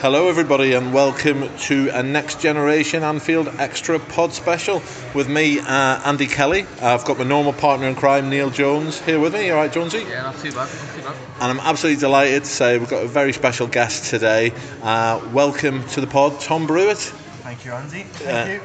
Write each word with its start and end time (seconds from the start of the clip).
Hello, 0.00 0.28
everybody, 0.28 0.74
and 0.74 0.94
welcome 0.94 1.48
to 1.58 1.88
a 1.92 2.02
Next 2.02 2.40
Generation 2.40 3.02
Anfield 3.02 3.48
Extra 3.58 3.98
Pod 3.98 4.32
special 4.32 4.80
with 5.14 5.28
me, 5.28 5.58
uh, 5.58 5.64
Andy 6.04 6.26
Kelly. 6.26 6.66
I've 6.80 7.04
got 7.04 7.18
my 7.18 7.24
normal 7.24 7.52
partner 7.52 7.88
in 7.88 7.96
crime, 7.96 8.30
Neil 8.30 8.48
Jones, 8.50 9.00
here 9.00 9.18
with 9.18 9.34
me. 9.34 9.50
All 9.50 9.56
right, 9.56 9.72
Jonesy? 9.72 10.04
Yeah, 10.08 10.22
not 10.22 10.36
too 10.38 10.52
bad. 10.52 10.68
Not 10.68 10.94
too 10.94 11.02
bad. 11.02 11.16
And 11.40 11.50
I'm 11.50 11.60
absolutely 11.60 12.00
delighted 12.00 12.44
to 12.44 12.50
say 12.50 12.78
we've 12.78 12.88
got 12.88 13.02
a 13.02 13.08
very 13.08 13.32
special 13.32 13.66
guest 13.66 14.08
today. 14.10 14.52
Uh, 14.82 15.20
welcome 15.32 15.84
to 15.88 16.00
the 16.00 16.06
pod, 16.06 16.40
Tom 16.40 16.66
Brewitt. 16.68 16.98
Thank 17.42 17.64
you, 17.64 17.72
Andy. 17.72 18.02
Thank 18.04 18.48
Uh, 18.48 18.52
you. 18.52 18.60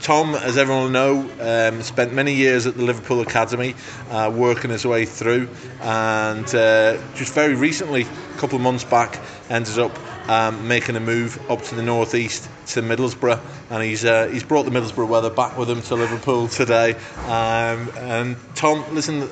Tom, 0.00 0.36
as 0.36 0.56
everyone 0.56 0.84
will 0.84 0.90
know, 0.90 1.30
um, 1.40 1.82
spent 1.82 2.12
many 2.14 2.34
years 2.34 2.66
at 2.68 2.76
the 2.76 2.84
Liverpool 2.84 3.20
Academy, 3.20 3.74
uh, 4.10 4.30
working 4.32 4.70
his 4.70 4.86
way 4.86 5.04
through, 5.04 5.48
and 5.82 6.46
uh, 6.54 6.96
just 7.16 7.34
very 7.34 7.54
recently, 7.56 8.02
a 8.02 8.38
couple 8.38 8.54
of 8.54 8.62
months 8.62 8.84
back, 8.84 9.18
ended 9.50 9.76
up 9.80 9.90
um, 10.28 10.68
making 10.68 10.96
a 10.96 11.00
move 11.00 11.38
up 11.50 11.62
to 11.62 11.74
the 11.74 11.82
northeast 11.82 12.48
to 12.68 12.82
Middlesbrough, 12.82 13.40
and 13.70 13.82
he's 13.82 14.04
uh, 14.04 14.28
he's 14.28 14.44
brought 14.44 14.64
the 14.64 14.70
Middlesbrough 14.70 15.08
weather 15.08 15.30
back 15.30 15.56
with 15.58 15.70
him 15.70 15.82
to 15.82 15.94
Liverpool 15.96 16.48
today. 16.48 16.94
Um, 17.26 17.90
and 17.98 18.36
Tom, 18.54 18.84
listen, 18.94 19.28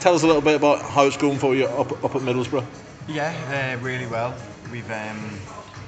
tell 0.00 0.14
us 0.14 0.22
a 0.22 0.26
little 0.26 0.42
bit 0.42 0.54
about 0.56 0.82
how 0.82 1.06
it's 1.06 1.16
going 1.16 1.38
for 1.38 1.54
you 1.54 1.66
up 1.66 1.92
up 2.04 2.14
at 2.14 2.22
Middlesbrough. 2.22 2.64
Yeah, 3.08 3.76
uh, 3.78 3.82
really 3.84 4.06
well. 4.06 4.34
We've 4.70 4.90
um, 4.90 5.38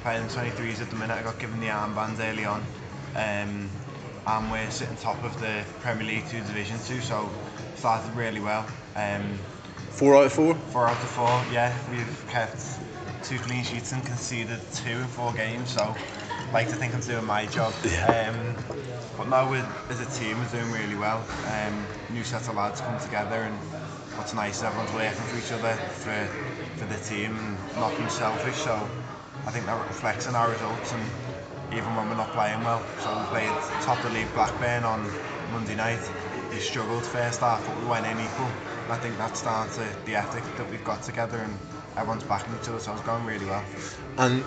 playing 0.02 0.24
23s 0.28 0.80
at 0.80 0.90
the 0.90 0.96
minute. 0.96 1.14
I 1.14 1.22
got 1.22 1.38
given 1.38 1.60
the 1.60 1.66
armband 1.66 2.18
early 2.18 2.44
on. 2.44 2.64
Um, 3.14 3.68
and 4.26 4.50
we're 4.50 4.70
sitting 4.70 4.96
top 4.96 5.22
of 5.24 5.38
the 5.40 5.64
Premier 5.80 6.06
League 6.06 6.28
2 6.28 6.38
Division 6.38 6.78
2, 6.78 7.00
so 7.00 7.28
started 7.76 8.14
really 8.14 8.40
well. 8.40 8.66
Um, 8.96 9.38
Four 9.90 10.16
out 10.16 10.26
of 10.26 10.32
four. 10.32 10.54
four 10.54 10.86
out 10.86 10.96
of 10.96 11.10
four, 11.10 11.42
yeah. 11.52 11.76
We've 11.90 12.26
kept 12.28 12.69
two 13.22 13.38
clean 13.38 13.64
sheets 13.64 13.92
and 13.92 14.04
conceded 14.04 14.60
two 14.74 14.90
in 14.90 15.06
four 15.06 15.32
games, 15.32 15.72
so 15.72 15.82
I 15.82 16.50
like 16.52 16.68
to 16.70 16.76
think 16.76 16.94
I'm 16.94 17.00
doing 17.00 17.24
my 17.24 17.46
job. 17.46 17.72
Um, 18.06 18.56
but 19.16 19.28
now 19.28 19.52
as 19.88 20.00
a 20.00 20.06
team, 20.18 20.38
we're 20.38 20.48
doing 20.48 20.72
really 20.72 20.96
well. 20.96 21.24
Um, 21.46 21.86
new 22.10 22.24
set 22.24 22.48
of 22.48 22.56
lads 22.56 22.80
come 22.80 22.98
together, 22.98 23.42
and 23.42 23.54
what's 24.16 24.34
nice 24.34 24.58
is 24.58 24.62
everyone's 24.64 24.92
working 24.92 25.12
for 25.28 25.38
each 25.38 25.52
other 25.52 25.74
for, 26.00 26.26
for 26.76 26.86
the 26.86 26.96
team 27.04 27.36
and 27.36 27.56
not 27.78 27.96
being 27.96 28.08
selfish. 28.08 28.56
So 28.56 28.74
I 29.46 29.50
think 29.50 29.66
that 29.66 29.86
reflects 29.86 30.26
in 30.26 30.34
our 30.34 30.50
results, 30.50 30.92
and 30.92 31.02
even 31.72 31.94
when 31.94 32.08
we're 32.08 32.16
not 32.16 32.32
playing 32.32 32.62
well. 32.64 32.82
So 33.00 33.10
we 33.14 33.24
played 33.26 33.50
top 33.82 33.98
of 33.98 34.04
the 34.04 34.18
league 34.18 34.32
Blackburn 34.34 34.84
on 34.84 35.06
Monday 35.52 35.76
night. 35.76 36.00
We 36.52 36.58
struggled 36.58 37.04
first 37.04 37.40
half, 37.40 37.64
but 37.66 37.78
we 37.80 37.86
went 37.86 38.06
in 38.06 38.18
equal. 38.20 38.50
And 38.84 38.92
I 38.92 38.96
think 38.96 39.16
that's 39.18 39.42
down 39.42 39.68
to 39.70 39.86
the 40.04 40.16
ethic 40.16 40.42
that 40.56 40.68
we've 40.70 40.82
got 40.84 41.02
together, 41.02 41.38
and 41.38 41.56
everyone's 41.96 42.24
backing 42.24 42.52
each 42.60 42.68
other. 42.68 42.80
So 42.80 42.92
it's 42.92 43.02
going 43.02 43.24
really 43.24 43.46
well. 43.46 43.64
And 44.18 44.42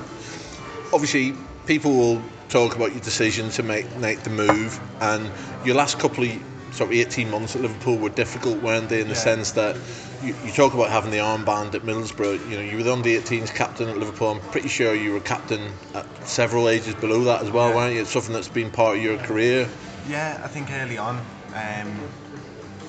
obviously, 0.92 1.34
people 1.66 1.94
will 1.96 2.22
talk 2.50 2.76
about 2.76 2.92
your 2.92 3.02
decision 3.02 3.50
to 3.52 3.64
make 3.64 3.96
make 3.98 4.20
the 4.24 4.30
move, 4.30 4.80
and 5.02 5.32
your 5.66 5.76
last 5.76 5.98
couple 5.98 6.26
of 6.26 6.32
sort 6.72 6.90
of 6.90 6.96
18 6.96 7.30
months 7.30 7.56
at 7.56 7.62
Liverpool 7.62 7.98
were 7.98 8.10
difficult, 8.10 8.58
weren't 8.62 8.90
they? 8.90 9.00
In 9.00 9.08
the 9.08 9.14
Yeah. 9.14 9.20
sense 9.20 9.52
that 9.52 9.78
you, 10.24 10.36
you 10.44 10.52
talk 10.52 10.74
about 10.74 10.90
having 10.90 11.12
the 11.12 11.18
armband 11.20 11.76
at 11.76 11.84
Middlesbrough. 11.84 12.50
You 12.50 12.58
know, 12.58 12.64
you 12.64 12.78
were 12.78 12.84
the 12.84 12.92
under 12.92 13.10
18s 13.10 13.54
captain 13.54 13.88
at 13.90 13.98
Liverpool. 13.98 14.32
I'm 14.32 14.40
pretty 14.52 14.70
sure 14.70 14.94
you 14.96 15.14
were 15.14 15.20
captain 15.20 15.72
at 15.94 16.06
several 16.28 16.68
ages 16.68 16.96
below 16.96 17.24
that 17.26 17.44
as 17.44 17.52
well, 17.52 17.70
Yeah. 17.70 17.76
weren't 17.76 17.94
you? 17.96 18.02
It's 18.02 18.12
something 18.12 18.34
that's 18.34 18.48
been 18.48 18.72
part 18.72 18.98
of 18.98 19.04
your 19.04 19.18
career. 19.18 19.70
Yeah, 20.10 20.42
I 20.44 20.48
think 20.48 20.70
early 20.72 20.98
on, 20.98 21.22
um, 21.54 21.90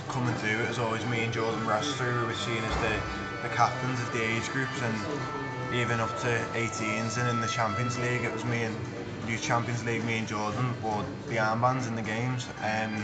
coming 0.09 0.34
through, 0.37 0.62
it 0.62 0.69
was 0.69 0.79
always 0.79 1.05
me 1.07 1.25
and 1.25 1.33
Jordan 1.33 1.67
Rossiter 1.67 2.11
who 2.12 2.27
were 2.27 2.34
seen 2.34 2.62
as 2.62 2.77
the, 2.81 3.48
the 3.48 3.55
captains 3.55 4.01
of 4.01 4.12
the 4.12 4.23
age 4.23 4.48
groups, 4.51 4.81
and 4.83 4.97
even 5.75 6.01
up 6.01 6.11
to 6.20 6.29
18s 6.55 7.19
and 7.19 7.29
in 7.29 7.41
the 7.41 7.48
Champions 7.48 7.98
League, 7.98 8.25
it 8.25 8.33
was 8.33 8.45
me 8.45 8.62
and 8.62 8.77
Youth 9.29 9.42
Champions 9.42 9.85
League, 9.85 10.05
me 10.05 10.19
and 10.19 10.29
Jordan 10.29 10.75
wore 10.83 11.05
the 11.29 11.37
armbands 11.37 11.89
in 11.89 11.97
the 11.97 12.03
games. 12.03 12.47
Um, 12.62 12.95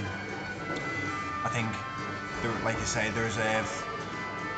I 1.44 1.48
think, 1.48 1.68
there, 2.42 2.52
like 2.64 2.78
you 2.78 2.86
say, 2.86 3.10
the 3.10 3.22
reserve, 3.22 3.66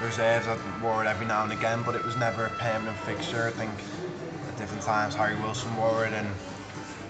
the 0.01 0.07
reserves 0.07 0.47
I 0.47 0.59
wore 0.83 1.05
it 1.05 1.09
every 1.09 1.27
now 1.27 1.45
and 1.45 1.53
again, 1.53 1.83
but 1.85 1.95
it 1.95 2.05
was 2.05 2.17
never 2.17 2.47
a 2.47 2.51
permanent 2.51 2.97
fixture. 2.99 3.47
I 3.47 3.51
think 3.51 3.71
at 4.49 4.57
different 4.57 4.83
times 4.83 5.15
Harry 5.15 5.37
Wilson 5.37 5.75
wore 5.77 6.05
it 6.05 6.13
and 6.13 6.29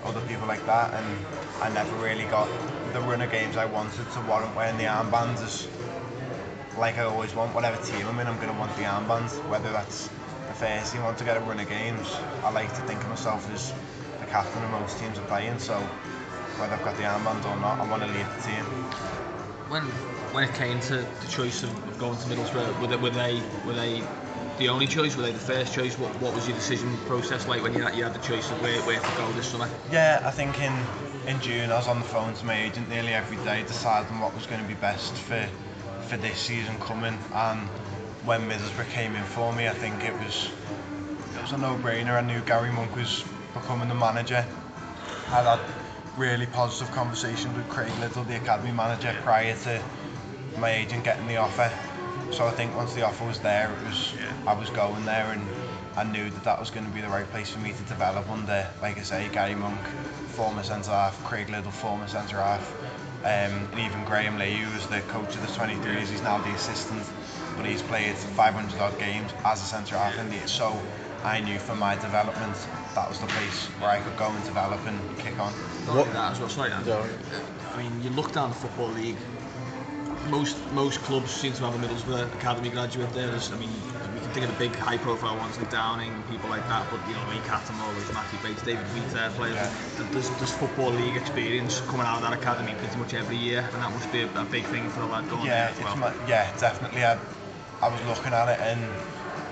other 0.04 0.20
people 0.22 0.47
like 0.47 0.64
that, 0.66 0.92
and 0.94 1.06
I 1.60 1.70
never 1.70 1.94
really 1.97 2.24
got 2.24 2.48
the 2.92 3.00
run 3.00 3.22
of 3.22 3.30
games 3.30 3.56
I 3.56 3.64
wanted 3.64 4.10
to 4.10 4.20
warrant 4.22 4.54
wearing 4.54 4.76
the 4.76 4.84
armbands. 4.84 5.42
is 5.44 5.69
like 6.76 6.98
I 6.98 7.04
always 7.04 7.34
want, 7.34 7.54
whatever 7.54 7.82
team 7.82 8.06
I'm 8.06 8.19
in, 8.20 8.26
I'm 8.26 8.36
going 8.36 8.53
to 8.53 8.58
want 8.58 8.75
the 8.76 8.82
armbands. 8.82 9.32
Whether 9.48 9.72
that's 9.72 10.08
the 10.08 10.54
first 10.54 10.92
team, 10.92 11.03
I 11.03 11.04
want 11.06 11.19
to 11.19 11.25
get 11.25 11.36
a 11.36 11.41
run 11.41 11.58
of 11.58 11.69
games. 11.69 12.14
I 12.44 12.50
like 12.50 12.69
to 12.75 12.82
think 12.82 13.00
of 13.03 13.08
myself 13.08 13.50
as 13.53 13.72
the 14.20 14.26
captain 14.26 14.62
of 14.62 14.70
most 14.70 14.98
teams 14.98 15.19
are 15.19 15.26
playing, 15.26 15.58
so 15.58 15.75
whether 16.58 16.75
I've 16.75 16.84
got 16.84 16.97
the 16.97 17.03
armband 17.03 17.44
or 17.44 17.58
not, 17.60 17.80
I 17.80 17.91
want 17.91 18.03
to 18.03 18.08
lead 18.08 18.26
the 18.26 18.42
team. 18.42 18.64
When 19.69 19.82
when 20.32 20.44
it 20.44 20.54
came 20.54 20.80
to 20.80 20.97
the 20.97 21.28
choice 21.28 21.62
of, 21.62 21.70
of 21.88 21.98
going 21.98 22.19
to 22.19 22.24
Middlesbrough, 22.26 22.80
were 22.80 22.86
they, 22.86 22.97
were 22.97 23.10
they 23.10 23.42
were 23.66 23.74
they 23.74 24.03
the 24.59 24.69
only 24.69 24.86
choice? 24.86 25.16
Were 25.16 25.22
they 25.22 25.32
the 25.32 25.38
first 25.38 25.74
choice? 25.74 25.98
What 25.98 26.10
what 26.20 26.34
was 26.34 26.47
your 26.47 26.56
decision 26.56 26.97
process 27.06 27.48
like 27.48 27.62
when 27.62 27.74
you 27.74 27.82
had, 27.82 27.94
you 27.97 28.04
had 28.04 28.14
the 28.14 28.26
choice 28.26 28.50
of 28.50 28.60
where, 28.62 28.80
where 28.82 29.00
to 29.00 29.16
go 29.16 29.30
this 29.32 29.48
summer? 29.48 29.69
Yeah, 29.91 30.22
I 30.24 30.30
think 30.30 30.60
in 30.60 30.72
in 31.27 31.41
June 31.41 31.71
I 31.71 31.77
was 31.77 31.88
on 31.88 31.99
the 31.99 32.05
phone 32.05 32.34
to 32.34 32.44
my 32.44 32.60
agent 32.60 32.88
nearly 32.88 33.15
every 33.15 33.37
day 33.38 33.62
deciding 33.62 34.19
what 34.19 34.34
was 34.34 34.47
going 34.47 34.60
to 34.60 34.66
be 34.66 34.75
best 34.75 35.15
for 35.15 35.49
for 36.09 36.16
this 36.16 36.38
season 36.38 36.78
coming. 36.81 37.16
And 37.33 37.60
when 38.25 38.49
Middlesbrough 38.49 38.91
came 38.91 39.15
in 39.15 39.22
for 39.25 39.53
me, 39.53 39.69
I 39.69 39.72
think 39.72 40.05
it 40.05 40.15
was 40.15 40.50
it 41.37 41.43
was 41.43 41.53
a 41.53 41.59
no-brainer. 41.59 42.15
I 42.15 42.21
knew 42.22 42.41
Gary 42.43 42.72
Monk 42.72 42.94
was 42.97 43.25
becoming 43.55 43.88
the 43.88 43.94
manager. 43.94 44.44
I 45.28 45.43
had 45.43 45.60
really 46.16 46.47
positive 46.47 46.93
conversations 46.93 47.56
with 47.56 47.69
Craig 47.69 47.93
Liddle, 48.00 48.25
the 48.25 48.37
academy 48.37 48.72
manager, 48.72 49.16
prior 49.22 49.56
to 49.56 49.83
my 50.59 50.71
agent 50.71 51.04
getting 51.04 51.27
the 51.27 51.37
offer. 51.37 51.72
So 52.31 52.47
I 52.47 52.50
think 52.50 52.77
once 52.77 52.94
the 52.94 53.03
offer 53.03 53.25
was 53.25 53.41
there, 53.41 53.72
it 53.72 53.87
was 53.87 54.12
I 54.47 54.54
was 54.54 54.71
going 54.71 55.04
there, 55.04 55.33
and 55.33 55.43
I 55.97 56.04
knew 56.04 56.31
that 56.31 56.44
that 56.44 56.59
was 56.59 56.71
going 56.71 56.87
to 56.87 56.93
be 56.93 57.00
the 57.00 57.09
right 57.09 57.31
place 57.31 57.50
for 57.50 57.60
me 57.60 57.72
to 57.72 57.83
develop 57.84 58.28
under, 58.28 58.69
like 58.81 58.99
I 58.99 59.03
say, 59.03 59.28
Gary 59.33 59.54
Monk, 59.54 59.81
former 60.32 60.62
centre 60.62 60.91
half, 60.91 61.22
Craig 61.25 61.50
Liddle, 61.50 61.70
former 61.70 62.09
centre 62.09 62.38
half, 62.38 62.72
um, 63.25 63.69
and 63.72 63.78
even 63.78 64.04
Graeme 64.04 64.38
Lee, 64.38 64.56
who 64.56 64.72
was 64.75 64.87
the 64.87 65.00
coach 65.03 65.34
of 65.37 65.43
the 65.43 65.48
23s. 65.48 66.09
He's 66.09 66.22
now 66.22 66.38
the 66.38 66.50
assistant, 66.50 67.04
but 67.56 67.66
he's 67.66 67.82
played 67.82 68.16
500 68.16 68.81
odd 68.81 68.98
games 68.98 69.31
as 69.44 69.62
a 69.62 69.66
centre 69.66 69.97
half, 69.97 70.19
and 70.19 70.31
the- 70.32 70.48
so 70.48 70.81
I 71.25 71.41
knew 71.41 71.59
for 71.59 71.75
my 71.75 71.94
development 71.97 72.56
that 72.94 73.09
was 73.09 73.19
the 73.21 73.26
place 73.26 73.66
where 73.78 73.91
I 73.91 74.00
could 74.00 74.16
go 74.16 74.26
and 74.26 74.44
develop 74.44 74.84
and 74.87 74.98
kick 75.19 75.38
on. 75.38 75.53
What- 75.53 76.12
that 76.12 76.32
as 76.32 76.41
well. 76.41 76.48
Sorry, 76.48 76.71
Dan. 76.71 76.84
Sorry. 76.84 77.09
I 77.75 77.76
mean, 77.82 78.03
you 78.03 78.10
look 78.10 78.32
down 78.32 78.48
the 78.50 78.56
football 78.56 78.88
league. 78.88 79.16
Most 80.31 80.56
most 80.72 81.03
clubs 81.03 81.31
seem 81.31 81.53
to 81.54 81.65
have 81.65 81.75
a 81.75 81.78
Middlesbrough 81.78 82.32
academy 82.34 82.71
graduate 82.71 83.12
there. 83.12 83.28
There's, 83.28 83.50
I 83.53 83.56
mean, 83.56 83.71
we 83.84 83.91
can 83.91 83.91
think 84.32 84.47
of 84.47 84.53
the 84.53 84.59
big 84.69 84.75
high-profile 84.76 85.37
ones 85.37 85.59
like 85.59 85.70
Downing 85.70 86.12
and 86.12 86.28
people 86.28 86.48
like 86.50 86.66
that. 86.69 86.87
But 86.91 87.00
you 87.09 87.15
know, 87.15 87.25
main 87.26 87.43
captain 87.43 87.76
always 87.81 88.10
Matthew 88.12 88.38
Bates, 88.43 88.62
David 88.62 88.84
Wheater, 88.94 89.31
players. 89.37 89.54
Yeah. 89.56 89.72
There's, 90.12 90.31
there's 90.31 90.53
football 90.53 90.91
league 90.91 91.16
experience 91.16 91.81
coming 91.82 92.06
out 92.06 92.16
of 92.16 92.22
that 92.22 92.32
academy 92.32 92.75
pretty 92.78 92.97
much 92.98 93.15
every 93.15 93.37
year, 93.37 93.60
and 93.60 93.82
that 93.82 93.91
must 93.91 94.10
be 94.12 94.22
a, 94.22 94.41
a 94.41 94.44
big 94.44 94.65
thing 94.65 94.88
for 94.91 95.03
a 95.03 95.06
lad 95.06 95.28
going 95.28 95.47
Yeah, 95.47 95.71
there 95.71 95.78
as 95.78 95.84
well. 95.84 95.97
my, 95.97 96.12
yeah, 96.26 96.50
definitely. 96.59 97.04
I, 97.04 97.19
I 97.81 97.88
was 97.88 98.00
looking 98.06 98.32
at 98.32 98.48
it, 98.48 98.60
and 98.60 98.81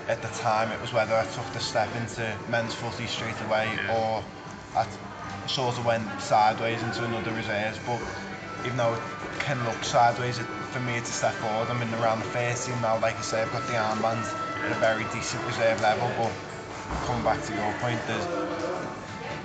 at 0.08 0.22
the 0.22 0.28
time, 0.40 0.70
it 0.72 0.80
was 0.80 0.92
whether 0.92 1.14
I 1.14 1.24
took 1.26 1.46
the 1.52 1.60
step 1.60 1.94
into 1.96 2.36
men's 2.48 2.74
footy 2.74 3.06
straight 3.06 3.40
away, 3.46 3.68
Yeah. 3.76 3.96
or 3.96 4.24
I 4.76 4.86
sort 5.46 5.78
of 5.78 5.84
went 5.84 6.06
sideways 6.20 6.82
into 6.82 7.04
another 7.04 7.32
reserves. 7.32 7.78
But 7.86 8.00
even 8.64 8.76
though 8.76 8.94
it 8.94 9.00
can 9.40 9.62
look 9.64 9.82
sideways, 9.84 10.38
it, 10.38 10.46
for 10.70 10.80
me 10.80 10.94
it's 10.96 11.10
a 11.10 11.12
step 11.12 11.34
forward. 11.34 11.68
I'm 11.70 11.82
in 11.82 11.92
around 11.94 12.20
the 12.20 12.24
first 12.26 12.66
team 12.66 12.80
now. 12.80 12.98
Like 13.00 13.16
I 13.16 13.22
say, 13.22 13.42
I've 13.42 13.50
got 13.52 13.66
the 13.66 13.72
armband 13.74 14.24
at 14.64 14.72
a 14.72 14.80
very 14.80 15.04
decent 15.12 15.44
reserve 15.46 15.80
level. 15.80 16.10
But 16.18 16.32
coming 17.06 17.22
back 17.24 17.42
to 17.46 17.52
your 17.54 17.72
point, 17.80 18.00
there's 18.06 18.26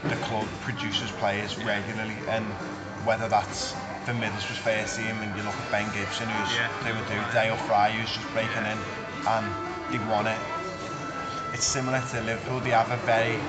the 0.09 0.15
club 0.27 0.45
produces 0.61 1.11
players 1.11 1.57
regularly, 1.57 2.17
and 2.29 2.45
whether 3.05 3.27
that's 3.27 3.73
the 4.05 4.13
Middlesbrough's 4.13 4.57
first 4.61 4.97
team, 4.97 5.17
and 5.21 5.35
you 5.35 5.41
look 5.43 5.55
at 5.55 5.71
Ben 5.71 5.89
Gibson, 5.93 6.29
who's 6.29 6.53
Yeah. 6.53 6.69
doing 6.83 7.01
do 7.09 7.17
Dael 7.33 7.57
Fry, 7.65 7.89
who's 7.91 8.11
just 8.13 8.31
breaking 8.33 8.65
in, 8.65 8.77
and 9.27 9.45
they 9.89 9.97
won 10.13 10.27
it. 10.27 10.37
It's 11.53 11.65
similar 11.65 12.01
to 12.11 12.21
Liverpool. 12.21 12.59
They 12.59 12.71
have 12.71 12.91
a 12.91 12.97
very 12.97 13.39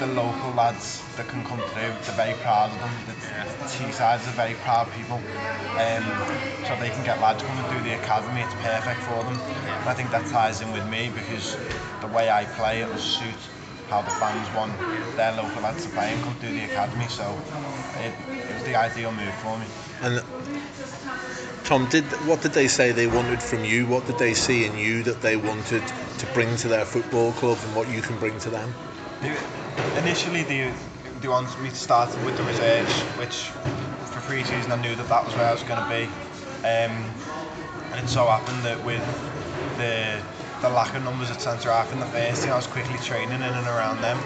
the 0.00 0.06
local 0.16 0.50
lads 0.56 1.04
that 1.16 1.28
can 1.28 1.44
come 1.44 1.60
through. 1.76 1.92
They're 1.92 2.16
very 2.16 2.32
proud 2.40 2.72
of 2.72 2.80
them. 2.80 2.90
The 3.06 3.12
Yeah. 3.20 3.44
T-sides 3.68 4.26
are 4.26 4.32
very 4.32 4.54
proud 4.64 4.88
people, 4.96 5.20
um, 5.76 6.04
so 6.66 6.74
they 6.80 6.88
can 6.88 7.04
get 7.04 7.20
lads 7.20 7.42
coming 7.42 7.64
through 7.68 7.82
the 7.82 7.92
academy. 8.00 8.40
It's 8.40 8.54
perfect 8.64 9.00
for 9.02 9.22
them. 9.22 9.38
And 9.80 9.88
I 9.88 9.92
think 9.92 10.10
that 10.10 10.26
ties 10.26 10.62
in 10.62 10.72
with 10.72 10.86
me 10.86 11.12
because 11.14 11.54
the 12.00 12.06
way 12.08 12.30
I 12.30 12.46
play, 12.56 12.80
it 12.80 12.88
will 12.88 12.96
suit 12.96 13.42
how 13.90 14.00
the 14.00 14.10
fans 14.10 14.48
want 14.56 14.72
their 15.16 15.32
local 15.32 15.60
lads 15.60 15.84
to 15.84 15.90
play 15.90 16.12
and 16.12 16.24
come 16.24 16.34
through 16.36 16.54
the 16.54 16.64
academy. 16.64 17.06
So 17.08 17.36
it, 18.00 18.14
it 18.48 18.54
was 18.54 18.64
the 18.64 18.76
ideal 18.76 19.12
move 19.12 19.34
for 19.44 19.58
me. 19.58 19.66
And 20.00 20.24
Tom, 21.64 21.86
did 21.90 22.04
what 22.26 22.40
did 22.40 22.52
they 22.52 22.68
say 22.68 22.92
they 22.92 23.06
wanted 23.06 23.42
from 23.42 23.64
you? 23.66 23.86
What 23.86 24.06
did 24.06 24.18
they 24.18 24.32
see 24.32 24.64
in 24.64 24.78
you 24.78 25.02
that 25.02 25.20
they 25.20 25.36
wanted 25.36 25.82
to 26.18 26.26
bring 26.32 26.56
to 26.56 26.68
their 26.68 26.86
football 26.86 27.32
club, 27.32 27.58
and 27.66 27.76
what 27.76 27.86
you 27.90 28.00
can 28.00 28.18
bring 28.18 28.38
to 28.40 28.50
them? 28.50 28.72
Initially, 29.98 30.42
they 30.44 30.72
they 31.20 31.28
wanted 31.28 31.58
me 31.60 31.68
to 31.68 31.76
start 31.76 32.08
with 32.24 32.36
the 32.36 32.42
reserves, 32.44 32.92
which 33.18 33.50
for 34.10 34.20
pre-season 34.22 34.72
I 34.72 34.80
knew 34.80 34.94
that 34.96 35.08
that 35.08 35.24
was 35.24 35.34
where 35.36 35.46
I 35.46 35.52
was 35.52 35.62
going 35.62 35.80
to 35.82 35.88
be. 35.88 36.04
Um, 36.64 37.04
and 37.92 38.04
it 38.04 38.08
so 38.08 38.26
happened 38.26 38.62
that 38.64 38.84
with 38.84 39.04
the 39.76 40.20
the 40.62 40.68
lack 40.68 40.94
of 40.94 41.02
numbers 41.04 41.30
at 41.30 41.40
centre 41.40 41.70
half 41.70 41.92
in 41.92 42.00
the 42.00 42.06
first 42.06 42.42
team, 42.42 42.52
I 42.52 42.56
was 42.56 42.66
quickly 42.66 42.98
training 42.98 43.36
in 43.36 43.42
and 43.42 43.66
around 43.66 44.00
them. 44.02 44.18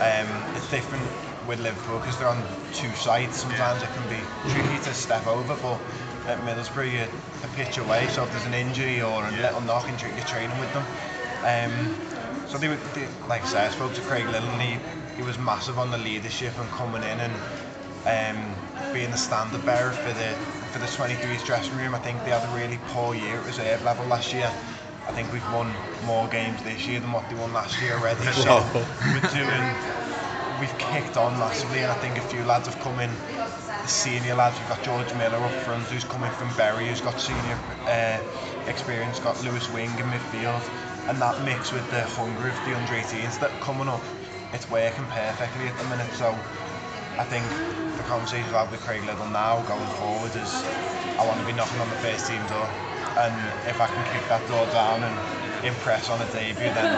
Um, 0.00 0.28
it's 0.56 0.70
different 0.70 1.04
with 1.48 1.60
Liverpool 1.60 1.98
because 1.98 2.18
they're 2.18 2.28
on 2.28 2.42
two 2.74 2.90
sides. 2.92 3.36
Sometimes 3.36 3.82
it 3.82 3.88
can 3.92 4.08
be 4.08 4.20
tricky 4.52 4.78
to 4.84 4.94
step 4.94 5.26
over, 5.26 5.56
but 5.62 5.80
at 6.28 6.38
Middlesbrough 6.44 6.92
you're 6.92 7.08
a 7.08 7.48
pitch 7.56 7.78
away. 7.78 8.06
So 8.08 8.24
if 8.24 8.30
there's 8.32 8.46
an 8.46 8.54
injury 8.54 9.02
or 9.02 9.24
a 9.26 9.32
little 9.32 9.60
knock, 9.62 9.88
you're 9.88 10.26
training 10.26 10.58
with 10.60 10.72
them. 10.72 10.84
Um, 11.42 11.96
so 12.52 12.58
they, 12.58 12.68
were, 12.68 12.76
they, 12.94 13.08
like 13.28 13.40
I 13.40 13.46
said, 13.46 13.66
I 13.66 13.70
spoke 13.70 13.94
to 13.94 14.02
Craig 14.02 14.26
Liddle 14.28 14.50
and 14.50 14.60
he, 14.60 14.76
he 15.16 15.22
was 15.22 15.38
massive 15.38 15.78
on 15.78 15.90
the 15.90 15.96
leadership 15.96 16.52
and 16.58 16.68
coming 16.70 17.02
in 17.02 17.18
and 17.18 17.32
um, 18.04 18.54
being 18.92 19.10
the 19.10 19.16
standard 19.16 19.64
bearer 19.64 19.90
for 19.90 20.12
the 20.12 20.28
for 20.72 20.78
the 20.78 20.86
23s 20.86 21.44
dressing 21.44 21.76
room. 21.76 21.94
I 21.94 21.98
think 21.98 22.22
they 22.24 22.30
had 22.30 22.44
a 22.44 22.52
really 22.56 22.78
poor 22.88 23.14
year 23.14 23.36
at 23.40 23.46
reserve 23.46 23.82
level 23.84 24.04
last 24.06 24.32
year. 24.34 24.50
I 25.08 25.12
think 25.12 25.32
we've 25.32 25.52
won 25.52 25.72
more 26.04 26.28
games 26.28 26.62
this 26.62 26.86
year 26.88 27.00
than 27.00 27.12
what 27.12 27.28
they 27.28 27.36
won 27.36 27.52
last 27.52 27.80
year 27.80 27.96
already. 27.96 28.20
So 28.32 28.60
we're 28.72 29.32
doing, 29.32 29.64
we've 30.60 30.76
kicked 30.78 31.16
on 31.16 31.32
massively, 31.38 31.80
and 31.80 31.90
I 31.90 31.96
think 31.96 32.18
a 32.18 32.22
few 32.28 32.44
lads 32.44 32.68
have 32.68 32.78
come 32.80 33.00
in. 33.00 33.10
The 33.82 33.88
senior 33.88 34.34
lads, 34.34 34.58
we've 34.60 34.68
got 34.68 34.82
George 34.84 35.12
Miller 35.14 35.40
up 35.40 35.52
front, 35.64 35.84
who's 35.88 36.04
coming 36.04 36.30
from 36.32 36.48
Bury, 36.56 36.88
who's 36.88 37.00
got 37.00 37.18
senior 37.18 37.58
uh, 37.88 38.20
experience, 38.68 39.18
got 39.20 39.42
Lewis 39.42 39.68
Wing 39.72 39.90
in 39.98 40.06
midfield, 40.06 40.62
and 41.08 41.18
that 41.20 41.42
mix 41.44 41.72
with 41.72 41.88
the 41.90 42.02
hunger 42.02 42.48
of 42.48 42.58
the 42.64 42.74
under 42.76 42.94
18s 42.94 43.38
that 43.40 43.50
coming 43.60 43.88
up, 43.88 44.02
it's 44.52 44.68
working 44.70 45.04
perfectly 45.10 45.66
at 45.66 45.76
the 45.78 45.84
minute. 45.90 46.12
So 46.14 46.30
I 47.18 47.24
think 47.24 47.44
the 47.96 48.04
conversation 48.04 48.46
I've 48.54 48.68
had 48.68 48.70
with 48.70 48.80
Craig 48.86 49.02
Liddle 49.04 49.28
now 49.34 49.60
going 49.66 49.92
forward 49.98 50.32
is 50.36 50.50
I 51.18 51.26
want 51.26 51.40
to 51.40 51.46
be 51.46 51.52
knocking 51.52 51.80
on 51.80 51.88
the 51.90 52.00
first 52.00 52.26
team 52.26 52.40
door, 52.46 52.68
and 53.18 53.34
if 53.68 53.80
I 53.80 53.86
can 53.90 54.04
kick 54.14 54.24
that 54.28 54.46
door 54.48 54.64
down 54.72 55.02
and 55.02 55.16
impress 55.66 56.08
on 56.08 56.20
a 56.22 56.28
debut, 56.32 56.72
then 56.72 56.90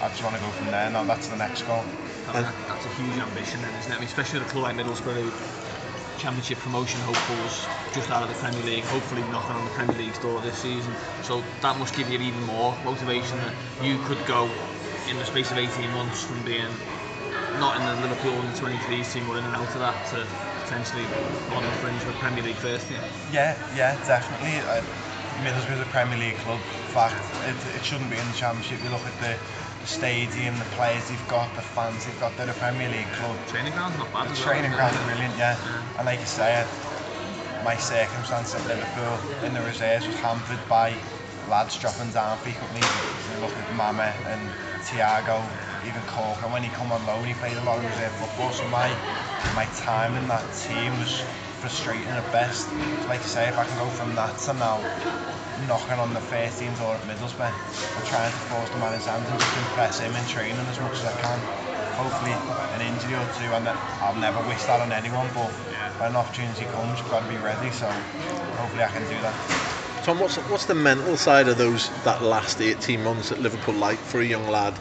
I 0.00 0.08
just 0.08 0.22
want 0.22 0.34
to 0.36 0.42
go 0.42 0.50
from 0.54 0.70
there. 0.70 0.90
Now 0.90 1.04
that's 1.04 1.28
the 1.28 1.36
next 1.36 1.66
goal. 1.66 1.84
I 2.28 2.40
mean, 2.40 2.48
that's 2.68 2.84
a 2.84 2.92
huge 3.00 3.16
ambition, 3.18 3.60
then, 3.62 3.72
isn't 3.80 3.92
it? 3.92 3.96
I 3.96 3.98
mean, 3.98 4.08
especially 4.08 4.40
with 4.40 4.48
a 4.48 4.50
club 4.52 4.64
like 4.64 4.76
Middlesbrough, 4.76 5.32
Championship 6.18 6.58
promotion 6.58 7.00
hopefuls 7.02 7.66
just 7.94 8.10
out 8.10 8.22
of 8.22 8.28
the 8.28 8.34
Premier 8.42 8.62
League, 8.64 8.84
hopefully 8.84 9.22
knocking 9.30 9.54
on 9.54 9.64
the 9.64 9.70
Premier 9.70 9.96
League's 9.96 10.18
door 10.18 10.40
this 10.40 10.58
season. 10.58 10.92
So 11.22 11.42
that 11.62 11.78
must 11.78 11.94
give 11.96 12.10
you 12.10 12.18
even 12.18 12.42
more 12.44 12.76
motivation 12.84 13.38
that 13.38 13.54
you 13.82 13.98
could 14.04 14.18
go 14.26 14.50
in 15.08 15.16
the 15.16 15.24
space 15.24 15.50
of 15.50 15.58
18 15.58 15.90
months 15.92 16.24
from 16.24 16.42
being 16.44 16.68
not 17.62 17.78
in 17.78 17.84
the 17.86 17.94
Liverpool 18.06 18.34
and 18.34 18.50
23s 18.54 19.12
team 19.14 19.30
or 19.30 19.38
in 19.38 19.44
and 19.44 19.54
out 19.54 19.70
of 19.72 19.80
that 19.80 19.96
to 20.10 20.26
potentially 20.66 21.06
on 21.54 21.62
the 21.62 21.72
fringe 21.80 22.02
of 22.02 22.10
a 22.10 22.18
Premier 22.18 22.44
League 22.44 22.60
first 22.60 22.86
team. 22.88 23.00
Yeah, 23.32 23.56
yeah, 23.74 23.96
definitely. 24.06 24.58
Uh, 24.68 24.82
Middlesbrough's 25.42 25.80
a 25.80 25.90
Premier 25.94 26.18
League 26.18 26.36
club. 26.42 26.58
Fact, 26.90 27.14
it, 27.46 27.56
it 27.78 27.84
shouldn't 27.84 28.10
be 28.10 28.18
in 28.18 28.26
the 28.26 28.34
Championship. 28.34 28.82
You 28.82 28.90
look 28.90 29.06
at 29.06 29.14
the 29.22 29.38
stadium, 29.88 30.58
the 30.58 30.68
players 30.76 31.08
they've 31.08 31.28
got, 31.28 31.54
the 31.56 31.62
fans 31.62 32.04
they've 32.04 32.20
got. 32.20 32.36
They're 32.36 32.50
a 32.50 32.54
Premier 32.54 32.88
League 32.88 33.10
club. 33.16 33.36
Training 33.48 33.72
ground, 33.72 33.96
not 33.98 34.12
bad. 34.12 34.28
The 34.28 34.34
well, 34.34 34.42
training 34.42 34.72
it? 34.72 34.76
ground's 34.76 35.00
brilliant, 35.04 35.36
yeah. 35.36 35.56
And 35.96 36.06
like 36.06 36.20
you 36.20 36.26
say, 36.26 36.66
my 37.64 37.76
circumstance 37.76 38.54
at 38.54 38.66
Liverpool 38.68 39.16
in 39.44 39.54
the 39.54 39.62
reserves 39.62 40.06
was 40.06 40.16
hampered 40.20 40.60
by 40.68 40.94
lads 41.48 41.78
dropping 41.80 42.12
down 42.12 42.36
frequently. 42.38 42.80
You 42.80 43.40
look 43.40 43.56
at 43.56 43.68
Mame 43.72 44.12
and 44.28 44.42
Tiago, 44.86 45.42
even 45.88 46.02
Cork, 46.06 46.36
and 46.44 46.52
when 46.52 46.62
he 46.62 46.70
come 46.70 46.92
on 46.92 47.04
loan, 47.06 47.24
he 47.24 47.34
played 47.34 47.56
a 47.56 47.64
lot 47.64 47.78
of 47.78 47.84
reserve 47.84 48.12
football. 48.20 48.52
So 48.52 48.68
my 48.68 48.92
my 49.56 49.64
time 49.80 50.14
in 50.16 50.28
that 50.28 50.44
team 50.52 50.92
was 51.00 51.24
frustrating 51.60 52.08
at 52.08 52.30
best. 52.32 52.68
Like 53.08 53.20
you 53.20 53.28
say, 53.28 53.48
if 53.48 53.58
I 53.58 53.64
can 53.64 53.76
go 53.78 53.88
from 53.90 54.14
that 54.14 54.38
to 54.38 54.52
now 54.54 54.78
knocking 55.66 55.98
on 55.98 56.14
the 56.14 56.20
first 56.20 56.58
team 56.60 56.72
door 56.74 56.94
at 56.94 57.02
Middlesbrough 57.02 57.50
and 57.50 58.06
trying 58.06 58.30
to 58.30 58.38
force 58.46 58.70
the 58.70 58.78
man 58.78 58.94
his 58.94 59.06
hand 59.06 59.26
and 59.26 59.38
just 59.40 59.56
impress 59.56 59.98
him 59.98 60.14
in 60.14 60.24
training 60.26 60.66
as 60.70 60.78
much 60.78 61.02
as 61.02 61.04
I 61.06 61.14
can. 61.20 61.38
Hopefully 61.98 62.32
an 62.74 62.80
injury 62.80 63.14
or 63.18 63.26
two, 63.34 63.50
and 63.50 63.66
I'll 64.00 64.14
never 64.14 64.40
wish 64.46 64.62
that 64.64 64.80
on 64.80 64.92
anyone, 64.92 65.26
but 65.34 65.50
when 65.98 66.10
an 66.10 66.16
opportunity 66.16 66.64
comes, 66.66 67.00
you've 67.00 67.10
got 67.10 67.20
to 67.20 67.28
be 67.28 67.38
ready. 67.38 67.70
So 67.72 67.90
hopefully 68.54 68.84
I 68.84 68.88
can 68.88 69.02
do 69.08 69.20
that. 69.20 69.34
Tom, 70.04 70.20
what's 70.20 70.36
what's 70.48 70.66
the 70.66 70.74
mental 70.74 71.16
side 71.16 71.48
of 71.48 71.58
those 71.58 71.90
that 72.04 72.22
last 72.22 72.60
18 72.60 73.02
months 73.02 73.32
at 73.32 73.40
Liverpool 73.40 73.74
like 73.74 73.98
for 73.98 74.20
a 74.20 74.24
young 74.24 74.48
lad? 74.48 74.74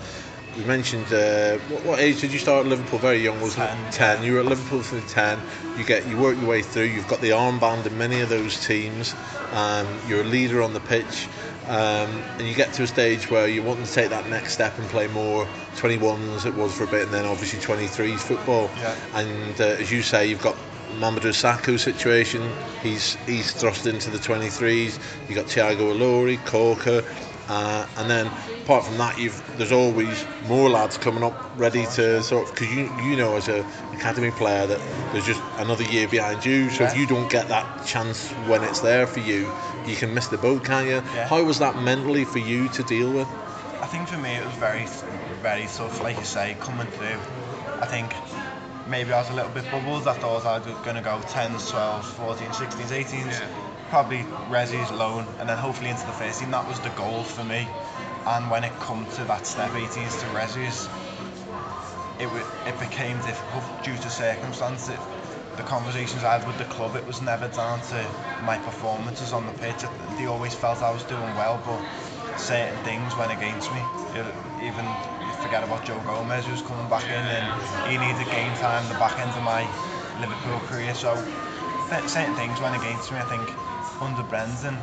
You 0.58 0.66
mentioned 0.66 1.14
uh, 1.14 1.60
what, 1.70 1.86
what 1.86 2.00
age 2.00 2.22
did 2.22 2.34
you 2.34 2.40
start 2.40 2.66
at 2.66 2.70
Liverpool? 2.70 2.98
Very 2.98 3.20
young, 3.20 3.40
wasn't 3.40 3.70
it? 3.70 3.92
10, 3.92 3.92
Ten. 3.92 4.24
You 4.24 4.34
were 4.34 4.40
at 4.40 4.46
Liverpool 4.48 4.82
for 4.82 5.00
10. 5.00 5.40
You 5.78 5.84
get 5.84 6.08
you 6.08 6.18
work 6.18 6.36
your 6.38 6.50
way 6.50 6.64
through. 6.64 6.86
You've 6.86 7.08
got 7.08 7.22
the 7.22 7.30
armband 7.30 7.86
in 7.86 7.96
many 7.96 8.22
of 8.22 8.30
those 8.30 8.66
teams. 8.66 9.14
Um, 9.52 9.88
you're 10.08 10.22
a 10.22 10.26
leader 10.26 10.64
on 10.64 10.74
the 10.74 10.80
pitch, 10.80 11.28
um, 11.68 12.24
and 12.40 12.48
you 12.48 12.56
get 12.56 12.74
to 12.74 12.84
a 12.84 12.88
stage 12.88 13.30
where 13.30 13.48
you 13.48 13.62
want 13.62 13.86
to 13.86 13.94
take 13.94 14.10
that 14.10 14.30
next 14.30 14.54
step 14.54 14.78
and 14.80 14.90
play 14.90 15.08
more 15.08 15.46
21s. 15.76 16.48
It 16.48 16.56
was 16.56 16.76
for 16.76 16.86
a 16.86 16.88
bit, 16.88 17.04
and 17.04 17.14
then 17.14 17.26
obviously 17.26 17.60
23s 17.60 18.18
football. 18.18 18.72
Yeah. 18.78 18.96
And 19.14 19.62
uh, 19.62 19.64
as 19.64 19.92
you 19.92 20.02
say, 20.02 20.28
you've 20.28 20.42
got 20.42 20.58
Mamadou 20.96 21.34
Sakho 21.34 21.78
situation. 21.78 22.42
He's 22.82 23.14
he's 23.28 23.52
thrust 23.52 23.86
into 23.86 24.10
the 24.10 24.18
23s. 24.18 25.00
You 25.30 25.36
got 25.36 25.48
Tiago 25.48 25.94
Ilori, 25.94 26.44
Corker, 26.46 27.04
uh, 27.48 27.88
and 27.98 28.10
then 28.10 28.28
apart 28.64 28.86
from 28.86 28.98
that, 28.98 29.18
you've 29.18 29.58
there's 29.58 29.72
always 29.72 30.26
more 30.44 30.70
lads 30.70 30.98
coming 30.98 31.24
up 31.24 31.34
ready 31.56 31.86
to 31.86 32.22
sort 32.22 32.48
of 32.48 32.54
because 32.54 32.74
you 32.76 32.86
you 33.02 33.16
know 33.16 33.36
as 33.36 33.48
a 33.48 33.66
academy 33.94 34.32
player 34.32 34.68
that 34.68 34.82
there's 35.12 35.26
just 35.26 35.42
another 35.58 35.84
year 35.84 36.08
behind 36.08 36.44
you. 36.44 36.70
So 36.70 36.84
if 36.84 36.98
you 36.98 37.06
don't 37.06 37.30
get 37.30 37.48
that 37.48 37.66
chance 37.86 38.30
when 38.48 38.64
it's 38.64 38.82
there 38.82 39.08
for 39.08 39.20
you, 39.20 39.50
you 39.86 39.96
can 39.96 40.14
miss 40.14 40.28
the 40.28 40.38
boat, 40.38 40.64
can't 40.64 40.88
you? 40.88 41.02
Yeah. 41.16 41.28
How 41.28 41.44
was 41.44 41.60
that 41.60 41.78
mentally 41.78 42.26
for 42.26 42.40
you 42.40 42.68
to 42.70 42.84
deal 42.84 43.12
with? 43.12 43.28
I 43.82 43.86
think 43.86 44.08
for 44.08 44.18
me 44.18 44.36
it 44.36 44.46
was 44.46 44.56
very, 44.56 44.86
very 45.42 45.68
tough. 45.68 46.02
Like 46.02 46.18
you 46.18 46.26
say, 46.26 46.58
coming 46.60 46.88
through, 46.88 47.20
I 47.82 47.86
think 47.86 48.16
maybe 48.88 49.14
I 49.14 49.20
was 49.20 49.30
a 49.30 49.34
little 49.34 49.52
bit 49.52 49.70
bubbled. 49.72 50.08
I 50.08 50.14
thought 50.14 50.46
I 50.46 50.58
was 50.58 50.78
going 50.84 50.96
to 50.96 51.02
go 51.02 51.20
10s, 51.20 51.72
12s, 51.72 52.16
14s, 52.18 52.56
16s, 52.56 52.92
18s. 52.92 53.32
Yeah. 53.32 53.48
Probably 53.90 54.20
Resi's 54.50 54.92
loan, 54.92 55.26
and 55.40 55.48
then 55.48 55.58
hopefully 55.58 55.90
into 55.90 56.06
the 56.06 56.12
first 56.12 56.40
team. 56.40 56.52
That 56.52 56.68
was 56.68 56.80
the 56.82 56.90
goal 56.90 57.24
for 57.24 57.44
me. 57.44 57.68
And 58.26 58.50
when 58.52 58.64
it 58.66 58.74
come 58.80 59.06
to 59.16 59.24
that 59.26 59.48
step 59.48 59.74
18s 59.74 60.20
to 60.22 60.26
Resi's, 60.28 60.88
it 62.20 62.28
wa- 62.28 62.44
it 62.68 62.78
became 62.80 63.18
difficult 63.24 63.64
due 63.84 63.96
to 63.96 64.10
circumstance. 64.10 64.90
It, 64.90 65.00
the 65.56 65.64
conversations 65.64 66.24
I 66.24 66.38
had 66.38 66.46
with 66.46 66.58
the 66.58 66.66
club, 66.66 66.96
it 66.96 67.08
was 67.08 67.22
never 67.22 67.48
down 67.48 67.82
to 67.90 68.08
my 68.44 68.58
performances 68.58 69.32
on 69.34 69.46
the 69.46 69.54
pitch. 69.54 69.84
They 70.18 70.26
always 70.28 70.54
felt 70.54 70.84
I 70.84 70.92
was 70.92 71.04
doing 71.04 71.34
well, 71.36 71.60
but 71.66 71.80
certain 72.38 72.78
things 72.84 73.16
went 73.18 73.32
against 73.32 73.72
me. 73.72 73.82
Even 74.62 74.86
forget 75.42 75.64
about 75.64 75.86
Joe 75.86 76.00
Gomez, 76.06 76.46
who 76.46 76.52
was 76.52 76.62
coming 76.62 76.88
back 76.90 77.06
in, 77.08 77.24
and 77.24 77.48
he 77.90 77.98
needed 77.98 78.30
game 78.30 78.54
time 78.56 78.88
the 78.90 79.00
back 79.00 79.18
end 79.18 79.32
of 79.32 79.44
my 79.44 79.64
Liverpool 80.20 80.60
career. 80.68 80.94
So 80.94 81.16
certain 82.06 82.36
things 82.36 82.60
went 82.62 82.76
against 82.76 83.12
me. 83.12 83.18
I 83.18 83.24
think 83.24 83.48
under 84.02 84.24
Brendan, 84.24 84.78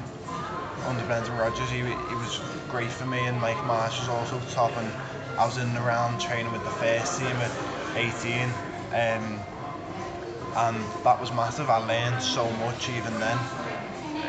under 0.86 1.04
Brendan 1.04 1.36
Rodgers, 1.36 1.70
he, 1.70 1.78
he 1.78 2.14
was 2.18 2.40
great 2.68 2.90
for 2.90 3.06
me, 3.06 3.18
and 3.26 3.40
Mike 3.40 3.62
Marsh 3.66 4.00
was 4.00 4.08
also 4.08 4.40
top. 4.52 4.76
And 4.76 4.90
I 5.38 5.46
was 5.46 5.58
in 5.58 5.68
and 5.68 5.78
around 5.78 6.20
training 6.20 6.52
with 6.52 6.64
the 6.64 6.70
first 6.70 7.18
team 7.18 7.36
at 7.36 7.52
18. 7.96 8.48
Um, 8.94 9.40
and 10.56 10.76
that 11.02 11.20
was 11.20 11.32
massive. 11.32 11.68
I 11.68 11.78
learned 11.78 12.22
so 12.22 12.48
much 12.62 12.88
even 12.90 13.18
then. 13.18 13.38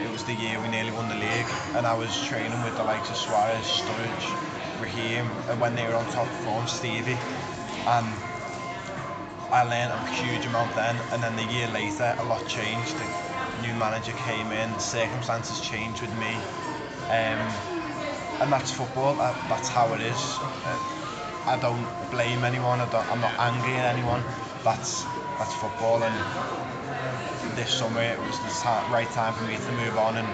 It 0.03 0.11
was 0.11 0.23
the 0.23 0.33
year 0.33 0.59
we 0.61 0.67
nearly 0.69 0.91
won 0.91 1.07
the 1.09 1.15
league, 1.15 1.49
and 1.75 1.85
I 1.85 1.93
was 1.93 2.09
training 2.25 2.61
with 2.63 2.75
the 2.77 2.83
likes 2.83 3.09
of 3.09 3.15
Suarez, 3.15 3.65
Sturridge, 3.65 4.81
Raheem, 4.81 5.25
and 5.49 5.59
when 5.59 5.75
they 5.75 5.85
were 5.87 5.95
on 5.95 6.05
top 6.11 6.27
form, 6.27 6.67
Stevie, 6.67 7.17
and 7.87 8.07
I 9.51 9.63
learned 9.63 9.93
a 9.93 9.99
huge 10.17 10.45
amount 10.45 10.75
then. 10.75 10.95
And 11.11 11.21
then 11.21 11.35
the 11.35 11.45
year 11.53 11.67
later, 11.69 12.15
a 12.17 12.25
lot 12.25 12.45
changed. 12.47 12.97
The 12.97 13.24
new 13.61 13.73
manager 13.75 14.13
came 14.13 14.51
in, 14.51 14.79
circumstances 14.79 15.59
changed 15.59 16.01
with 16.01 16.13
me, 16.19 16.33
um, 17.09 17.47
and 18.41 18.51
that's 18.51 18.71
football. 18.71 19.15
That, 19.15 19.35
that's 19.49 19.69
how 19.69 19.93
it 19.93 20.01
is. 20.01 20.39
Uh, 20.65 20.77
I 21.47 21.57
don't 21.57 21.87
blame 22.11 22.43
anyone. 22.43 22.81
I 22.81 22.89
don't, 22.89 23.11
I'm 23.11 23.21
not 23.21 23.35
angry 23.39 23.77
at 23.77 23.93
anyone. 23.93 24.23
That's 24.63 25.05
that's 25.37 25.53
football, 25.53 26.03
and 26.03 26.15
this 27.55 27.71
summer 27.71 28.01
it 28.01 28.19
was 28.19 28.39
the 28.39 28.49
ti- 28.49 28.91
right 28.91 29.09
time 29.11 29.33
for 29.33 29.43
me 29.43 29.57
to 29.57 29.71
move 29.83 29.97
on. 29.97 30.17
And 30.17 30.27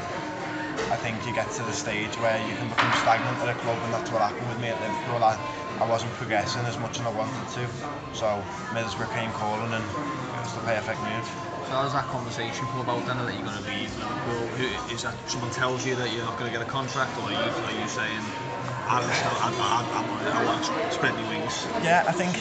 I 0.89 0.97
think 0.97 1.25
you 1.27 1.33
get 1.33 1.51
to 1.51 1.63
the 1.63 1.73
stage 1.73 2.15
where 2.19 2.39
you 2.47 2.53
can 2.55 2.69
become 2.69 2.91
stagnant 2.93 3.39
at 3.41 3.49
a 3.49 3.55
club, 3.55 3.77
and 3.83 3.93
that's 3.93 4.11
what 4.11 4.21
happened 4.21 4.47
with 4.47 4.59
me 4.59 4.69
at 4.69 4.79
Liverpool. 4.79 5.23
I, 5.23 5.37
I 5.79 5.85
wasn't 5.85 6.13
progressing 6.13 6.65
as 6.65 6.79
much 6.79 6.99
as 6.99 7.05
I 7.05 7.09
wanted 7.09 7.47
to, 7.59 7.67
so 8.13 8.43
Middlesbrough 8.71 9.11
came 9.13 9.31
calling, 9.31 9.73
and 9.73 9.83
it 9.83 10.41
was 10.43 10.53
the 10.53 10.61
perfect 10.61 11.01
move. 11.03 11.50
How 11.71 11.83
does 11.83 11.93
that 11.93 12.07
conversation 12.11 12.67
come 12.67 12.81
about 12.81 13.07
then 13.07 13.17
that 13.23 13.31
you're 13.31 13.47
going 13.47 13.55
to 13.55 13.63
leave 13.63 13.95
Liverpool? 13.95 14.43
Who, 14.59 14.67
is 14.93 15.03
that 15.03 15.15
someone 15.25 15.51
tells 15.51 15.87
you 15.87 15.95
that 15.95 16.11
you're 16.11 16.25
not 16.25 16.37
going 16.37 16.51
to 16.51 16.57
get 16.57 16.61
a 16.61 16.69
contract, 16.69 17.15
or 17.17 17.23
are 17.23 17.31
you, 17.31 17.37
are 17.39 17.71
you 17.79 17.87
saying 17.87 18.19
I, 18.91 18.99
I, 18.99 19.47
I, 19.55 20.35
I, 20.35 20.45
want 20.45 20.59
to 20.67 20.91
spread 20.91 21.15
my 21.15 21.23
wings. 21.31 21.63
Yeah, 21.79 22.03
I 22.07 22.11
think 22.11 22.35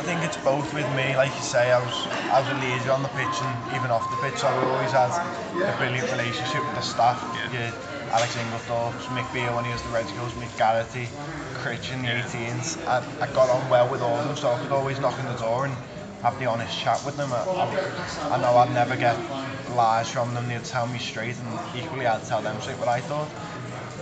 I 0.00 0.02
think 0.08 0.24
it's 0.24 0.40
both 0.40 0.72
with 0.72 0.88
me. 0.96 1.14
Like 1.16 1.36
you 1.36 1.44
say, 1.44 1.70
I 1.70 1.84
was 1.84 1.92
I 2.32 2.40
was 2.40 2.48
a 2.48 2.56
leader 2.64 2.92
on 2.92 3.02
the 3.02 3.12
pitch 3.12 3.36
and 3.44 3.76
even 3.76 3.90
off 3.92 4.08
the 4.08 4.16
pitch. 4.24 4.40
So 4.40 4.48
I 4.48 4.56
always 4.56 4.92
had 4.92 5.12
a 5.12 5.76
brilliant 5.76 6.08
relationship 6.10 6.64
with 6.64 6.74
the 6.74 6.80
staff. 6.80 7.20
Yeah. 7.36 7.52
yeah 7.52 8.16
Alex 8.16 8.36
Inglethorpe, 8.36 8.96
Mick 9.12 9.28
Beale 9.36 9.54
when 9.54 9.64
he 9.64 9.72
was 9.72 9.82
the 9.82 9.92
Red 9.92 10.08
Girls, 10.16 10.32
Mick 10.40 10.56
Garrity, 10.56 11.08
Critch 11.60 11.92
in 11.92 12.00
the 12.02 12.08
Yeah. 12.08 12.24
18s. 12.24 12.80
I, 12.88 13.04
I 13.20 13.26
got 13.36 13.48
on 13.48 13.68
well 13.68 13.88
with 13.88 14.00
all 14.00 14.16
of 14.16 14.24
them, 14.24 14.36
so 14.36 14.52
I 14.52 14.58
could 14.60 14.72
always 14.72 15.00
knock 15.00 15.18
on 15.20 15.26
the 15.28 15.38
door 15.40 15.64
and 15.66 15.76
have 16.22 16.38
the 16.38 16.46
honest 16.46 16.78
chat 16.78 17.04
with 17.04 17.16
them. 17.16 17.32
I, 17.32 17.42
I, 18.30 18.40
know 18.40 18.56
I'd 18.56 18.72
never 18.72 18.96
get 18.96 19.18
lies 19.74 20.08
from 20.10 20.34
them, 20.34 20.48
they'd 20.48 20.64
tell 20.64 20.86
me 20.86 20.98
straight, 20.98 21.36
and 21.36 21.76
equally 21.76 22.06
I'd 22.06 22.24
tell 22.24 22.40
them 22.40 22.60
straight 22.60 22.78
what 22.78 22.88
I 22.88 23.00
thought. 23.00 23.28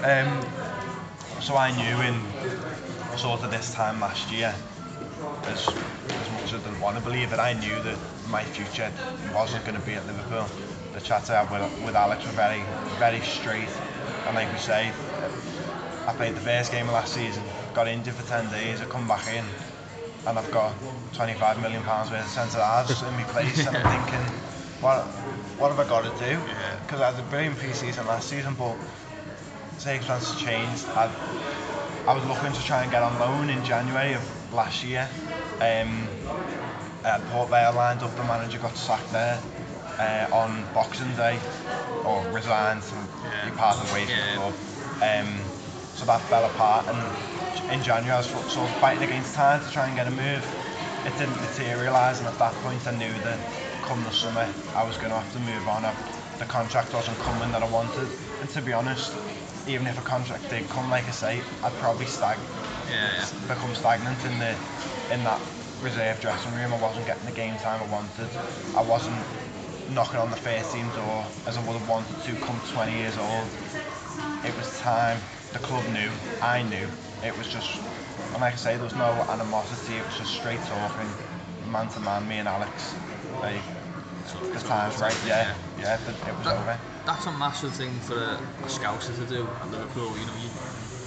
Um, 0.04 1.40
so 1.40 1.56
I 1.56 1.74
knew 1.74 2.00
in 2.02 2.20
sort 3.16 3.42
of 3.42 3.50
this 3.50 3.72
time 3.72 4.00
last 4.00 4.30
year, 4.30 4.54
as, 5.44 5.66
as 5.68 6.30
much 6.32 6.44
as 6.44 6.54
I 6.54 6.58
didn't 6.58 6.80
want 6.80 6.98
to 6.98 7.02
believe 7.02 7.32
it, 7.32 7.38
I 7.38 7.54
knew 7.54 7.82
that 7.82 7.98
my 8.28 8.44
future 8.44 8.92
wasn't 9.34 9.64
going 9.64 9.80
to 9.80 9.86
be 9.86 9.94
at 9.94 10.06
Liverpool. 10.06 10.46
The 10.92 11.00
chats 11.00 11.30
I 11.30 11.42
had 11.42 11.50
with, 11.50 11.86
with 11.86 11.94
Alex 11.94 12.26
were 12.26 12.32
very, 12.32 12.62
very 12.98 13.20
straight. 13.20 13.68
And 14.26 14.36
like 14.36 14.52
we 14.52 14.58
say, 14.58 14.92
I 16.06 16.12
played 16.12 16.34
the 16.34 16.40
first 16.40 16.70
game 16.70 16.86
of 16.86 16.92
last 16.92 17.14
season, 17.14 17.42
got 17.72 17.88
injured 17.88 18.14
for 18.14 18.28
10 18.28 18.50
days, 18.50 18.82
I 18.82 18.84
come 18.84 19.08
back 19.08 19.26
in, 19.28 19.44
and 20.26 20.38
I've 20.38 20.50
got 20.50 20.74
25 21.14 21.60
million 21.60 21.82
pounds 21.82 22.10
worth 22.10 22.22
of 22.22 22.28
centre 22.28 22.58
halves 22.62 23.02
in 23.02 23.14
my 23.14 23.24
place, 23.24 23.66
and 23.66 23.76
I'm 23.76 24.04
thinking, 24.06 24.26
what, 24.80 25.04
what 25.58 25.70
have 25.70 25.80
I 25.80 25.88
got 25.88 26.02
to 26.04 26.24
do? 26.24 26.32
Yeah. 26.32 26.76
Because 26.84 27.00
I 27.00 27.10
had 27.12 27.20
a 27.20 27.26
brilliant 27.28 27.56
pre-season 27.58 28.06
last 28.06 28.28
season, 28.28 28.54
but 28.54 28.76
circumstances 29.78 30.40
changed. 30.40 30.86
I, 30.88 31.10
I 32.06 32.14
was 32.14 32.24
looking 32.26 32.52
to 32.52 32.64
try 32.64 32.82
and 32.82 32.90
get 32.90 33.02
on 33.02 33.18
loan 33.18 33.50
in 33.50 33.64
January 33.64 34.14
of 34.14 34.54
last 34.54 34.84
year. 34.84 35.08
Um, 35.60 36.08
I 37.04 37.18
Port 37.30 37.48
Vale 37.48 37.72
lined 37.72 38.02
up, 38.02 38.14
the 38.16 38.24
manager 38.24 38.58
got 38.58 38.76
sacked 38.76 39.10
there 39.12 39.40
uh, 39.98 40.34
on 40.34 40.64
Boxing 40.74 41.14
Day, 41.16 41.38
or 42.04 42.24
resigned, 42.32 42.82
and 42.92 43.08
Yeah. 43.24 43.44
he 43.46 43.50
parted 43.56 43.92
ways 43.92 44.08
Yeah. 44.08 44.16
with 44.16 44.26
the 44.26 44.38
club. 44.40 44.54
Um, 45.02 45.40
so 45.96 46.04
that 46.06 46.20
fell 46.28 46.44
apart, 46.44 46.88
and 46.88 46.98
in 47.70 47.82
January 47.82 48.12
I 48.12 48.18
was 48.18 48.26
sort 48.26 48.70
of 48.70 48.70
fighting 48.80 49.02
against 49.02 49.34
time 49.34 49.60
to 49.60 49.70
try 49.72 49.86
and 49.86 49.96
get 49.96 50.06
a 50.06 50.10
move. 50.10 50.44
It 51.06 51.16
didn't 51.16 51.40
materialise, 51.40 52.18
and 52.18 52.28
at 52.28 52.38
that 52.38 52.52
point 52.54 52.86
I 52.86 52.92
knew 52.92 53.12
that 53.22 53.38
come 53.82 54.02
the 54.04 54.10
summer 54.10 54.48
I 54.74 54.84
was 54.84 54.96
going 54.98 55.10
to 55.10 55.18
have 55.18 55.32
to 55.32 55.38
move 55.38 55.66
on. 55.68 55.84
I, 55.84 55.94
the 56.38 56.46
contract 56.46 56.92
wasn't 56.94 57.18
coming 57.18 57.50
that 57.52 57.62
I 57.62 57.66
wanted, 57.66 58.08
and 58.40 58.50
to 58.50 58.60
be 58.62 58.72
honest, 58.72 59.14
even 59.66 59.86
if 59.86 59.98
a 59.98 60.02
contract 60.02 60.50
did 60.50 60.68
come, 60.68 60.90
like 60.90 61.04
I 61.04 61.10
say, 61.10 61.42
I'd 61.62 61.76
probably 61.78 62.06
stag 62.06 62.38
Yeah, 62.88 63.10
yeah. 63.16 63.26
become 63.48 63.74
stagnant 63.74 64.24
in 64.24 64.38
the 64.38 64.54
in 65.12 65.24
that 65.24 65.40
reserve 65.82 66.20
dressing 66.20 66.52
room. 66.54 66.72
I 66.72 66.78
wasn't 66.78 67.06
getting 67.06 67.26
the 67.26 67.32
game 67.32 67.56
time 67.56 67.82
I 67.82 67.86
wanted. 67.86 68.30
I 68.76 68.82
wasn't 68.82 69.24
knocking 69.88 70.20
on 70.20 70.30
the 70.30 70.36
first 70.36 70.72
team 70.72 70.90
door 70.90 71.26
as 71.46 71.56
I 71.56 71.60
would 71.60 71.78
have 71.78 71.88
wanted 71.88 72.18
to 72.24 72.34
come 72.36 72.60
20 72.72 72.92
years 72.92 73.18
old. 73.18 73.48
It 74.44 74.56
was 74.56 74.78
time. 74.78 75.20
The 75.52 75.58
club 75.58 75.84
knew. 75.92 76.10
I 76.40 76.62
knew. 76.62 76.86
It 77.24 77.36
was 77.36 77.48
just, 77.48 77.80
and 78.32 78.40
like 78.40 78.54
I 78.54 78.56
say, 78.56 78.74
there 78.76 78.84
was 78.84 78.94
no 78.94 79.10
animosity. 79.28 79.96
It 79.96 80.06
was 80.06 80.16
just 80.18 80.32
straight 80.34 80.60
talking, 80.62 81.08
man 81.70 81.88
to 81.88 82.00
man, 82.00 82.28
me 82.28 82.38
and 82.38 82.48
Alex. 82.48 82.94
Like, 83.42 83.60
the 84.52 84.60
time's 84.60 85.00
right. 85.00 85.16
Yeah, 85.26 85.54
yeah. 85.78 85.98
It, 85.98 86.36
was 86.36 86.44
That- 86.44 86.56
over. 86.56 86.78
That's 87.06 87.26
a 87.26 87.32
massive 87.32 87.72
thing 87.74 87.90
for 88.00 88.14
a, 88.14 88.38
a 88.62 88.68
scouser 88.68 89.16
to 89.16 89.24
do 89.26 89.48
at 89.60 89.70
Liverpool. 89.72 90.12
You 90.18 90.26
know, 90.26 90.36
you, 90.38 90.50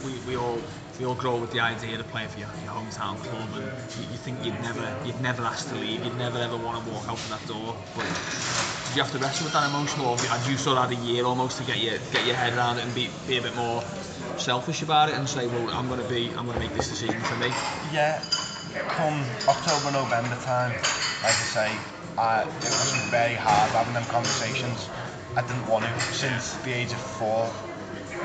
we, 0.04 0.20
we 0.28 0.36
all 0.36 0.60
we 1.00 1.06
all 1.06 1.16
grow 1.16 1.38
with 1.38 1.52
the 1.52 1.60
idea 1.60 2.00
of 2.00 2.08
playing 2.10 2.28
for 2.30 2.40
your, 2.40 2.50
your 2.64 2.74
hometown 2.74 3.16
club, 3.24 3.48
and 3.56 3.64
you, 3.64 4.12
you 4.12 4.18
think 4.18 4.44
you'd 4.44 4.60
never 4.62 4.84
you'd 5.06 5.22
never 5.22 5.44
ask 5.44 5.70
to 5.70 5.76
leave, 5.76 6.04
you'd 6.04 6.18
never 6.18 6.40
ever 6.40 6.58
want 6.58 6.84
to 6.84 6.92
walk 6.92 7.08
out 7.08 7.18
of 7.18 7.30
that 7.30 7.48
door. 7.48 7.76
But 7.96 8.06
you 8.96 9.02
have 9.02 9.12
to 9.14 9.20
wrestle 9.20 9.46
with 9.46 9.54
that 9.54 9.70
emotion, 9.70 10.02
or 10.02 10.18
had 10.18 10.46
you 10.50 10.58
sort 10.58 10.78
of 10.78 10.90
had 10.90 10.98
a 10.98 11.02
year 11.06 11.26
almost 11.26 11.58
to 11.60 11.64
get 11.64 11.78
your 11.80 11.98
get 12.12 12.26
your 12.26 12.36
head 12.36 12.54
around 12.58 12.80
it 12.80 12.86
and 12.86 12.94
be, 12.94 13.10
be 13.28 13.38
a 13.38 13.42
bit 13.42 13.56
more 13.56 13.82
selfish 14.38 14.82
about 14.82 15.10
it 15.10 15.16
and 15.16 15.28
say, 15.28 15.48
well, 15.48 15.70
I'm 15.70 15.88
going 15.88 16.02
to 16.02 16.10
be 16.10 16.30
I'm 16.38 16.46
going 16.46 16.58
to 16.58 16.64
make 16.64 16.74
this 16.74 16.90
decision 16.90 17.20
for 17.22 17.36
me. 17.38 17.48
Yeah, 17.94 18.22
come 18.90 19.24
October, 19.48 19.92
November 19.92 20.36
time, 20.44 20.72
like 21.24 21.38
I 21.38 21.48
say, 21.56 21.72
I, 22.18 22.42
it 22.44 22.64
was 22.64 22.94
very 23.10 23.34
hard 23.36 23.72
having 23.72 23.94
them 23.94 24.06
conversations. 24.06 24.90
I 25.36 25.42
didn't 25.42 25.68
want 25.68 25.86
to 25.86 26.00
since 26.14 26.54
the 26.64 26.74
age 26.74 26.92
of 26.92 27.00
four. 27.00 27.52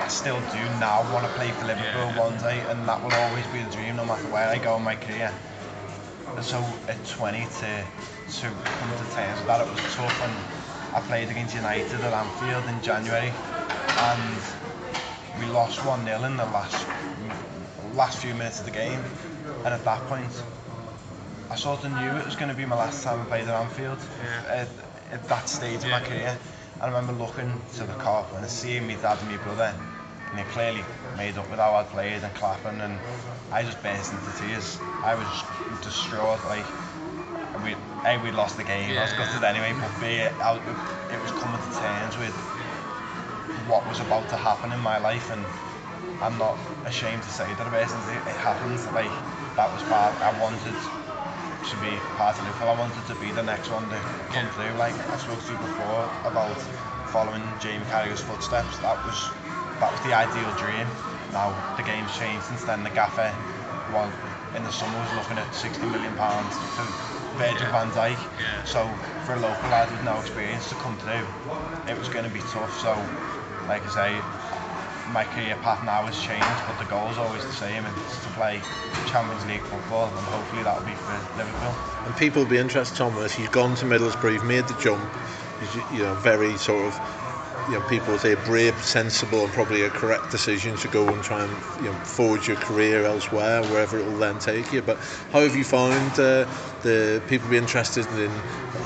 I 0.01 0.09
still 0.09 0.41
do 0.53 0.63
now 0.79 1.03
want 1.13 1.27
to 1.27 1.33
play 1.35 1.51
for 1.51 1.67
Liverpool 1.67 2.13
Yeah. 2.13 2.19
one 2.19 2.37
day, 2.39 2.61
and 2.69 2.87
that 2.89 3.03
will 3.03 3.13
always 3.15 3.47
be 3.49 3.63
the 3.63 3.71
dream, 3.71 3.97
no 3.97 4.05
matter 4.05 4.29
where 4.29 4.49
I 4.49 4.59
go 4.59 4.77
in 4.77 4.83
my 4.83 4.95
career. 4.95 5.33
And 6.37 6.45
so 6.45 6.63
at 6.87 7.05
20 7.07 7.39
to 7.41 7.85
to 8.29 8.47
come 8.47 8.91
to 8.93 9.15
terms 9.17 9.39
with 9.41 9.47
that, 9.49 9.61
it 9.61 9.71
was 9.71 9.81
tough. 9.97 10.23
And 10.23 10.33
I 10.95 11.01
played 11.01 11.29
against 11.31 11.55
United 11.55 12.01
at 12.01 12.13
Anfield 12.13 12.65
in 12.69 12.81
January, 12.83 13.33
and 13.99 14.39
we 15.39 15.47
lost 15.47 15.85
1 15.85 16.05
0 16.05 16.25
in 16.25 16.37
the 16.37 16.45
last 16.47 16.87
last 17.95 18.19
few 18.19 18.35
minutes 18.35 18.61
of 18.61 18.65
the 18.67 18.71
game. 18.73 19.01
And 19.65 19.75
at 19.75 19.85
that 19.85 20.07
point, 20.07 20.31
I 21.51 21.57
sort 21.57 21.85
of 21.85 21.93
knew 21.93 22.11
it 22.11 22.25
was 22.25 22.37
going 22.37 22.49
to 22.51 22.55
be 22.55 22.65
my 22.65 22.77
last 22.77 23.03
time 23.03 23.21
I 23.21 23.25
played 23.25 23.49
at 23.49 23.55
Anfield 23.55 23.99
Yeah. 24.23 24.43
at, 24.49 24.69
at 25.13 25.29
that 25.29 25.49
stage 25.49 25.83
of 25.85 25.91
my 25.91 26.01
career. 26.01 26.37
I 26.81 26.87
remember 26.87 27.13
looking 27.13 27.53
to 27.77 27.85
the 27.85 27.93
Kop 27.95 28.37
and 28.37 28.47
seeing 28.49 28.87
my 28.87 28.95
dad 28.95 29.19
and 29.21 29.31
my 29.31 29.37
brother, 29.39 29.75
and 30.31 30.39
they 30.39 30.45
clearly 30.53 30.85
made 31.17 31.37
up 31.39 31.51
with 31.51 31.59
how 31.59 31.75
I'd 31.75 31.89
played 31.91 32.23
and 32.23 32.33
clapping, 32.35 32.81
and 32.81 32.99
I 33.51 33.65
just 33.65 33.83
burst 33.83 34.13
into 34.13 34.31
tears. 34.39 34.79
I 35.03 35.17
was 35.17 35.27
distraught, 35.83 36.39
like, 36.47 36.65
we, 37.65 37.75
A, 38.05 38.19
we 38.23 38.31
lost 38.31 38.57
the 38.59 38.65
game, 38.65 38.97
I 38.97 39.03
was 39.03 39.13
Yeah. 39.13 39.19
gutted 39.19 39.43
anyway, 39.43 39.75
but 39.81 39.91
B, 40.01 40.21
I, 40.23 40.55
it 41.11 41.23
was 41.23 41.33
coming 41.33 41.61
to 41.61 41.79
terms 41.81 42.17
with 42.19 42.37
what 43.69 43.87
was 43.87 44.01
about 44.01 44.29
to 44.31 44.37
happen 44.37 44.73
in 44.73 44.81
my 44.81 44.99
life, 44.99 45.31
and 45.31 45.45
I'm 46.23 46.39
not 46.39 46.57
ashamed 46.87 47.23
to 47.23 47.31
say 47.31 47.53
that 47.55 47.67
it, 47.67 47.73
it 48.27 48.37
happened, 48.37 48.81
like, 48.95 49.13
that 49.57 49.71
was 49.73 49.83
bad. 49.85 50.15
I 50.23 50.33
wanted 50.41 50.75
to 51.69 51.77
be 51.83 51.91
part 52.17 52.39
of 52.39 52.45
Liverpool. 52.47 52.69
I 52.69 52.79
wanted 52.79 53.05
to 53.07 53.15
be 53.17 53.31
the 53.33 53.43
next 53.43 53.71
one 53.71 53.89
to 53.91 54.01
come 54.31 54.49
through. 54.51 54.73
Like 54.79 54.95
I 55.13 55.17
spoke 55.19 55.43
to 55.45 55.53
you 55.53 55.59
before 55.59 56.09
about 56.25 56.57
following 57.11 57.43
Jamie 57.61 57.85
Carragher's 57.91 58.21
footsteps. 58.21 58.79
That 58.79 59.05
was 59.05 59.31
that 59.81 59.91
was 59.91 60.01
the 60.03 60.13
ideal 60.15 60.51
dream. 60.57 60.87
Now 61.33 61.53
the 61.77 61.83
game's 61.83 62.17
changed 62.17 62.45
since 62.47 62.65
then. 62.65 62.85
The 62.85 62.91
gaffer, 62.91 63.31
one 63.93 64.11
in 64.55 64.63
the 64.65 64.73
summer 64.73 64.99
was 64.99 65.13
looking 65.15 65.39
at 65.39 65.53
60 65.55 65.87
million 65.87 66.15
pounds 66.15 66.55
for 66.79 66.87
Virgil 67.37 67.67
Yeah. 67.67 67.73
van 67.73 67.91
Dijk. 67.91 68.19
Yeah. 68.41 68.65
So 68.65 68.87
for 69.27 69.35
a 69.35 69.41
local 69.41 69.69
lad 69.69 69.91
with 69.91 70.03
no 70.05 70.21
experience 70.21 70.69
to 70.71 70.77
come 70.77 70.97
through, 70.97 71.27
it 71.89 71.99
was 71.99 72.09
going 72.09 72.25
to 72.25 72.31
be 72.31 72.41
tough. 72.41 72.79
So 72.79 72.95
like 73.69 73.85
I 73.85 73.89
say, 73.89 74.23
my 75.13 75.25
career 75.25 75.57
path 75.63 75.85
now 75.85 76.03
has 76.05 76.19
changed, 76.21 76.63
but 76.67 76.79
the 76.79 76.85
goal 76.85 77.11
is 77.11 77.19
always 77.19 77.45
the 77.45 77.53
same, 77.53 77.85
and 77.85 77.95
it's 77.97 78.25
to 78.25 78.31
play 78.31 78.61
Champions 79.07 79.45
League 79.47 79.63
football, 79.63 80.09
and 80.09 80.27
hopefully 80.27 80.63
that'll 80.63 80.85
be 80.85 80.93
for 80.93 81.13
Liverpool. 81.37 81.75
And 82.05 82.17
people 82.17 82.43
will 82.43 82.51
be 82.51 82.59
interested, 82.59 82.97
Thomas. 82.97 83.39
You've 83.39 83.53
gone 83.53 83.75
to 83.77 83.85
Middlesbrough, 83.85 84.33
you've 84.33 84.45
made 84.45 84.67
the 84.67 84.75
jump. 84.75 85.03
You, 85.93 86.05
know, 86.05 86.15
very 86.15 86.57
sort 86.57 86.87
of, 86.87 87.01
you 87.69 87.79
know, 87.79 87.89
people 87.89 88.17
say 88.17 88.37
brave, 88.47 88.75
sensible, 88.83 89.45
and 89.45 89.53
probably 89.53 89.83
a 89.83 89.91
correct 89.91 90.31
decision 90.31 90.77
to 90.77 90.89
go 90.89 91.07
and 91.09 91.23
try 91.23 91.43
and 91.43 91.53
you 91.83 91.91
know 91.91 91.95
forge 91.95 92.47
your 92.47 92.57
career 92.59 93.05
elsewhere, 93.05 93.63
wherever 93.65 93.99
it 93.99 94.05
will 94.05 94.19
then 94.19 94.39
take 94.39 94.73
you. 94.73 94.83
But 94.83 94.99
how 95.33 95.41
have 95.41 95.57
you 95.57 95.65
found 95.65 96.13
uh, 96.13 96.47
the 96.83 97.21
people 97.27 97.51
be 97.51 97.57
interested 97.57 98.07
in 98.13 98.31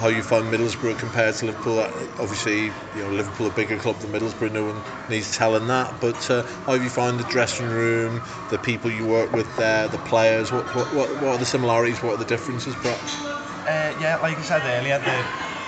how 0.02 0.08
you 0.08 0.20
find 0.22 0.52
Middlesbrough 0.52 0.98
compared 0.98 1.36
to 1.36 1.46
Liverpool? 1.46 1.78
Uh, 1.78 1.88
Obviously, 2.18 2.72
you 2.96 3.04
know, 3.04 3.08
Liverpool 3.08 3.46
a 3.46 3.50
bigger 3.50 3.76
club 3.76 3.96
than 4.00 4.10
Middlesbrough. 4.10 4.50
No 4.50 4.64
one 4.64 4.82
needs 5.08 5.36
telling 5.36 5.68
that. 5.68 6.00
But 6.00 6.28
uh, 6.28 6.42
how 6.66 6.72
have 6.72 6.82
you 6.82 6.90
found 6.90 7.20
the 7.20 7.24
dressing 7.24 7.68
room, 7.70 8.20
the 8.48 8.58
people 8.58 8.90
you 8.90 9.06
work 9.06 9.32
with 9.32 9.56
there, 9.56 9.86
the 9.86 9.98
players? 9.98 10.50
What 10.50 10.64
what, 10.74 10.92
what, 10.92 11.08
what 11.22 11.34
are 11.34 11.38
the 11.38 11.46
similarities? 11.46 12.02
What 12.02 12.14
are 12.14 12.16
the 12.16 12.24
differences, 12.24 12.74
perhaps? 12.74 13.22
Uh, 13.64 13.94
yeah, 14.00 14.18
like 14.20 14.36
I 14.38 14.42
said 14.42 14.62
earlier, 14.64 14.98
the, 14.98 15.24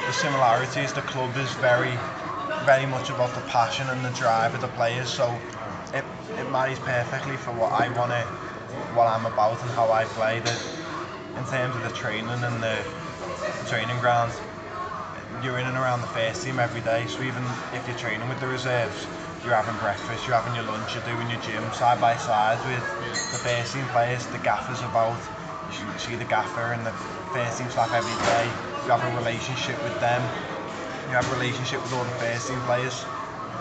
the 0.06 0.12
similarities, 0.12 0.92
the 0.92 1.02
club 1.02 1.36
is 1.36 1.52
very, 1.54 1.96
very 2.64 2.86
much 2.86 3.10
about 3.10 3.32
the 3.36 3.40
passion 3.42 3.88
and 3.88 4.04
the 4.04 4.10
drive 4.10 4.52
of 4.52 4.60
the 4.60 4.68
players. 4.68 5.08
So 5.08 5.38
it, 5.92 6.04
it 6.36 6.50
marries 6.50 6.80
perfectly 6.80 7.36
for 7.36 7.52
what 7.52 7.70
I 7.70 7.88
want 7.96 8.10
to, 8.10 8.22
what 8.96 9.06
I'm 9.06 9.26
about 9.26 9.62
and 9.62 9.70
how 9.70 9.92
I 9.92 10.06
play. 10.06 10.40
The, 10.40 10.58
in 11.38 11.44
terms 11.46 11.76
of 11.76 11.82
the 11.82 11.90
training 11.90 12.28
and 12.30 12.62
the 12.62 12.84
training 13.66 13.98
ground, 14.00 14.32
you're 15.42 15.58
in 15.58 15.66
and 15.66 15.76
around 15.76 16.00
the 16.00 16.12
first 16.14 16.44
team 16.44 16.58
every 16.58 16.80
day. 16.80 17.06
So 17.06 17.22
even 17.22 17.42
if 17.72 17.84
you're 17.86 17.98
training 17.98 18.28
with 18.28 18.40
the 18.40 18.46
reserves, 18.46 19.06
you're 19.44 19.54
having 19.54 19.76
breakfast, 19.84 20.26
you're 20.26 20.36
having 20.36 20.54
your 20.56 20.64
lunch, 20.64 20.96
you're 20.96 21.04
doing 21.04 21.28
your 21.28 21.40
gym 21.44 21.60
side 21.76 22.00
by 22.00 22.16
side 22.16 22.56
with 22.64 22.84
the 23.32 23.40
first 23.44 23.74
team 23.74 23.84
players, 23.92 24.24
the 24.32 24.40
gaffers 24.40 24.80
about. 24.80 25.20
You 25.68 25.98
see 25.98 26.14
the 26.14 26.24
gaffer 26.28 26.72
and 26.72 26.84
the 26.86 26.92
first 27.32 27.58
team 27.58 27.68
staff 27.68 27.92
every 27.92 28.14
day. 28.24 28.46
You 28.84 28.92
have 28.92 29.02
a 29.04 29.12
relationship 29.20 29.76
with 29.82 29.98
them. 30.00 30.22
You 31.08 31.16
have 31.16 31.28
a 31.28 31.34
relationship 31.34 31.82
with 31.82 31.92
all 31.92 32.04
the 32.04 32.18
first 32.22 32.48
team 32.48 32.60
players. 32.64 33.04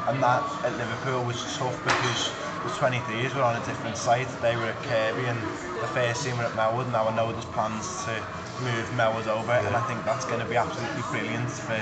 And 0.08 0.22
that 0.22 0.44
at 0.64 0.76
Liverpool 0.78 1.24
was 1.24 1.40
tough 1.58 1.76
because 1.84 2.32
the 2.64 2.72
23s 2.76 3.36
were 3.36 3.44
on 3.44 3.56
a 3.56 3.66
different 3.66 3.98
site. 3.98 4.28
They 4.42 4.56
were 4.56 4.72
at 4.72 4.80
Kirkby 4.84 5.26
and 5.28 5.40
the 5.80 5.88
first 5.92 6.24
team 6.24 6.38
were 6.38 6.44
at 6.44 6.56
Melwood. 6.60 6.92
Now 6.92 7.08
I 7.08 7.16
know 7.16 7.32
there's 7.32 7.46
plans 7.52 8.04
to 8.06 8.16
move 8.62 8.86
Melwood 8.94 9.28
over, 9.28 9.52
and 9.52 9.76
I 9.76 9.82
think 9.88 10.04
that's 10.06 10.26
going 10.26 10.40
to 10.40 10.46
be 10.46 10.56
absolutely 10.56 11.04
brilliant 11.12 11.50
for. 11.50 11.80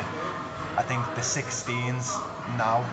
I 0.77 0.83
think 0.83 1.03
the 1.15 1.21
16s 1.21 2.15
now. 2.57 2.85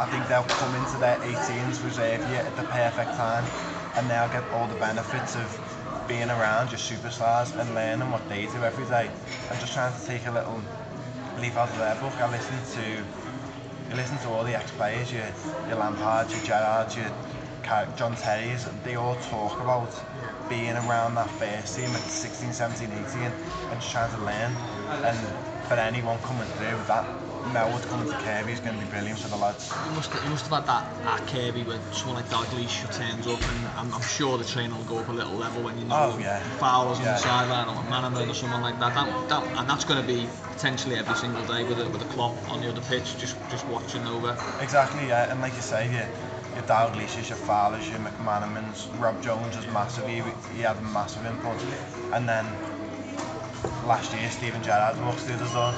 I 0.00 0.06
think 0.06 0.26
they'll 0.28 0.48
come 0.48 0.74
into 0.76 0.96
their 0.96 1.18
18s 1.18 1.84
reserve 1.84 2.20
year 2.30 2.40
at 2.40 2.56
the 2.56 2.62
perfect 2.64 3.12
time, 3.16 3.44
and 3.96 4.08
they'll 4.08 4.32
get 4.32 4.48
all 4.52 4.66
the 4.66 4.80
benefits 4.80 5.36
of 5.36 5.48
being 6.08 6.30
around 6.30 6.70
your 6.72 6.80
superstars 6.80 7.52
and 7.58 7.74
learning 7.74 8.10
what 8.10 8.26
they 8.28 8.46
do 8.46 8.64
every 8.64 8.86
day. 8.86 9.10
I'm 9.50 9.60
just 9.60 9.74
trying 9.74 9.92
to 9.92 10.06
take 10.06 10.26
a 10.26 10.32
little 10.32 10.62
leaf 11.38 11.56
out 11.56 11.68
of 11.68 11.78
their 11.78 11.96
book. 11.96 12.16
I 12.16 12.30
listen 12.30 12.56
to 12.80 12.88
you 13.90 13.96
listen 13.96 14.16
to 14.18 14.28
all 14.28 14.44
the 14.44 14.54
ex-players, 14.54 15.12
your, 15.12 15.26
your 15.68 15.76
Lampards, 15.76 16.30
your 16.30 16.42
Gerrards, 16.46 16.96
your 16.96 17.10
John 17.96 18.16
Terry's, 18.16 18.66
they 18.84 18.96
all 18.96 19.16
talk 19.16 19.60
about 19.60 19.90
being 20.50 20.76
around 20.76 21.14
that 21.14 21.30
first 21.38 21.76
team 21.76 21.88
at 21.90 22.02
16, 22.02 22.52
17, 22.52 22.90
18 22.90 23.22
and 23.22 23.80
just 23.80 23.92
trying 23.92 24.10
to 24.10 24.18
learn. 24.18 24.52
And 25.06 25.16
for 25.68 25.74
anyone 25.74 26.18
coming 26.18 26.48
through, 26.58 26.76
with 26.76 26.88
that 26.88 27.06
Melwood 27.54 27.82
coming 27.88 28.06
to 28.10 28.16
Kirkby 28.18 28.52
is 28.52 28.60
going 28.60 28.78
to 28.78 28.84
be 28.84 28.90
brilliant 28.90 29.18
for 29.18 29.28
the 29.28 29.36
lads. 29.36 29.72
You 29.86 29.92
must, 29.92 30.12
you 30.12 30.28
must 30.28 30.46
have 30.46 30.58
had 30.58 30.66
that 30.66 31.20
at 31.20 31.26
Kirkby 31.26 31.62
when 31.62 31.80
someone 31.92 32.16
like 32.16 32.28
Dalglish 32.28 32.84
turns 32.94 33.26
up, 33.26 33.40
and 33.40 33.66
I'm, 33.78 33.94
I'm, 33.94 34.02
sure 34.02 34.36
the 34.36 34.44
train 34.44 34.76
will 34.76 34.84
go 34.84 34.98
up 34.98 35.08
a 35.08 35.12
little 35.12 35.34
level 35.34 35.62
when 35.62 35.78
you 35.78 35.84
know 35.86 36.14
oh, 36.14 36.18
yeah. 36.18 36.40
Fowler's 36.58 37.00
yeah. 37.00 37.06
on 37.06 37.12
the 37.14 37.18
sideline 37.18 37.68
or 37.68 37.82
Manaman 37.84 38.28
or 38.28 38.34
someone 38.34 38.60
like 38.60 38.78
that. 38.78 38.94
That, 38.94 39.28
that. 39.28 39.58
And 39.58 39.70
that's 39.70 39.84
going 39.84 40.00
to 40.00 40.06
be 40.06 40.28
potentially 40.52 40.96
every 40.96 41.14
single 41.14 41.44
day 41.46 41.64
with 41.64 41.80
a, 41.80 41.88
with 41.88 42.02
a 42.02 42.10
clock 42.12 42.36
on 42.50 42.60
the 42.60 42.68
other 42.68 42.82
pitch, 42.82 43.16
just 43.18 43.36
just 43.50 43.66
watching 43.68 44.06
over. 44.06 44.36
Exactly, 44.60 45.08
yeah. 45.08 45.30
And 45.30 45.40
like 45.40 45.54
you 45.54 45.62
say, 45.62 45.90
yeah, 45.90 46.08
your 46.60 46.68
Dalglish's, 46.68 47.28
your 47.28 47.38
Fowler's, 47.38 47.88
your 47.88 48.00
McManamans, 48.00 48.86
Rob 49.00 49.22
Jones 49.22 49.56
is 49.56 49.66
massive. 49.72 50.06
He, 50.06 50.22
he 50.54 50.62
had 50.62 50.76
a 50.76 50.82
massive 50.92 51.24
input. 51.24 51.56
And 52.12 52.28
then 52.28 52.44
last 53.86 54.12
year, 54.14 54.28
Steven 54.28 54.62
Gerrard 54.62 55.00
walks 55.00 55.24
through 55.24 55.36
the 55.36 55.48
door 55.54 55.72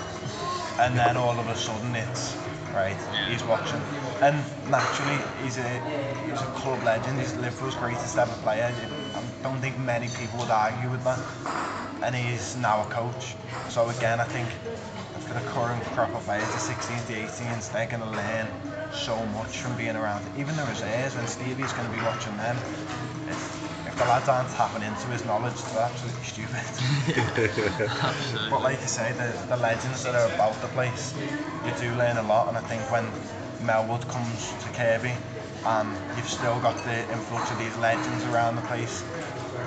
and 0.81 0.97
then 0.97 1.17
all 1.17 1.39
of 1.39 1.47
a 1.49 1.55
sudden 1.55 1.95
it's 1.95 2.35
right. 2.75 2.97
He's 3.29 3.45
watching, 3.45 3.81
and 4.23 4.35
naturally 4.71 5.19
he's 5.45 5.59
a 5.59 5.69
he's 6.27 6.41
a 6.41 6.51
club 6.59 6.83
legend. 6.83 7.21
He's 7.21 7.37
Liverpool's 7.37 7.77
greatest 7.77 8.19
ever 8.19 8.35
player. 8.43 8.73
I 9.15 9.23
don't 9.43 9.59
think 9.59 9.79
many 9.79 10.09
people 10.19 10.41
would 10.41 10.51
argue 10.51 10.91
with 10.91 11.05
that. 11.05 11.21
And 12.03 12.15
he's 12.17 12.57
now 12.57 12.83
a 12.83 12.87
coach. 12.87 13.37
So 13.69 13.89
again, 13.91 14.19
I 14.19 14.25
think 14.25 14.49
for 15.29 15.35
the 15.35 15.47
current 15.51 15.85
crop 15.95 16.15
of 16.17 16.25
players, 16.25 16.49
the 16.49 16.73
16s, 16.73 17.07
the 17.07 17.15
18s, 17.15 17.73
they're 17.73 17.87
going 17.87 18.03
to 18.03 18.11
learn 18.11 18.49
so 18.93 19.17
much 19.27 19.59
from 19.59 19.77
being 19.77 19.97
around. 19.97 20.25
Even 20.39 20.57
the 20.57 20.65
reserves, 20.65 21.17
when 21.17 21.27
Stevie's 21.27 21.73
going 21.73 21.89
to 21.89 21.95
be 21.97 22.03
watching 22.05 22.37
them, 22.37 22.57
if 23.87 23.99
the 23.99 24.05
lads 24.05 24.29
aren't 24.29 24.49
tapping 24.51 24.83
into 24.83 25.09
his 25.09 25.25
knowledge, 25.25 25.57
they're 25.73 25.83
absolutely 25.83 26.23
stupid. 26.33 26.65
absolutely. 28.03 28.51
But 28.51 28.63
like 28.63 28.81
you 28.81 28.89
say, 28.89 29.13
the, 29.13 29.33
the 29.49 29.57
legends 29.57 30.05
that 30.05 30.15
are 30.15 30.33
about 30.35 30.61
the 30.63 30.69
place, 30.69 31.15
you 31.67 31.73
do 31.81 31.95
learn 31.97 32.17
a 32.17 32.23
lot. 32.23 32.49
And 32.49 32.57
I 32.57 32.61
think 32.61 32.83
when 32.91 33.05
Melwood 33.61 34.07
comes 34.09 34.53
to 34.65 34.69
Kirkby, 34.71 35.13
and 35.65 35.97
you've 36.17 36.29
still 36.29 36.59
got 36.61 36.77
the 36.85 37.11
influx 37.13 37.51
of 37.51 37.59
these 37.59 37.77
legends 37.79 38.25
around 38.27 38.57
the 38.57 38.63
place, 38.63 39.05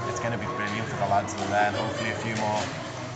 it's 0.08 0.20
going 0.20 0.34
to 0.34 0.40
be 0.40 0.48
brilliant 0.56 0.88
for 0.88 0.98
the 0.98 1.08
lads 1.08 1.34
that 1.34 1.42
are 1.48 1.50
there, 1.50 1.68
and 1.68 1.76
hopefully 1.76 2.12
a 2.12 2.16
few 2.16 2.36
more 2.38 2.62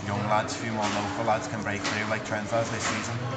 young 0.07 0.29
lads, 0.29 0.55
a 0.55 0.57
few 0.57 0.71
more 0.71 0.87
local 0.95 1.25
lads 1.25 1.47
can 1.47 1.61
break 1.61 1.81
through 1.81 2.09
like 2.09 2.25
Trent 2.25 2.47
has 2.49 2.69
this 2.71 2.83
season. 2.83 3.28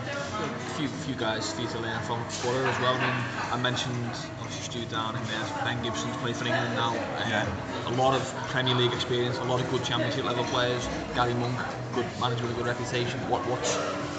A 0.83 0.89
few, 0.89 1.15
few 1.15 1.15
guys 1.15 1.53
for 1.53 1.63
you 1.63 1.69
to 1.69 1.79
learn 1.79 2.03
from 2.03 2.19
Borough 2.43 2.67
as 2.67 2.81
well. 2.81 2.95
I 2.95 3.07
mean, 3.07 3.25
I 3.53 3.57
mentioned 3.57 3.95
obviously 4.43 4.83
Stu 4.83 4.91
Down 4.91 5.15
Downing 5.15 5.29
there, 5.29 5.47
Ben 5.63 5.81
Gibson's 5.81 6.17
played 6.17 6.35
for 6.35 6.45
England 6.45 6.75
now. 6.75 6.91
Um, 6.91 7.31
yeah. 7.31 7.47
A 7.87 7.95
lot 7.95 8.15
of 8.15 8.23
Premier 8.51 8.75
League 8.75 8.93
experience, 8.93 9.39
a 9.39 9.45
lot 9.45 9.61
of 9.61 9.71
good 9.71 9.85
Championship 9.85 10.25
level 10.25 10.43
players. 10.43 10.89
Gary 11.15 11.35
Monk, 11.35 11.57
good 11.95 12.07
manager 12.19 12.43
with 12.43 12.55
a 12.55 12.55
good 12.57 12.67
reputation. 12.67 13.21
What 13.31 13.47
what's 13.47 13.77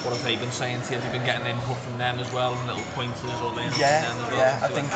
what 0.07 0.15
have 0.15 0.23
they 0.23 0.37
been 0.37 0.53
saying 0.53 0.83
to 0.83 0.93
you? 0.93 0.99
Have 0.99 1.03
you 1.03 1.19
been 1.19 1.27
getting 1.27 1.47
input 1.47 1.75
from 1.83 1.97
them 1.97 2.17
as 2.19 2.31
well, 2.31 2.53
and 2.55 2.65
little 2.67 2.87
pointers 2.95 3.41
or 3.43 3.51
learning 3.51 3.75
yeah, 3.75 4.07
from 4.07 4.15
them 4.15 4.25
as 4.25 4.31
well? 4.31 4.39
Yeah, 4.39 4.59
I 4.63 4.69
think 4.71 4.87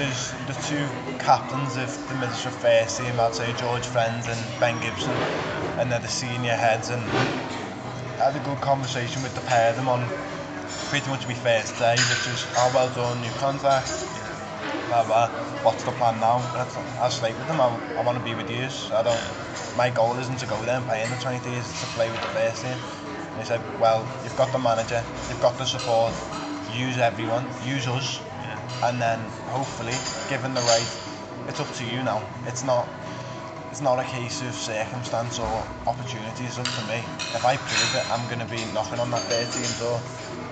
there's 0.00 0.32
the 0.48 0.56
two 0.64 0.86
captains 1.20 1.76
of 1.76 1.92
the 2.08 2.14
Middlesbrough 2.24 2.56
first 2.56 2.96
team, 2.96 3.20
I'd 3.20 3.34
say 3.34 3.52
George 3.60 3.84
Friends 3.84 4.28
and 4.28 4.40
Ben 4.60 4.80
Gibson, 4.80 5.12
and 5.76 5.92
they're 5.92 6.00
the 6.00 6.08
senior 6.08 6.56
heads. 6.56 6.88
And 6.88 7.04
I 8.16 8.32
had 8.32 8.36
a 8.40 8.44
good 8.48 8.62
conversation 8.64 9.22
with 9.22 9.34
the 9.34 9.44
pair 9.44 9.68
of 9.68 9.76
them 9.76 9.88
on 9.88 10.00
pretty 10.90 11.10
much 11.10 11.26
my 11.26 11.34
first 11.34 11.78
day, 11.78 11.96
which 11.96 12.26
was 12.30 12.44
how 12.54 12.68
oh, 12.68 12.72
well 12.74 12.90
done, 12.94 13.20
new 13.20 13.30
contract, 13.42 13.90
blah 14.88 15.04
blah. 15.04 15.28
What's 15.62 15.82
the 15.82 15.90
plan 15.92 16.20
now? 16.20 16.38
I 16.38 17.10
like 17.22 17.36
with 17.38 17.48
them, 17.48 17.60
I, 17.60 17.66
I 17.98 18.02
want 18.02 18.18
to 18.18 18.24
be 18.24 18.34
with 18.34 18.48
you. 18.50 18.68
I 18.94 19.02
don't. 19.02 19.76
My 19.76 19.90
goal 19.90 20.14
isn't 20.14 20.38
to 20.38 20.46
go 20.46 20.56
there 20.62 20.76
and 20.76 20.86
play 20.86 21.02
in 21.02 21.10
the 21.10 21.16
20s, 21.16 21.44
it's 21.46 21.80
to 21.80 21.86
play 21.98 22.08
with 22.10 22.22
the 22.22 22.28
first 22.28 22.62
team. 22.62 22.72
And 22.72 23.38
he 23.40 23.44
said, 23.44 23.60
well, 23.80 24.06
you've 24.22 24.36
got 24.36 24.52
the 24.52 24.58
manager, 24.58 25.02
you've 25.28 25.42
got 25.42 25.58
the 25.58 25.64
support, 25.64 26.14
use 26.72 26.98
everyone, 26.98 27.44
use 27.66 27.86
us, 27.88 28.22
and 28.84 29.00
then 29.00 29.18
hopefully, 29.50 29.96
given 30.30 30.54
the 30.54 30.60
right, 30.60 30.90
it's 31.48 31.60
up 31.60 31.70
to 31.74 31.84
you 31.84 32.02
now. 32.02 32.22
It's 32.46 32.64
not. 32.64 32.86
It's 33.70 33.80
not 33.80 33.98
a 33.98 34.04
case 34.04 34.42
of 34.42 34.54
circumstance 34.54 35.38
or 35.38 35.66
opportunity. 35.86 36.44
It's 36.44 36.58
up 36.58 36.64
to 36.64 36.82
me. 36.88 36.98
If 37.34 37.44
I 37.44 37.56
prove 37.56 37.94
it, 37.94 38.10
I'm 38.10 38.26
going 38.28 38.40
to 38.40 38.50
be 38.52 38.62
knocking 38.72 38.98
on 38.98 39.10
that 39.10 39.22
13 39.22 39.86
door, 39.86 40.00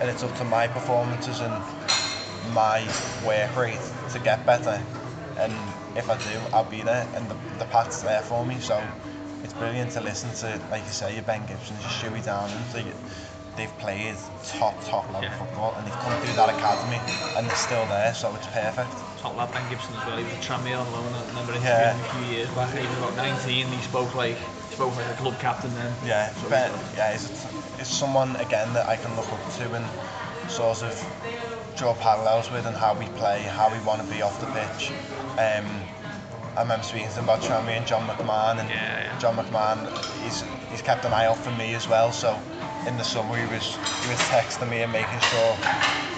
and 0.00 0.10
it's 0.10 0.22
up 0.22 0.36
to 0.38 0.44
my 0.44 0.68
performances 0.68 1.40
and 1.40 1.54
my 2.52 2.86
work 3.24 3.56
rate 3.56 3.80
to 4.12 4.18
get 4.18 4.44
better. 4.44 4.82
And 5.38 5.52
if 5.96 6.10
I 6.10 6.16
do, 6.18 6.40
I'll 6.52 6.64
be 6.64 6.82
there, 6.82 7.08
and 7.14 7.28
the, 7.28 7.36
the 7.58 7.64
path's 7.66 8.02
there 8.02 8.22
for 8.22 8.44
me. 8.44 8.58
So 8.60 8.82
it's 9.42 9.54
brilliant 9.54 9.92
to 9.92 10.00
listen 10.00 10.30
to, 10.42 10.60
like 10.70 10.84
you 10.84 10.92
say, 10.92 11.14
your 11.14 11.22
Ben 11.22 11.46
Gibsons, 11.46 11.80
your 11.80 12.12
Stewie 12.12 12.24
Downings. 12.24 12.74
Like, 12.74 12.86
they've 13.56 13.78
played 13.78 14.16
top, 14.44 14.74
top 14.84 15.06
level 15.12 15.22
yeah. 15.22 15.38
football 15.38 15.74
and 15.76 15.86
they've 15.86 16.00
come 16.02 16.20
through 16.20 16.34
that 16.34 16.50
academy 16.50 16.98
and 17.36 17.46
they're 17.46 17.56
still 17.56 17.86
there, 17.86 18.14
so 18.14 18.34
it's 18.34 18.46
perfect. 18.48 18.92
Top 19.24 19.38
lad 19.38 19.50
Ben 19.52 19.66
Gibson 19.70 19.94
as 19.96 20.04
well, 20.04 20.18
he 20.18 20.24
was 20.24 20.34
a 20.34 20.36
Tranmere 20.36 20.78
on 20.78 20.92
loan, 20.92 21.14
I 21.14 21.26
remember 21.28 21.52
interviewing 21.56 21.80
yeah. 21.80 21.96
him 21.96 22.04
a 22.04 22.26
few 22.26 22.36
years 22.36 22.50
back, 22.50 22.76
he 22.76 22.86
was 22.86 22.98
about 22.98 23.16
19, 23.16 23.66
he 23.68 23.80
spoke 23.80 24.14
like 24.14 24.36
he 24.36 24.74
spoke 24.74 24.94
like 24.96 25.06
a 25.06 25.14
club 25.14 25.40
captain 25.40 25.72
then. 25.72 25.94
Yeah, 26.04 26.28
so 26.34 26.50
ben, 26.50 26.70
yeah, 26.94 27.12
he's, 27.12 27.46
he's 27.78 27.88
someone 27.88 28.36
again 28.36 28.74
that 28.74 28.86
I 28.86 28.96
can 28.96 29.16
look 29.16 29.32
up 29.32 29.40
to 29.56 29.72
and 29.72 30.50
sort 30.50 30.82
of 30.82 30.92
draw 31.74 31.94
parallels 31.94 32.50
with 32.50 32.66
and 32.66 32.76
how 32.76 32.92
we 32.92 33.06
play, 33.16 33.40
how 33.40 33.72
we 33.72 33.80
want 33.86 34.04
to 34.04 34.12
be 34.12 34.20
off 34.20 34.38
the 34.40 34.46
pitch. 34.52 34.92
Um, 35.40 35.64
I 36.54 36.60
remember 36.60 36.84
speaking 36.84 37.08
to 37.08 37.14
him 37.14 37.24
about 37.24 37.40
Tranmere 37.40 37.78
and 37.78 37.86
John 37.86 38.06
McMahon, 38.06 38.60
and 38.60 38.68
yeah, 38.68 39.08
yeah. 39.08 39.18
John 39.18 39.36
McMahon, 39.36 39.88
he's 40.22 40.44
he's 40.70 40.82
kept 40.82 41.06
an 41.06 41.14
eye 41.14 41.24
out 41.24 41.38
for 41.38 41.50
me 41.52 41.72
as 41.74 41.88
well. 41.88 42.12
So 42.12 42.38
in 42.86 42.98
the 42.98 43.04
summer, 43.04 43.36
he 43.36 43.46
was 43.48 43.72
he 44.04 44.10
was 44.12 44.20
texting 44.28 44.68
me 44.68 44.82
and 44.82 44.92
making 44.92 45.18
sure 45.32 45.56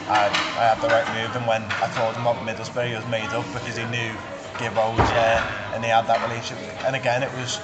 I, 0.09 0.27
I 0.59 0.75
had 0.75 0.81
the 0.81 0.89
right 0.89 1.07
move. 1.15 1.35
And 1.37 1.47
when 1.47 1.63
I 1.83 1.91
told 1.95 2.15
him 2.15 2.23
about 2.23 2.43
Middlesbrough, 2.47 2.89
he 2.89 2.95
was 2.95 3.07
made 3.07 3.33
up 3.35 3.47
because 3.53 3.77
he 3.77 3.85
knew 3.87 4.15
Gibbo 4.59 4.95
was 4.95 5.09
there 5.11 5.43
and 5.75 5.85
he 5.85 5.91
had 5.91 6.07
that 6.07 6.23
relationship. 6.23 6.59
And 6.87 6.97
again, 6.97 7.23
it 7.23 7.33
was. 7.33 7.59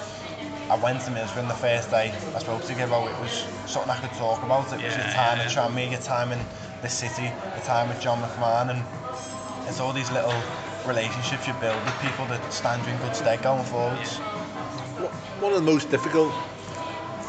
I 0.71 0.77
went 0.77 1.03
to 1.03 1.11
Middlesbrough 1.11 1.43
on 1.43 1.49
the 1.49 1.55
first 1.55 1.91
day. 1.91 2.15
I 2.35 2.39
spoke 2.39 2.63
to 2.65 2.73
Gibbo. 2.73 3.11
It 3.11 3.19
was 3.21 3.45
something 3.67 3.91
I 3.91 3.99
could 4.01 4.13
talk 4.15 4.43
about. 4.43 4.73
It 4.73 4.83
was 4.83 4.97
your 4.97 5.05
time 5.13 5.39
at 5.39 5.51
Tranmere, 5.51 5.91
your 5.91 6.01
time 6.01 6.33
in 6.33 6.41
the 6.83 6.89
city, 6.89 7.25
your 7.25 7.65
time 7.65 7.89
with 7.89 8.01
John 8.01 8.21
McMahon, 8.23 8.71
and 8.71 8.83
it's 9.69 9.81
all 9.81 9.93
these 9.93 10.11
little 10.11 10.43
relationships 10.87 11.47
you 11.47 11.55
build 11.55 11.79
with 11.85 11.99
people 12.01 12.27
that 12.27 12.53
stand 12.53 12.85
you 12.87 12.93
in 12.93 12.99
good 12.99 13.15
stead 13.15 13.43
going 13.43 13.65
forwards. 13.65 14.17
One 15.41 15.53
of 15.53 15.65
the 15.65 15.71
most 15.71 15.91
difficult 15.91 16.33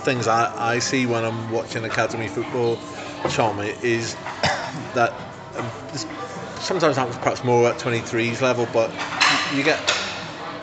things 0.04 0.28
I, 0.28 0.52
I 0.58 0.80
see 0.80 1.06
when 1.06 1.23
I'm 1.23 1.52
watching 1.52 1.86
academy 1.86 2.28
football, 2.28 2.78
Tommy, 3.30 3.76
is 3.82 4.15
that 4.94 5.14
um, 5.56 5.72
sometimes 6.60 6.98
happens 6.98 7.18
perhaps 7.18 7.44
more 7.44 7.70
at 7.70 7.78
23s 7.78 8.42
level, 8.42 8.66
but 8.66 8.92
you 9.52 9.64
get 9.64 10.00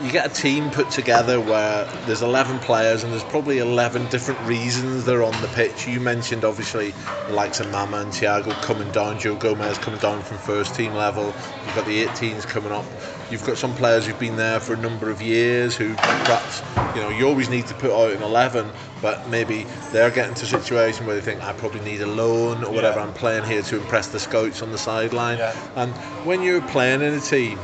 you 0.03 0.11
get 0.11 0.25
a 0.25 0.33
team 0.33 0.69
put 0.71 0.89
together 0.89 1.39
where 1.39 1.85
there's 2.05 2.21
11 2.21 2.59
players 2.59 3.03
and 3.03 3.11
there's 3.11 3.23
probably 3.25 3.59
11 3.59 4.07
different 4.09 4.39
reasons 4.41 5.05
they're 5.05 5.23
on 5.23 5.39
the 5.41 5.47
pitch. 5.49 5.87
You 5.87 5.99
mentioned 5.99 6.43
obviously 6.43 6.93
the 7.27 7.33
likes 7.33 7.59
of 7.59 7.69
Mama 7.71 7.97
and 7.97 8.11
Thiago 8.11 8.51
coming 8.63 8.91
down, 8.91 9.19
Joe 9.19 9.35
Gomez 9.35 9.77
coming 9.77 9.99
down 9.99 10.21
from 10.23 10.37
first 10.37 10.75
team 10.75 10.93
level. 10.93 11.25
You've 11.25 11.75
got 11.75 11.85
the 11.85 12.05
18s 12.05 12.47
coming 12.47 12.71
up. 12.71 12.85
You've 13.29 13.45
got 13.45 13.57
some 13.57 13.73
players 13.75 14.05
who've 14.05 14.19
been 14.19 14.35
there 14.35 14.59
for 14.59 14.73
a 14.73 14.77
number 14.77 15.09
of 15.09 15.21
years 15.21 15.75
who 15.75 15.93
perhaps 15.95 16.61
you 16.95 17.01
know 17.01 17.09
you 17.09 17.27
always 17.27 17.49
need 17.49 17.67
to 17.67 17.73
put 17.75 17.91
out 17.91 18.11
an 18.11 18.23
11, 18.23 18.69
but 19.01 19.29
maybe 19.29 19.65
they're 19.91 20.11
getting 20.11 20.35
to 20.35 20.43
a 20.43 20.47
situation 20.47 21.05
where 21.05 21.15
they 21.15 21.21
think 21.21 21.41
I 21.41 21.53
probably 21.53 21.81
need 21.81 22.01
a 22.01 22.07
loan 22.07 22.63
or 22.63 22.71
whatever. 22.71 22.99
Yeah. 22.99 23.05
I'm 23.05 23.13
playing 23.13 23.45
here 23.45 23.61
to 23.61 23.77
impress 23.77 24.07
the 24.07 24.19
scouts 24.19 24.61
on 24.61 24.71
the 24.71 24.77
sideline. 24.77 25.37
Yeah. 25.37 25.55
And 25.75 25.93
when 26.25 26.41
you're 26.41 26.61
playing 26.61 27.01
in 27.01 27.13
a 27.13 27.21
team, 27.21 27.57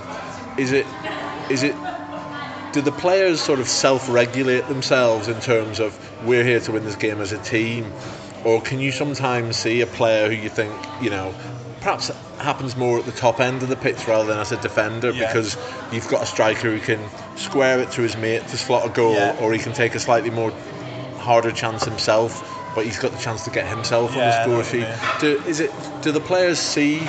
is 0.58 0.71
it 0.71 0.86
is 1.50 1.63
it 1.63 1.76
do 2.78 2.82
the 2.84 2.92
players 2.92 3.42
sort 3.42 3.60
of 3.60 3.68
self-regulate 3.68 4.68
themselves 4.68 5.28
in 5.28 5.40
terms 5.40 5.80
of 5.80 5.98
we're 6.28 6.44
here 6.44 6.60
to 6.60 6.72
win 6.72 6.84
this 6.86 6.96
game 6.96 7.20
as 7.20 7.32
a 7.32 7.38
team 7.40 7.92
or 8.46 8.62
can 8.62 8.80
you 8.80 8.92
sometimes 8.92 9.56
see 9.58 9.82
a 9.82 9.88
player 9.88 10.30
who 10.30 10.36
you 10.36 10.48
think 10.48 10.72
you 11.02 11.10
know 11.10 11.34
perhaps 11.82 12.10
happens 12.38 12.78
more 12.78 13.00
at 13.00 13.06
the 13.06 13.12
top 13.13 13.40
end 13.40 13.63
of 13.63 13.70
the 13.70 13.76
pitch 13.76 14.08
rather 14.08 14.28
than 14.28 14.38
as 14.38 14.52
a 14.52 14.58
defender 14.62 15.10
Yeah. 15.10 15.26
because 15.26 15.58
you've 15.92 16.08
got 16.08 16.22
a 16.22 16.28
striker 16.28 16.70
who 16.70 16.80
can 16.80 17.00
square 17.36 17.80
it 17.80 17.90
to 17.94 18.04
his 18.04 18.16
mate 18.16 18.48
to 18.50 18.58
slot 18.60 18.86
a 18.86 18.90
goal, 18.90 19.13
Yeah. 19.13 19.36
or 19.42 19.52
he 19.54 19.58
can 19.58 19.74
take 19.74 19.96
a 19.96 20.00
slightly 20.00 20.30
more 20.30 20.52
harder 21.18 21.52
chance 21.52 21.84
himself. 21.84 22.44
But 22.76 22.86
he's 22.86 23.00
got 23.00 23.12
the 23.12 23.18
chance 23.18 23.44
to 23.46 23.50
get 23.50 23.66
himself 23.68 24.13
Yeah, 24.16 24.22
on 24.22 24.28
the 24.28 24.44
score 24.44 24.63
sheet. 24.63 24.88
Do, 25.20 25.42
is 25.48 25.60
it? 25.60 25.72
Do 26.04 26.12
the 26.12 26.20
players 26.20 26.60
see? 26.60 27.00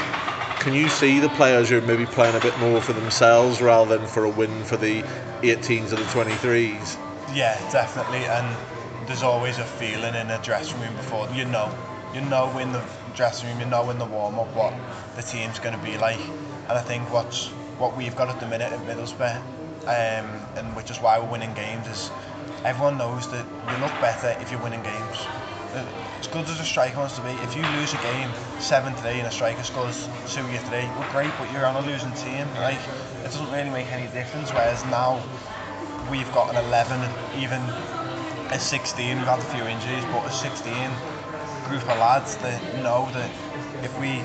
Can 0.69 0.77
you 0.77 0.91
see 0.91 1.19
the 1.19 1.31
players 1.31 1.71
who 1.71 1.79
are 1.79 1.81
maybe 1.81 2.05
playing 2.05 2.37
a 2.37 2.41
bit 2.41 2.59
more 2.59 2.79
for 2.83 2.93
themselves 2.93 3.63
rather 3.63 3.97
than 3.97 4.07
for 4.07 4.25
a 4.25 4.29
win 4.29 4.65
for 4.65 4.77
the 4.77 5.01
18s 5.41 5.95
or 5.95 5.97
the 5.97 6.03
23s? 6.13 6.99
Yeah, 7.35 7.57
definitely. 7.71 8.27
And 8.27 8.55
there's 9.07 9.23
always 9.23 9.57
a 9.57 9.65
feeling 9.65 10.15
in 10.15 10.31
a 10.31 10.39
dressing 10.45 10.79
room 10.83 10.95
before 10.95 11.27
you 11.33 11.47
know, 11.47 11.75
you 12.13 12.21
know 12.21 12.59
in 12.59 12.71
the 12.71 12.85
dressing 13.15 13.49
room, 13.49 13.61
you 13.61 13.65
know 13.65 13.89
in 13.89 13.99
the 13.99 14.05
warm 14.05 14.39
up 14.39 14.55
what 14.55 14.75
the 15.17 15.23
team's 15.23 15.59
going 15.59 15.75
to 15.75 15.83
be 15.83 15.97
like. 15.97 16.21
And 16.69 16.77
I 16.77 16.83
think 16.83 17.11
what's 17.11 17.47
what 17.79 17.97
we've 17.97 18.15
got 18.15 18.29
at 18.29 18.39
the 18.39 18.47
minute 18.47 18.71
at 18.71 18.81
Middlesbrough, 18.81 19.41
um, 19.87 20.47
and 20.55 20.77
which 20.77 20.91
is 20.91 21.01
why 21.01 21.19
we're 21.19 21.31
winning 21.31 21.55
games, 21.55 21.87
is 21.87 22.11
everyone 22.67 22.99
knows 22.99 23.27
that 23.31 23.47
you 23.73 23.79
look 23.79 23.99
better 24.03 24.37
if 24.39 24.51
you're 24.51 24.61
winning 24.61 24.83
games. 24.83 25.17
As 25.75 26.27
good 26.29 26.47
as 26.49 26.61
a 26.61 26.65
striker 26.65 26.99
wants 26.99 27.17
to 27.17 27.23
be, 27.23 27.31
if 27.45 27.55
you 27.55 27.63
lose 27.77 27.93
a 27.93 27.99
game 27.99 28.31
7 28.59 28.95
3 28.95 29.11
and 29.11 29.27
a 29.27 29.31
striker 29.31 29.63
scores 29.63 30.09
2 30.29 30.41
or 30.41 30.57
3, 30.57 30.79
well, 30.97 31.13
great, 31.13 31.31
but 31.39 31.53
you're 31.53 31.67
on 31.67 31.77
a 31.77 31.87
losing 31.87 32.13
team. 32.13 32.49
Like, 32.57 32.79
it 33.21 33.25
doesn't 33.25 33.51
really 33.53 33.71
make 33.71 33.93
any 33.93 34.07
difference. 34.13 34.51
Whereas 34.51 34.85
now, 34.87 35.23
we've 36.11 36.31
got 36.33 36.51
an 36.51 36.65
11, 36.65 36.99
even 37.37 37.61
a 38.51 38.59
16. 38.59 39.19
We've 39.19 39.27
had 39.27 39.39
a 39.39 39.51
few 39.53 39.65
injuries, 39.65 40.05
but 40.07 40.25
a 40.25 40.33
16 40.33 40.73
group 41.69 41.83
of 41.83 41.99
lads 41.99 42.37
that 42.39 42.63
know 42.83 43.11
that 43.13 43.31
if 43.85 43.93
we 44.01 44.25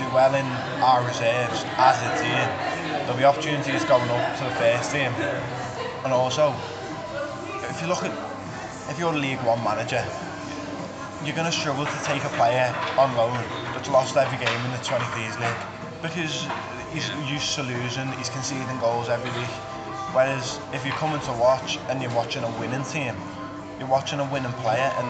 do 0.00 0.08
well 0.14 0.34
in 0.34 0.46
our 0.80 1.04
reserves 1.06 1.64
as 1.76 2.00
a 2.00 2.10
team, 2.16 2.48
there'll 3.04 3.16
be 3.16 3.24
opportunities 3.24 3.84
going 3.84 4.08
up 4.08 4.38
to 4.38 4.44
the 4.44 4.50
first 4.56 4.92
team. 4.92 5.12
And 6.04 6.14
also, 6.14 6.54
if 7.68 7.82
you 7.82 7.88
look 7.88 8.04
at 8.04 8.12
if 8.88 8.98
you're 8.98 9.12
a 9.12 9.18
League 9.18 9.42
One 9.42 9.62
manager, 9.62 10.02
you're 11.24 11.34
going 11.34 11.50
to 11.50 11.56
struggle 11.56 11.84
to 11.84 11.98
take 12.04 12.22
a 12.24 12.28
player 12.38 12.70
on 12.96 13.14
loan 13.16 13.34
that's 13.74 13.88
lost 13.90 14.16
every 14.16 14.38
game 14.38 14.60
in 14.64 14.70
the 14.70 14.78
23s 14.78 15.34
league 15.40 15.62
because 16.00 16.46
he's 16.94 17.10
used 17.30 17.54
to 17.56 17.62
losing, 17.62 18.06
he's 18.12 18.28
conceding 18.30 18.78
goals 18.78 19.08
every 19.08 19.30
week. 19.34 19.50
Whereas 20.14 20.60
if 20.72 20.86
you're 20.86 20.94
coming 20.94 21.20
to 21.22 21.32
watch 21.32 21.78
and 21.90 22.00
you're 22.00 22.14
watching 22.14 22.44
a 22.44 22.50
winning 22.58 22.84
team, 22.84 23.14
you're 23.78 23.88
watching 23.88 24.20
a 24.20 24.24
winning 24.30 24.52
player, 24.64 24.90
and 24.96 25.08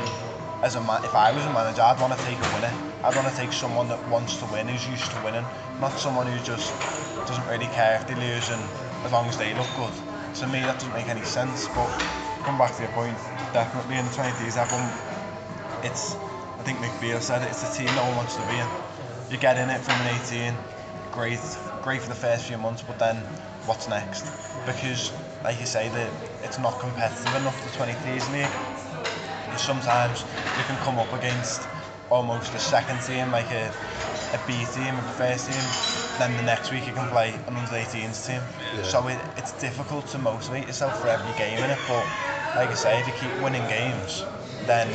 as 0.64 0.74
a 0.74 0.80
man, 0.80 1.04
if 1.04 1.14
I 1.14 1.32
was 1.32 1.44
a 1.44 1.52
manager, 1.52 1.82
I'd 1.82 2.00
want 2.00 2.18
to 2.18 2.20
take 2.24 2.36
a 2.36 2.48
winner. 2.56 2.72
I'd 3.04 3.14
want 3.14 3.28
to 3.28 3.36
take 3.36 3.52
someone 3.52 3.88
that 3.88 4.00
wants 4.08 4.38
to 4.40 4.46
win, 4.46 4.66
who's 4.66 4.88
used 4.88 5.10
to 5.12 5.22
winning, 5.22 5.44
not 5.80 5.92
someone 6.00 6.26
who 6.26 6.38
just 6.44 6.72
doesn't 7.28 7.46
really 7.46 7.70
care 7.76 7.96
if 8.00 8.08
they 8.08 8.16
lose 8.16 8.48
and 8.50 8.60
as 9.04 9.12
long 9.12 9.28
as 9.28 9.38
they 9.38 9.54
look 9.54 9.68
good. 9.76 9.92
To 10.40 10.46
me, 10.48 10.60
that 10.64 10.80
doesn't 10.80 10.92
make 10.92 11.08
any 11.08 11.22
sense. 11.22 11.68
But 11.68 11.88
come 12.42 12.58
back 12.58 12.74
to 12.76 12.82
your 12.82 12.92
point, 12.92 13.16
definitely 13.52 13.96
in 13.96 14.04
the 14.04 14.10
20s, 14.10 14.56
everyone 14.56 15.17
it's 15.82 16.16
I 16.58 16.62
think 16.62 16.78
Mick 16.78 17.00
Beale 17.00 17.20
said 17.20 17.42
it, 17.42 17.50
it's 17.50 17.62
a 17.62 17.72
team 17.72 17.86
no 17.94 18.02
one 18.02 18.16
wants 18.16 18.36
to 18.36 18.42
be 18.46 18.58
in. 18.58 18.66
You 19.30 19.38
get 19.38 19.58
in 19.58 19.70
it 19.70 19.80
from 19.80 19.94
an 20.06 20.20
18, 20.26 20.54
great, 21.12 21.38
great 21.82 22.02
for 22.02 22.08
the 22.08 22.14
first 22.18 22.46
few 22.46 22.58
months, 22.58 22.82
but 22.82 22.98
then 22.98 23.16
what's 23.66 23.88
next? 23.88 24.26
Because, 24.66 25.12
like 25.44 25.60
you 25.60 25.66
say, 25.66 25.88
that 25.90 26.10
it's 26.42 26.58
not 26.58 26.78
competitive 26.80 27.34
enough 27.36 27.54
the 27.62 27.84
23s 27.84 28.26
league. 28.32 28.50
Because 29.46 29.62
sometimes 29.62 30.22
you 30.58 30.64
can 30.64 30.76
come 30.82 30.98
up 30.98 31.12
against 31.12 31.62
almost 32.10 32.52
a 32.54 32.58
second 32.58 33.00
team, 33.02 33.30
like 33.30 33.50
a, 33.52 33.70
a 34.34 34.40
B 34.46 34.52
team, 34.74 34.94
a 34.96 35.02
first 35.14 35.46
team. 35.46 35.62
Then 36.18 36.36
the 36.36 36.42
next 36.42 36.72
week 36.72 36.86
you 36.86 36.92
can 36.92 37.08
play 37.10 37.34
an 37.46 37.54
under 37.54 37.70
18s 37.70 38.26
team. 38.26 38.42
Yeah. 38.74 38.82
So 38.82 39.06
it, 39.06 39.18
it's 39.36 39.52
difficult 39.60 40.08
to 40.08 40.18
motivate 40.18 40.66
yourself 40.66 41.00
for 41.00 41.08
every 41.08 41.32
game 41.38 41.58
in 41.62 41.70
it. 41.70 41.78
But 41.86 42.04
like 42.56 42.70
I 42.70 42.74
say, 42.74 42.98
if 42.98 43.06
you 43.06 43.12
keep 43.14 43.42
winning 43.42 43.62
games, 43.68 44.24
then 44.68 44.88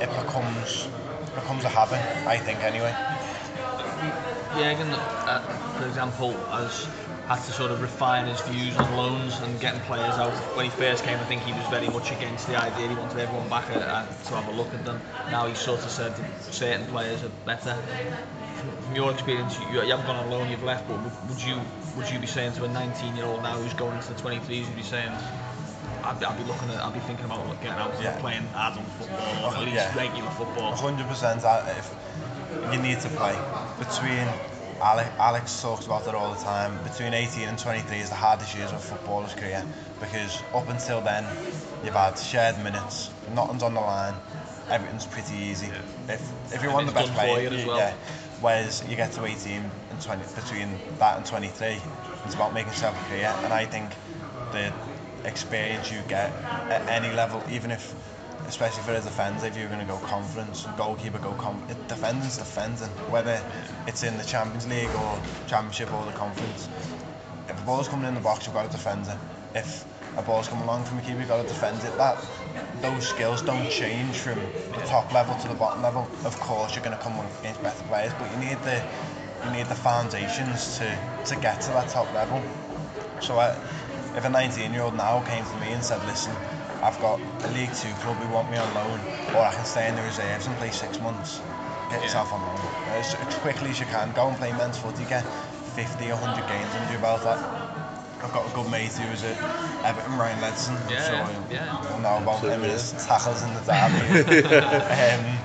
it 0.00 0.10
becomes 0.10 0.88
becomes 1.34 1.64
a 1.64 1.68
habit. 1.68 2.00
I 2.26 2.36
think 2.36 2.62
anyway. 2.62 2.94
Jürgen, 4.54 4.92
uh, 5.26 5.40
for 5.78 5.86
example, 5.86 6.32
has 6.52 6.86
had 7.26 7.42
to 7.44 7.52
sort 7.52 7.70
of 7.70 7.82
refine 7.82 8.26
his 8.26 8.40
views 8.42 8.76
on 8.76 8.96
loans 8.96 9.40
and 9.40 9.60
getting 9.60 9.80
players 9.80 10.14
out. 10.14 10.32
When 10.54 10.64
he 10.64 10.70
first 10.70 11.04
came, 11.04 11.18
I 11.18 11.24
think 11.24 11.42
he 11.42 11.52
was 11.52 11.66
very 11.66 11.88
much 11.88 12.12
against 12.12 12.46
the 12.46 12.56
idea. 12.56 12.88
He 12.88 12.94
wanted 12.94 13.18
everyone 13.18 13.48
back 13.48 13.68
uh, 13.70 13.74
uh, 13.74 14.06
to 14.06 14.34
have 14.34 14.48
a 14.48 14.52
look 14.52 14.72
at 14.72 14.84
them. 14.84 15.00
Now 15.30 15.46
he's 15.46 15.58
sort 15.58 15.80
of 15.84 15.90
said 15.90 16.14
certain 16.50 16.86
players 16.86 17.24
are 17.24 17.32
better. 17.44 17.74
From, 18.84 18.94
your 18.94 19.12
experience, 19.12 19.58
you, 19.72 19.82
you 19.82 19.90
haven't 19.90 20.06
gone 20.06 20.16
on 20.16 20.30
loan, 20.30 20.48
you've 20.50 20.62
left, 20.62 20.88
but 20.88 21.02
would, 21.02 21.28
would 21.28 21.42
you 21.42 21.60
would 21.96 22.08
you 22.10 22.18
be 22.18 22.26
saying 22.26 22.52
to 22.52 22.64
a 22.64 22.68
19-year-old 22.68 23.42
now 23.42 23.56
who's 23.56 23.74
going 23.74 23.98
to 24.00 24.08
the 24.08 24.20
23s, 24.20 24.50
you'd 24.50 24.76
be 24.76 24.82
saying, 24.82 25.10
I'd, 26.06 26.22
I'd 26.22 26.38
be 26.38 26.44
looking 26.44 26.70
at, 26.70 26.82
I'd 26.84 26.94
be 26.94 27.00
thinking 27.00 27.24
about 27.24 27.44
getting 27.60 27.78
out 27.78 27.94
and 27.94 28.02
Yeah. 28.02 28.18
playing 28.20 28.46
adult 28.54 28.86
football 28.98 29.44
or 29.44 29.54
at 29.56 29.60
least 29.62 29.74
Yeah. 29.74 29.96
regular 29.96 30.30
football. 30.30 30.74
hundred 30.74 31.08
percent. 31.08 31.42
If 31.44 31.94
you 32.72 32.78
need 32.80 33.00
to 33.00 33.08
play 33.10 33.34
between 33.78 34.26
Alex, 34.80 35.08
Alex 35.18 35.62
talks 35.62 35.86
about 35.86 36.06
it 36.06 36.14
all 36.14 36.32
the 36.32 36.42
time. 36.42 36.78
Between 36.84 37.14
18 37.14 37.48
and 37.48 37.58
23 37.58 37.98
is 37.98 38.08
the 38.10 38.14
hardest 38.14 38.54
years 38.54 38.70
of 38.70 38.76
a 38.76 38.80
footballer's 38.80 39.34
career 39.34 39.64
because 40.00 40.42
up 40.54 40.68
until 40.68 41.00
then 41.00 41.24
you've 41.84 41.94
had 41.94 42.18
shared 42.18 42.58
minutes, 42.62 43.10
nothing's 43.34 43.62
on 43.62 43.74
the 43.74 43.80
line, 43.80 44.14
everything's 44.70 45.06
pretty 45.06 45.34
easy. 45.34 45.68
If 46.08 46.20
if 46.52 46.62
you're 46.62 46.72
one 46.72 46.86
of 46.86 46.94
the 46.94 47.00
best 47.00 47.12
players, 47.14 47.42
you 47.50 47.56
as 47.58 47.62
you- 47.64 47.68
well. 47.68 47.78
yeah. 47.78 47.94
Whereas 48.40 48.84
you 48.86 48.96
get 48.96 49.12
to 49.12 49.24
18 49.24 49.70
and 49.90 50.00
20, 50.02 50.22
between 50.34 50.78
that 50.98 51.16
and 51.16 51.24
23, 51.24 51.80
it's 52.26 52.34
about 52.34 52.52
making 52.52 52.70
yourself 52.72 52.94
a 53.02 53.08
career. 53.08 53.34
And 53.44 53.52
I 53.52 53.64
think 53.64 53.88
the 54.52 54.70
experience 55.26 55.90
you 55.90 56.00
get 56.08 56.32
at 56.70 56.88
any 56.88 57.14
level, 57.14 57.42
even 57.50 57.70
if, 57.70 57.94
especially 58.46 58.82
for 58.82 58.92
a 58.92 59.00
defender, 59.00 59.46
if 59.46 59.56
you're 59.56 59.68
going 59.68 59.80
to 59.80 59.86
go 59.86 59.98
conference, 59.98 60.66
goalkeeper 60.76 61.18
go 61.18 61.34
it, 61.68 61.88
defending's 61.88 62.38
defending, 62.38 62.88
whether 63.10 63.40
it's 63.86 64.02
in 64.02 64.16
the 64.16 64.24
Champions 64.24 64.66
League 64.68 64.88
or 64.88 65.20
Championship 65.46 65.92
or 65.92 66.04
the 66.06 66.12
conference. 66.12 66.68
If 67.48 67.60
a 67.60 67.66
ball's 67.66 67.88
coming 67.88 68.08
in 68.08 68.14
the 68.14 68.20
box, 68.20 68.46
you've 68.46 68.54
got 68.54 68.70
to 68.70 68.72
defend 68.72 69.06
it. 69.06 69.18
If 69.54 69.84
a 70.16 70.22
ball's 70.22 70.48
coming 70.48 70.64
along 70.64 70.84
from 70.84 70.98
a 70.98 71.02
keeper, 71.02 71.18
you've 71.18 71.28
got 71.28 71.42
to 71.42 71.48
defend 71.48 71.82
it. 71.84 71.96
That 71.96 72.24
those 72.80 73.08
skills 73.08 73.42
don't 73.42 73.68
change 73.70 74.16
from 74.16 74.38
the 74.72 74.86
top 74.86 75.12
level 75.12 75.34
to 75.36 75.48
the 75.48 75.54
bottom 75.54 75.82
level. 75.82 76.08
Of 76.24 76.38
course, 76.40 76.74
you're 76.74 76.84
going 76.84 76.96
to 76.96 77.02
come 77.02 77.18
up 77.18 77.40
against 77.40 77.62
better 77.62 77.84
players, 77.84 78.12
but 78.18 78.30
you 78.32 78.48
need 78.48 78.62
the 78.62 78.82
you 79.44 79.52
need 79.52 79.66
the 79.66 79.74
foundations 79.74 80.78
to, 80.78 80.98
to 81.26 81.36
get 81.36 81.60
to 81.60 81.68
that 81.68 81.88
top 81.88 82.12
level. 82.14 82.42
So 83.20 83.38
I, 83.38 83.56
if 84.16 84.24
a 84.24 84.28
19 84.28 84.72
year 84.72 84.82
old 84.82 84.96
now 84.96 85.20
came 85.22 85.44
to 85.44 85.56
me 85.60 85.72
and 85.72 85.84
said, 85.84 86.04
listen, 86.06 86.34
I've 86.82 86.98
got 87.00 87.20
a 87.44 87.50
League 87.52 87.72
Two 87.74 87.92
club 88.00 88.16
who 88.16 88.28
want 88.32 88.50
me 88.50 88.56
on 88.56 88.72
loan, 88.74 88.98
or 89.34 89.42
I 89.44 89.52
can 89.52 89.64
stay 89.64 89.88
in 89.88 89.96
the 89.96 90.02
reserves 90.02 90.46
and 90.46 90.56
play 90.56 90.70
six 90.70 91.00
months, 91.00 91.40
get 91.90 92.02
yourself 92.02 92.32
on 92.32 92.40
loan. 92.40 92.58
As, 92.96 93.14
as 93.14 93.34
quickly 93.38 93.70
as 93.70 93.80
you 93.80 93.86
can, 93.86 94.12
go 94.12 94.28
and 94.28 94.36
play 94.36 94.52
men's 94.52 94.78
footy, 94.78 95.04
get 95.04 95.22
50, 95.76 96.08
100 96.08 96.48
games 96.48 96.74
under 96.74 96.92
your 96.92 97.00
belt. 97.00 97.24
I- 97.26 97.62
I've 98.22 98.32
got 98.32 98.50
a 98.50 98.54
good 98.54 98.70
mate 98.70 98.90
who's 98.92 99.22
at 99.24 99.36
Everton, 99.84 100.16
Ryan 100.16 100.40
Ledson. 100.40 100.74
I'm 100.74 100.90
Yeah, 100.90 101.06
sure 101.06 101.42
yeah. 101.50 101.88
you'll 101.90 101.98
know 102.00 102.16
about 102.16 102.40
him 102.40 102.62
and 102.62 102.72
his 102.72 102.92
tackles 103.06 103.42
in 103.44 103.52
the 103.52 103.60
derby. 103.60 104.56
um, 104.56 105.38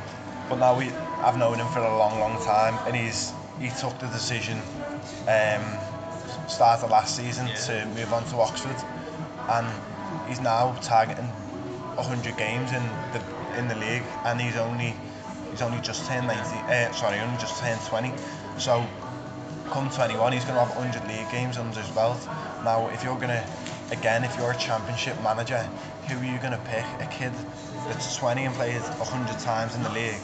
but 0.47 0.57
now 0.57 0.77
we, 0.77 0.89
I've 1.21 1.38
known 1.38 1.60
him 1.60 1.67
for 1.67 1.79
a 1.79 1.97
long, 1.97 2.19
long 2.21 2.41
time, 2.41 2.79
and 2.88 2.95
he's 2.95 3.34
he 3.60 3.69
took 3.69 3.99
the 3.99 4.07
decision 4.07 4.57
um, 5.27 5.77
start 6.52 6.84
of 6.84 6.92
last 6.92 7.16
season 7.16 7.48
Yeah. 7.48 7.56
to 7.68 7.86
move 7.98 8.12
on 8.14 8.24
to 8.26 8.36
Oxford, 8.42 8.76
and 9.50 9.68
he's 10.28 10.42
now 10.42 10.76
targeting 10.82 11.30
100 11.96 12.38
games 12.38 12.72
in 12.72 12.84
the 13.14 13.22
in 13.58 13.68
the 13.68 13.76
league, 13.76 14.04
and 14.26 14.40
he's 14.40 14.58
only 14.58 14.94
he's 15.52 15.62
only 15.62 15.80
just 15.80 16.06
turned 16.08 16.28
90. 16.28 16.40
Uh, 16.68 16.92
sorry, 16.92 17.20
only 17.20 17.38
just 17.38 17.60
turned 17.62 17.82
20. 17.88 18.14
So 18.58 18.86
come 19.72 19.90
21, 19.90 20.34
he's 20.34 20.44
going 20.44 20.56
to 20.56 20.64
have 20.66 20.76
100 20.76 21.08
league 21.08 21.30
games 21.32 21.58
under 21.58 21.80
his 21.80 21.90
belt. 21.92 22.20
Now, 22.64 22.90
if 22.90 23.04
you're 23.04 23.16
going 23.16 23.30
to, 23.30 23.44
again, 23.92 24.24
if 24.26 24.38
you're 24.38 24.52
a 24.52 24.58
championship 24.58 25.16
manager, 25.24 25.64
who 26.08 26.20
are 26.20 26.26
you 26.26 26.38
going 26.40 26.52
to 26.52 26.64
pick? 26.66 26.86
A 27.00 27.08
kid 27.10 27.32
that's 27.88 28.18
20 28.18 28.44
and 28.44 28.56
played 28.56 28.82
100 28.82 29.40
times 29.40 29.76
in 29.76 29.84
the 29.84 29.90
league, 29.92 30.20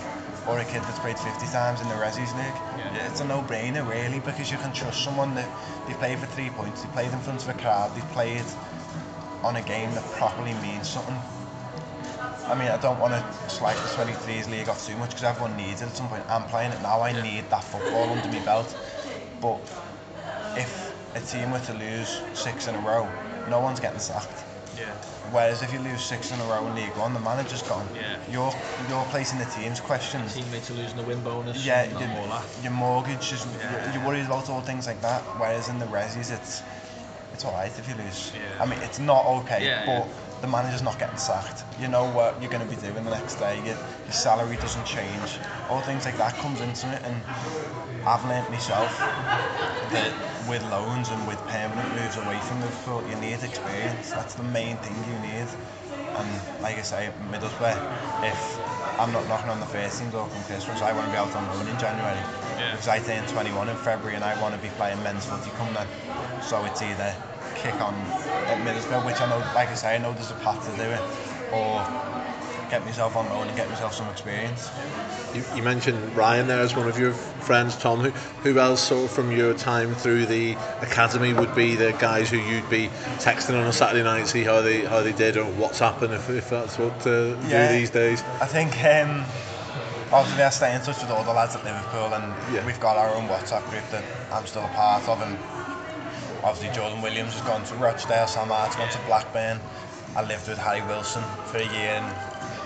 or 0.48 0.60
a 0.60 0.66
kid 0.66 0.82
that's 0.84 1.00
played 1.00 1.20
50 1.20 1.46
times 1.48 1.82
in 1.82 1.88
the 1.90 1.96
Resis 1.96 2.34
League? 2.36 2.56
Yeah. 2.78 3.08
It's 3.08 3.20
a 3.20 3.26
no-brainer, 3.26 3.88
really, 3.88 4.20
because 4.20 4.50
you 4.52 4.58
can 4.58 4.72
trust 4.74 5.04
someone 5.04 5.36
that 5.36 5.50
they 5.88 5.94
played 5.94 6.20
for 6.20 6.26
three 6.28 6.50
points, 6.50 6.84
they 6.84 6.90
played 6.90 7.12
in 7.12 7.20
front 7.20 7.42
of 7.44 7.50
a 7.50 7.54
crowd, 7.54 7.94
they 7.96 8.02
played 8.14 8.46
on 9.44 9.56
a 9.56 9.62
game 9.62 9.92
that 9.94 10.04
properly 10.14 10.54
means 10.56 10.90
something. 10.90 11.18
I 12.48 12.56
mean, 12.56 12.70
I 12.70 12.78
don't 12.78 13.00
want 13.00 13.14
to 13.14 13.50
slag 13.50 13.76
the 13.76 13.90
23s 13.90 14.50
league 14.50 14.70
off 14.70 14.86
too 14.88 14.96
much 14.96 15.10
because 15.10 15.24
everyone 15.26 15.58
needs 15.58 15.82
it 15.82 15.86
at 15.88 15.98
some 15.98 16.08
point. 16.08 16.24
I'm 16.30 16.44
playing 16.46 16.72
it 16.72 16.82
now. 16.82 17.02
I 17.02 17.10
Yeah. 17.10 17.22
need 17.22 17.50
that 17.50 17.64
football 17.64 18.10
under 18.10 18.28
my 18.30 18.40
belt. 18.40 18.74
But 19.42 19.60
if 20.56 20.94
a 21.16 21.20
team 21.20 21.52
were 21.52 21.60
to 21.60 21.74
lose 21.74 22.22
six 22.34 22.68
in 22.68 22.76
a 22.76 22.80
row, 22.80 23.10
no 23.50 23.60
one's 23.60 23.82
getting 23.82 24.00
sacked. 24.00 24.47
Yeah. 24.88 24.94
Whereas 25.32 25.62
if 25.62 25.74
you 25.74 25.80
lose 25.80 26.02
six 26.04 26.32
in 26.32 26.40
a 26.40 26.44
row 26.46 26.66
in 26.68 26.76
League 26.76 26.96
One, 26.96 27.14
the 27.14 27.20
manager's 27.20 27.62
gone. 27.64 27.88
Yeah. 27.94 28.18
Your 28.32 28.54
your 28.90 29.04
place 29.06 29.34
in 29.34 29.40
the 29.40 29.46
team's 29.46 29.80
questioned. 29.82 30.30
Teammates 30.30 30.72
are 30.72 30.76
losing 30.76 30.98
the 30.98 31.04
win 31.04 31.22
bonus. 31.22 31.66
Yeah, 31.66 31.84
and 31.84 31.92
your, 32.00 32.10
all 32.22 32.28
that. 32.28 32.46
your 32.64 32.72
mortgage 32.72 33.32
is 33.34 33.46
Yeah. 33.60 33.94
you're 33.94 34.06
worried 34.06 34.26
about 34.26 34.50
all 34.50 34.62
things 34.62 34.88
like 34.88 35.02
that. 35.02 35.22
Whereas 35.40 35.68
in 35.70 35.80
the 35.80 35.86
resis, 35.88 36.32
it's 36.32 36.64
it's 37.34 37.44
alright 37.46 37.78
if 37.78 37.88
you 37.90 37.96
lose. 37.96 38.32
Yeah. 38.34 38.64
I 38.64 38.66
mean, 38.66 38.80
it's 38.80 39.00
not 39.00 39.26
okay, 39.26 39.64
Yeah, 39.64 39.86
but 39.86 40.08
yeah. 40.08 40.42
the 40.42 40.48
manager's 40.48 40.82
not 40.82 40.98
getting 40.98 41.18
sacked. 41.18 41.64
You 41.80 41.88
know 41.88 42.06
what 42.10 42.42
you're 42.42 42.50
going 42.50 42.68
to 42.68 42.76
be 42.76 42.82
doing 42.82 43.04
the 43.04 43.12
next 43.12 43.36
day. 43.36 43.58
Your, 43.58 43.78
your 44.08 44.12
salary 44.12 44.56
doesn't 44.56 44.86
change. 44.86 45.38
All 45.70 45.82
things 45.82 46.06
like 46.06 46.18
that 46.18 46.34
comes 46.38 46.62
into 46.62 46.88
it, 46.96 47.02
and 47.04 47.16
I've 48.08 48.26
learnt 48.26 48.50
myself 48.50 48.98
that 49.94 50.12
with 50.48 50.64
loans 50.72 51.10
and 51.10 51.28
with 51.28 51.38
permanent 51.48 51.88
moves 51.96 52.16
away 52.18 52.40
from 52.48 52.62
Liverpool, 52.62 53.04
you 53.10 53.16
need 53.20 53.44
experience. 53.44 54.12
That's 54.14 54.34
the 54.36 54.44
main 54.44 54.78
thing 54.78 54.96
you 55.08 55.20
need. 55.20 55.48
And 56.16 56.28
like 56.64 56.78
I 56.78 56.82
say, 56.82 57.12
Middlesbrough, 57.32 57.76
if 58.24 58.40
I'm 59.00 59.12
not 59.12 59.28
knocking 59.28 59.50
on 59.50 59.60
the 59.60 59.68
first 59.68 60.00
team 60.00 60.10
door 60.10 60.28
come 60.28 60.44
Christmas, 60.44 60.82
I 60.82 60.94
want 60.94 61.06
to 61.06 61.12
be 61.12 61.18
out 61.18 61.34
on 61.36 61.44
loan 61.54 61.68
in 61.68 61.78
January. 61.78 62.18
Yeah. 62.58 62.72
Because 62.72 62.88
I 62.88 63.00
turn 63.00 63.28
21 63.28 63.70
in 63.70 63.76
February 63.76 64.16
and 64.16 64.24
I 64.24 64.40
want 64.42 64.56
to 64.56 64.62
be 64.62 64.70
playing 64.80 65.02
men's 65.04 65.26
footy 65.26 65.52
come 65.58 65.74
then. 65.74 65.88
So 66.42 66.64
it's 66.66 66.82
either 66.82 67.14
kick 67.56 67.76
on 67.82 67.94
at 68.48 68.58
Middlesbrough, 68.64 69.06
which 69.06 69.20
I 69.22 69.30
know, 69.30 69.40
like 69.54 69.70
I 69.70 69.76
say, 69.76 69.96
I 69.96 69.98
know 69.98 70.14
there's 70.14 70.32
a 70.32 70.40
path 70.42 70.64
to 70.64 70.74
do 70.80 70.90
it, 70.90 71.04
or 71.52 71.84
get 72.70 72.84
myself 72.86 73.16
on 73.16 73.30
loan 73.30 73.48
and 73.48 73.56
get 73.56 73.70
myself 73.70 73.94
some 73.94 74.10
experience. 74.10 74.70
You, 75.34 75.44
you 75.56 75.62
mentioned 75.62 76.16
Ryan 76.16 76.48
there 76.48 76.62
as 76.62 76.76
one 76.76 76.88
of 76.88 76.98
your 76.98 77.12
friends, 77.12 77.76
Tom. 77.78 78.00
Who, 78.00 78.10
who 78.50 78.60
else, 78.60 78.82
sort 78.82 79.06
of 79.06 79.12
from 79.12 79.32
your 79.32 79.54
time 79.54 79.94
through 79.94 80.26
the 80.26 80.54
academy, 80.82 81.34
would 81.34 81.54
be 81.54 81.76
the 81.76 81.92
guys 81.94 82.30
who 82.30 82.38
you'd 82.38 82.70
be 82.70 82.88
texting 83.20 83.60
on 83.60 83.68
a 83.68 83.74
Saturday 83.74 84.04
night, 84.04 84.28
see 84.28 84.44
how 84.44 84.62
they 84.62 84.86
how 84.86 85.02
they 85.02 85.14
did, 85.14 85.38
or 85.38 85.46
what's 85.46 85.80
happened 85.80 86.14
if, 86.14 86.30
if 86.30 86.50
that's 86.50 86.78
what 86.78 87.06
uh, 87.06 87.36
Yeah. 87.48 87.68
do 87.72 87.78
these 87.80 87.90
days? 87.90 88.24
I 88.42 88.46
think 88.48 88.72
um, 88.84 89.26
obviously 90.12 90.44
I 90.44 90.50
stay 90.50 90.76
in 90.76 90.82
touch 90.82 91.02
with 91.02 91.12
all 91.12 91.24
the 91.24 91.34
lads 91.34 91.56
at 91.56 91.64
Liverpool, 91.66 92.14
and 92.14 92.34
Yeah. 92.54 92.66
we've 92.66 92.80
got 92.80 92.98
our 92.98 93.14
own 93.16 93.28
WhatsApp 93.28 93.70
group 93.70 93.88
that 93.92 94.04
I'm 94.32 94.46
still 94.46 94.66
a 94.66 94.70
part 94.70 95.08
of. 95.08 95.22
And 95.22 95.38
obviously 96.44 96.74
Jordan 96.76 97.02
Williams 97.02 97.34
has 97.34 97.42
gone 97.42 97.64
to 97.66 97.76
Rochdale, 97.76 98.28
Sam 98.28 98.48
Hart's 98.48 98.76
gone 98.76 98.90
to 98.90 99.00
Blackburn. 99.00 99.60
I 100.16 100.24
lived 100.24 100.48
with 100.48 100.58
Harry 100.58 100.82
Wilson 100.88 101.22
for 101.46 101.58
a 101.58 101.66
year 101.68 102.02
in, 102.02 102.04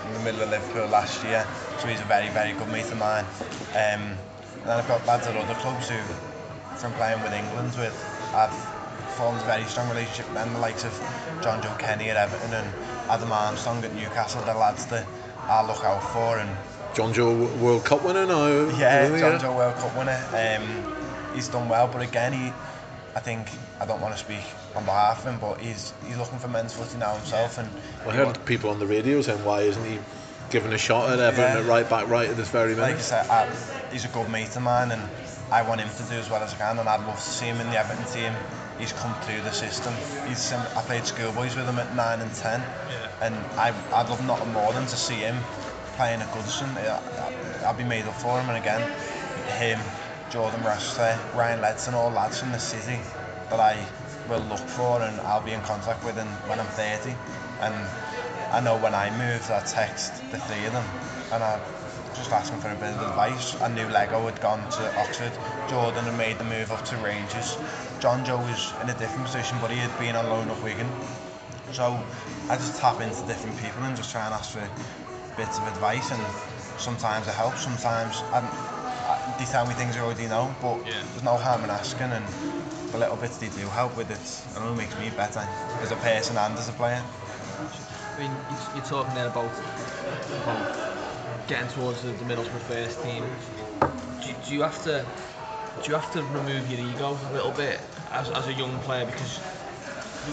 in 0.06 0.12
the 0.14 0.20
middle 0.20 0.42
of 0.42 0.50
Liverpool 0.50 0.86
last 0.88 1.22
year, 1.24 1.46
so 1.78 1.88
he's 1.88 2.00
a 2.00 2.04
very 2.04 2.28
very 2.30 2.52
good 2.52 2.68
mate 2.68 2.90
of 2.90 2.98
mine. 2.98 3.24
Um, 3.72 4.16
and 4.62 4.66
then 4.66 4.78
I've 4.78 4.88
got 4.88 5.04
lads 5.06 5.26
at 5.26 5.36
other 5.36 5.54
clubs 5.60 5.88
who, 5.88 5.98
from 6.76 6.92
playing 6.94 7.22
with 7.22 7.32
England, 7.32 7.74
with 7.76 7.94
I've 8.34 8.54
formed 9.16 9.40
a 9.42 9.44
very 9.44 9.64
strong 9.64 9.88
relationship 9.88 10.26
with 10.26 10.34
them, 10.34 10.52
the 10.52 10.60
likes 10.60 10.84
of 10.84 10.92
Jonjoe 11.40 11.78
Kenny 11.78 12.10
at 12.10 12.16
Everton 12.16 12.54
and 12.54 12.68
Adam 13.10 13.32
Armstrong 13.32 13.84
at 13.84 13.94
Newcastle, 13.94 14.42
the 14.42 14.54
lads 14.54 14.86
that 14.86 15.06
I 15.42 15.66
look 15.66 15.84
out 15.84 16.02
for 16.12 16.38
and 16.38 16.50
Jonjoe 16.94 17.56
World 17.58 17.84
Cup 17.84 18.04
winner 18.04 18.26
now. 18.26 18.46
yeah, 18.78 19.08
Jonjoe 19.08 19.54
World 19.54 19.76
Cup 19.76 19.96
winner. 19.96 20.18
Um, 20.32 21.34
he's 21.34 21.48
done 21.48 21.68
well, 21.68 21.88
but 21.88 22.02
again, 22.02 22.32
he, 22.32 22.52
I 23.14 23.20
think 23.20 23.46
I 23.80 23.84
don't 23.86 24.00
want 24.00 24.14
to 24.14 24.18
speak 24.20 24.42
on 24.74 24.84
behalf 24.84 25.24
of 25.26 25.32
him, 25.34 25.38
but 25.40 25.60
he's 25.60 25.92
he's 26.06 26.16
looking 26.16 26.38
for 26.38 26.48
men's 26.48 26.72
footy 26.72 26.98
now 26.98 27.14
himself, 27.14 27.58
and 27.58 27.68
I 28.06 28.12
heard 28.12 28.42
people 28.46 28.70
on 28.70 28.78
the 28.78 28.86
radio 28.86 29.20
saying, 29.20 29.44
why 29.44 29.62
isn't 29.62 29.84
he 29.84 29.98
giving 30.50 30.72
a 30.72 30.78
shot 30.78 31.10
at 31.10 31.18
Everton 31.20 31.56
Yeah. 31.56 31.60
at 31.62 31.66
right 31.66 31.88
back 31.88 32.08
right 32.08 32.28
at 32.30 32.36
this 32.36 32.48
very 32.48 32.74
minute?" 32.74 32.82
like 32.88 32.96
I 32.96 33.00
said, 33.00 33.26
I, 33.28 33.48
he's 33.92 34.04
a 34.04 34.08
good 34.08 34.28
mate 34.30 34.56
of 34.56 34.62
mine, 34.62 34.92
and 34.92 35.02
I 35.50 35.60
want 35.62 35.80
him 35.82 35.90
to 35.90 36.02
do 36.04 36.14
as 36.16 36.30
well 36.30 36.42
as 36.42 36.54
I 36.54 36.56
can, 36.56 36.78
and 36.78 36.88
I'd 36.88 37.04
love 37.06 37.16
to 37.16 37.22
see 37.30 37.46
him 37.46 37.60
in 37.60 37.68
the 37.70 37.78
Everton 37.78 38.04
team. 38.06 38.32
He's 38.78 38.94
come 38.94 39.14
through 39.22 39.42
the 39.42 39.52
system. 39.52 39.92
He's 40.26 40.38
sim- 40.38 40.58
I 40.74 40.80
played 40.82 41.04
schoolboys 41.04 41.54
with 41.54 41.68
him 41.68 41.78
at 41.78 41.94
nine 41.94 42.20
and 42.20 42.32
ten, 42.34 42.60
Yeah. 42.88 43.08
and 43.26 43.34
I 43.58 43.74
I'd 43.92 44.08
love 44.08 44.24
nothing 44.26 44.52
more 44.54 44.72
than 44.72 44.86
to 44.86 44.96
see 44.96 45.16
him 45.16 45.36
playing 45.96 46.22
at 46.22 46.28
Goodison. 46.32 46.74
I, 46.78 46.88
I, 47.66 47.68
I'd 47.68 47.76
be 47.76 47.84
made 47.84 48.06
up 48.06 48.14
for 48.14 48.40
him, 48.40 48.48
and 48.48 48.56
again, 48.56 48.80
him, 49.60 49.78
Jordan 50.32 50.64
Rossiter, 50.64 51.20
Ryan 51.36 51.60
Ledson, 51.60 51.92
all 51.92 52.10
lads 52.10 52.40
from 52.40 52.52
the 52.52 52.58
city 52.58 52.98
that 53.50 53.60
I 53.60 53.76
will 54.30 54.40
look 54.40 54.64
for 54.64 55.02
and 55.02 55.20
I'll 55.20 55.44
be 55.44 55.52
in 55.52 55.60
contact 55.60 56.02
with 56.06 56.16
in, 56.16 56.26
when 56.48 56.58
I'm 56.58 56.72
30. 56.72 57.14
And 57.60 57.74
I 58.50 58.60
know 58.64 58.78
when 58.78 58.94
I 58.94 59.10
moved, 59.18 59.50
I 59.50 59.60
text 59.60 60.24
the 60.30 60.38
three 60.38 60.64
of 60.64 60.72
them 60.72 60.84
and 61.32 61.44
I 61.44 61.60
just 62.16 62.32
asking 62.32 62.60
for 62.60 62.70
a 62.70 62.74
bit 62.76 62.96
of 62.96 63.02
advice. 63.02 63.60
I 63.60 63.68
knew 63.68 63.86
Lego 63.88 64.24
had 64.24 64.40
gone 64.40 64.66
to 64.80 64.96
Oxford, 64.96 65.32
Jordan 65.68 66.06
had 66.06 66.16
made 66.16 66.38
the 66.38 66.44
move 66.44 66.72
up 66.72 66.82
to 66.86 66.96
Rangers. 66.96 67.58
Jonjoe 68.00 68.40
was 68.40 68.72
in 68.80 68.88
a 68.88 68.96
different 68.96 69.26
position, 69.26 69.58
but 69.60 69.70
he 69.70 69.76
had 69.76 69.92
been 69.98 70.16
on 70.16 70.30
loan 70.30 70.48
at 70.48 70.62
Wigan. 70.64 70.88
So 71.72 72.00
I 72.48 72.56
just 72.56 72.80
tap 72.80 73.02
into 73.02 73.20
different 73.26 73.58
people 73.58 73.84
and 73.84 73.94
just 73.94 74.10
try 74.10 74.24
and 74.24 74.32
ask 74.32 74.52
for 74.56 74.66
bits 75.36 75.58
of 75.58 75.68
advice 75.68 76.10
and 76.10 76.24
sometimes 76.80 77.28
it 77.28 77.34
helps, 77.34 77.60
sometimes 77.60 78.22
I, 78.32 78.40
I, 78.40 78.81
they 79.38 79.44
tell 79.44 79.66
me 79.66 79.74
things 79.74 79.96
I 79.96 80.00
already 80.00 80.26
know, 80.26 80.54
but 80.60 80.78
Yeah. 80.86 81.02
there's 81.10 81.22
no 81.22 81.36
harm 81.36 81.64
in 81.64 81.70
asking 81.70 82.12
and 82.12 82.26
the 82.90 82.98
little 82.98 83.16
bits 83.16 83.38
they 83.38 83.48
do 83.48 83.68
help 83.68 83.96
with 83.96 84.10
it, 84.10 84.42
and 84.56 84.68
it 84.68 84.72
makes 84.76 84.96
me 84.98 85.10
better 85.10 85.46
as 85.80 85.90
a 85.92 85.96
person 85.96 86.36
and 86.36 86.58
as 86.58 86.68
a 86.68 86.72
player. 86.72 87.02
I 88.16 88.20
mean, 88.20 88.36
you- 88.50 88.56
you're 88.74 88.84
talking 88.84 89.14
there 89.14 89.26
about, 89.28 89.50
about 90.42 91.46
getting 91.46 91.68
towards 91.68 92.02
the, 92.02 92.10
the 92.12 92.24
Middlesbrough 92.24 92.60
first 92.60 93.02
team. 93.02 93.24
Do, 94.20 94.28
you- 94.28 94.34
do 94.46 94.54
you 94.54 94.62
have 94.62 94.82
to 94.84 95.04
do 95.80 95.88
you 95.88 95.94
have 95.94 96.12
to 96.12 96.22
remove 96.22 96.70
your 96.70 96.78
ego 96.80 97.18
a 97.30 97.32
little 97.32 97.50
bit 97.50 97.80
as, 98.12 98.30
as 98.30 98.46
a 98.46 98.52
young 98.52 98.78
player 98.80 99.06
because 99.06 99.40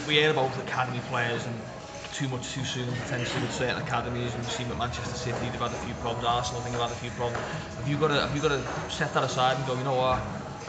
we 0.06 0.16
hear 0.16 0.32
about 0.32 0.56
academy 0.60 1.00
players 1.10 1.46
and 1.46 1.62
too 2.20 2.28
much 2.28 2.52
too 2.52 2.66
soon 2.66 2.92
potentially 3.08 3.42
with 3.42 3.54
certain 3.54 3.78
academies 3.78 4.34
and 4.36 4.44
we've 4.44 4.52
seen 4.52 4.68
with 4.68 4.78
Manchester 4.78 5.16
City 5.16 5.48
they've 5.48 5.56
had 5.56 5.72
a 5.72 5.82
few 5.88 5.94
problems 6.04 6.26
Arsenal 6.26 6.60
I 6.60 6.64
think 6.66 6.76
have 6.76 6.90
had 6.90 6.92
a 6.92 7.00
few 7.00 7.12
problems. 7.12 7.40
Have 7.80 7.88
you 7.88 7.96
got 7.96 8.10
to 8.10 8.20
have 8.20 8.36
you 8.36 8.42
got 8.42 8.52
to 8.52 8.62
set 8.92 9.14
that 9.14 9.24
aside 9.24 9.56
and 9.56 9.66
go 9.66 9.74
you 9.80 9.86
know 9.86 9.96
what? 9.96 10.20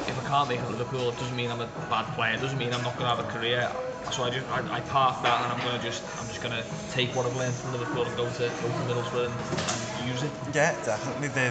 If 0.06 0.14
I 0.14 0.22
can't 0.30 0.48
make 0.48 0.60
it 0.60 0.62
at 0.62 0.70
Liverpool 0.70 1.10
it 1.10 1.18
doesn't 1.18 1.34
mean 1.34 1.50
I'm 1.50 1.60
a 1.60 1.66
bad 1.90 2.06
player 2.14 2.34
it 2.34 2.40
doesn't 2.40 2.56
mean 2.56 2.72
I'm 2.72 2.84
not 2.86 2.94
going 2.94 3.10
to 3.10 3.16
have 3.16 3.18
a 3.18 3.28
career. 3.34 3.66
So 4.14 4.22
I 4.22 4.30
just 4.30 4.46
I, 4.46 4.78
I 4.78 4.80
park 4.94 5.22
that 5.26 5.42
and 5.42 5.50
I'm 5.50 5.58
going 5.66 5.74
to 5.74 5.82
just 5.82 6.06
I'm 6.22 6.28
just 6.30 6.40
going 6.40 6.54
to 6.54 6.62
take 6.94 7.10
what 7.18 7.26
I've 7.26 7.34
learned 7.34 7.54
from 7.54 7.72
Liverpool 7.72 8.06
and 8.06 8.16
go 8.16 8.30
to 8.30 8.46
go 8.46 8.68
to 8.70 8.82
Middlesbrough 8.86 9.26
and, 9.26 9.34
and 9.34 10.06
use 10.06 10.22
it. 10.22 10.30
Yeah, 10.54 10.78
definitely. 10.86 11.34
The, 11.34 11.50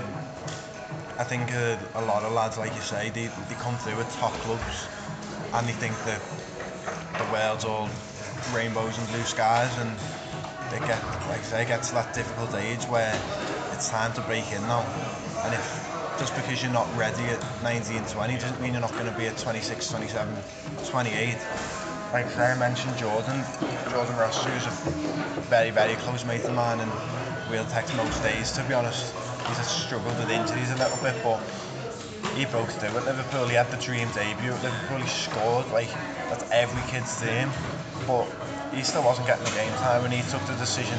I 1.19 1.25
think 1.27 1.51
uh, 1.51 1.75
a 1.99 2.03
lot 2.07 2.23
of 2.23 2.31
lads, 2.31 2.57
like 2.57 2.73
you 2.73 2.81
say, 2.81 3.09
they, 3.09 3.27
they 3.51 3.55
come 3.59 3.75
through 3.75 3.97
with 3.97 4.07
top 4.15 4.31
clubs 4.47 4.87
and 5.51 5.67
they 5.67 5.75
think 5.75 5.91
that 6.07 6.21
the 7.19 7.27
world's 7.35 7.65
all 7.65 7.89
rainbows 8.53 8.97
and 8.97 9.07
blue 9.09 9.23
skies 9.23 9.71
and 9.79 9.91
they 10.71 10.79
get, 10.85 11.01
like 11.27 11.43
say, 11.43 11.65
get 11.65 11.83
to 11.83 11.93
that 11.95 12.13
difficult 12.13 12.53
age 12.55 12.83
where 12.85 13.13
it's 13.73 13.89
time 13.89 14.13
to 14.13 14.21
break 14.21 14.45
in 14.51 14.61
now. 14.63 14.81
And 15.43 15.53
if 15.53 16.15
just 16.19 16.35
because 16.35 16.61
you're 16.61 16.71
not 16.71 16.87
ready 16.97 17.23
at 17.31 17.41
19, 17.63 18.03
20 18.05 18.33
doesn't 18.35 18.61
mean 18.61 18.73
you're 18.73 18.81
not 18.81 18.91
going 18.93 19.11
to 19.11 19.17
be 19.17 19.25
at 19.27 19.37
26, 19.37 19.89
27, 19.89 20.35
28. 20.85 21.37
Like 22.11 22.37
I 22.37 22.51
I 22.51 22.57
mentioned 22.57 22.97
Jordan, 22.97 23.43
Jordan 23.89 24.15
Ross, 24.17 24.43
who's 24.43 24.67
a 24.67 24.73
very, 25.47 25.71
very 25.71 25.95
close 25.95 26.25
mate 26.25 26.43
of 26.43 26.53
mine 26.53 26.79
and 26.81 26.91
we'll 27.49 27.65
text 27.65 27.95
most 27.95 28.21
days 28.21 28.51
to 28.53 28.63
be 28.63 28.73
honest. 28.73 29.15
He's 29.47 29.65
struggled 29.65 30.17
with 30.19 30.29
injuries 30.29 30.71
a 30.71 30.77
little 30.77 30.97
bit 31.01 31.15
but 31.23 31.39
he 32.35 32.45
broke 32.45 32.69
through 32.69 32.95
at 32.97 33.05
Liverpool. 33.05 33.47
He 33.47 33.55
had 33.55 33.71
the 33.71 33.77
dream 33.77 34.07
debut 34.13 34.51
at 34.51 34.63
Liverpool. 34.63 34.97
He 34.99 35.07
scored 35.07 35.69
like 35.71 35.89
that's 36.29 36.49
every 36.51 36.81
kid's 36.91 37.19
dream, 37.19 37.49
but 38.09 38.25
he 38.73 38.81
still 38.81 39.05
wasn't 39.05 39.29
getting 39.29 39.45
the 39.45 39.53
game 39.53 39.71
time, 39.77 40.03
and 40.03 40.11
he 40.11 40.25
took 40.33 40.41
the 40.49 40.57
decision 40.57 40.97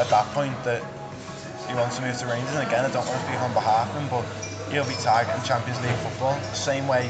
at 0.00 0.08
that 0.08 0.24
point 0.32 0.56
that 0.64 0.80
he 1.68 1.76
wants 1.76 2.00
to 2.00 2.02
move 2.02 2.16
to 2.16 2.26
Rangers. 2.26 2.56
And 2.56 2.64
again, 2.64 2.84
I 2.84 2.88
don't 2.88 3.04
want 3.04 3.20
to 3.20 3.26
speak 3.28 3.36
on 3.44 3.52
behalf 3.52 3.92
of 3.92 4.00
him, 4.00 4.08
but 4.08 4.24
he'll 4.72 4.88
be 4.88 4.96
targeting 5.04 5.44
Champions 5.44 5.76
League 5.84 6.00
football. 6.00 6.40
Same 6.56 6.88
way 6.88 7.04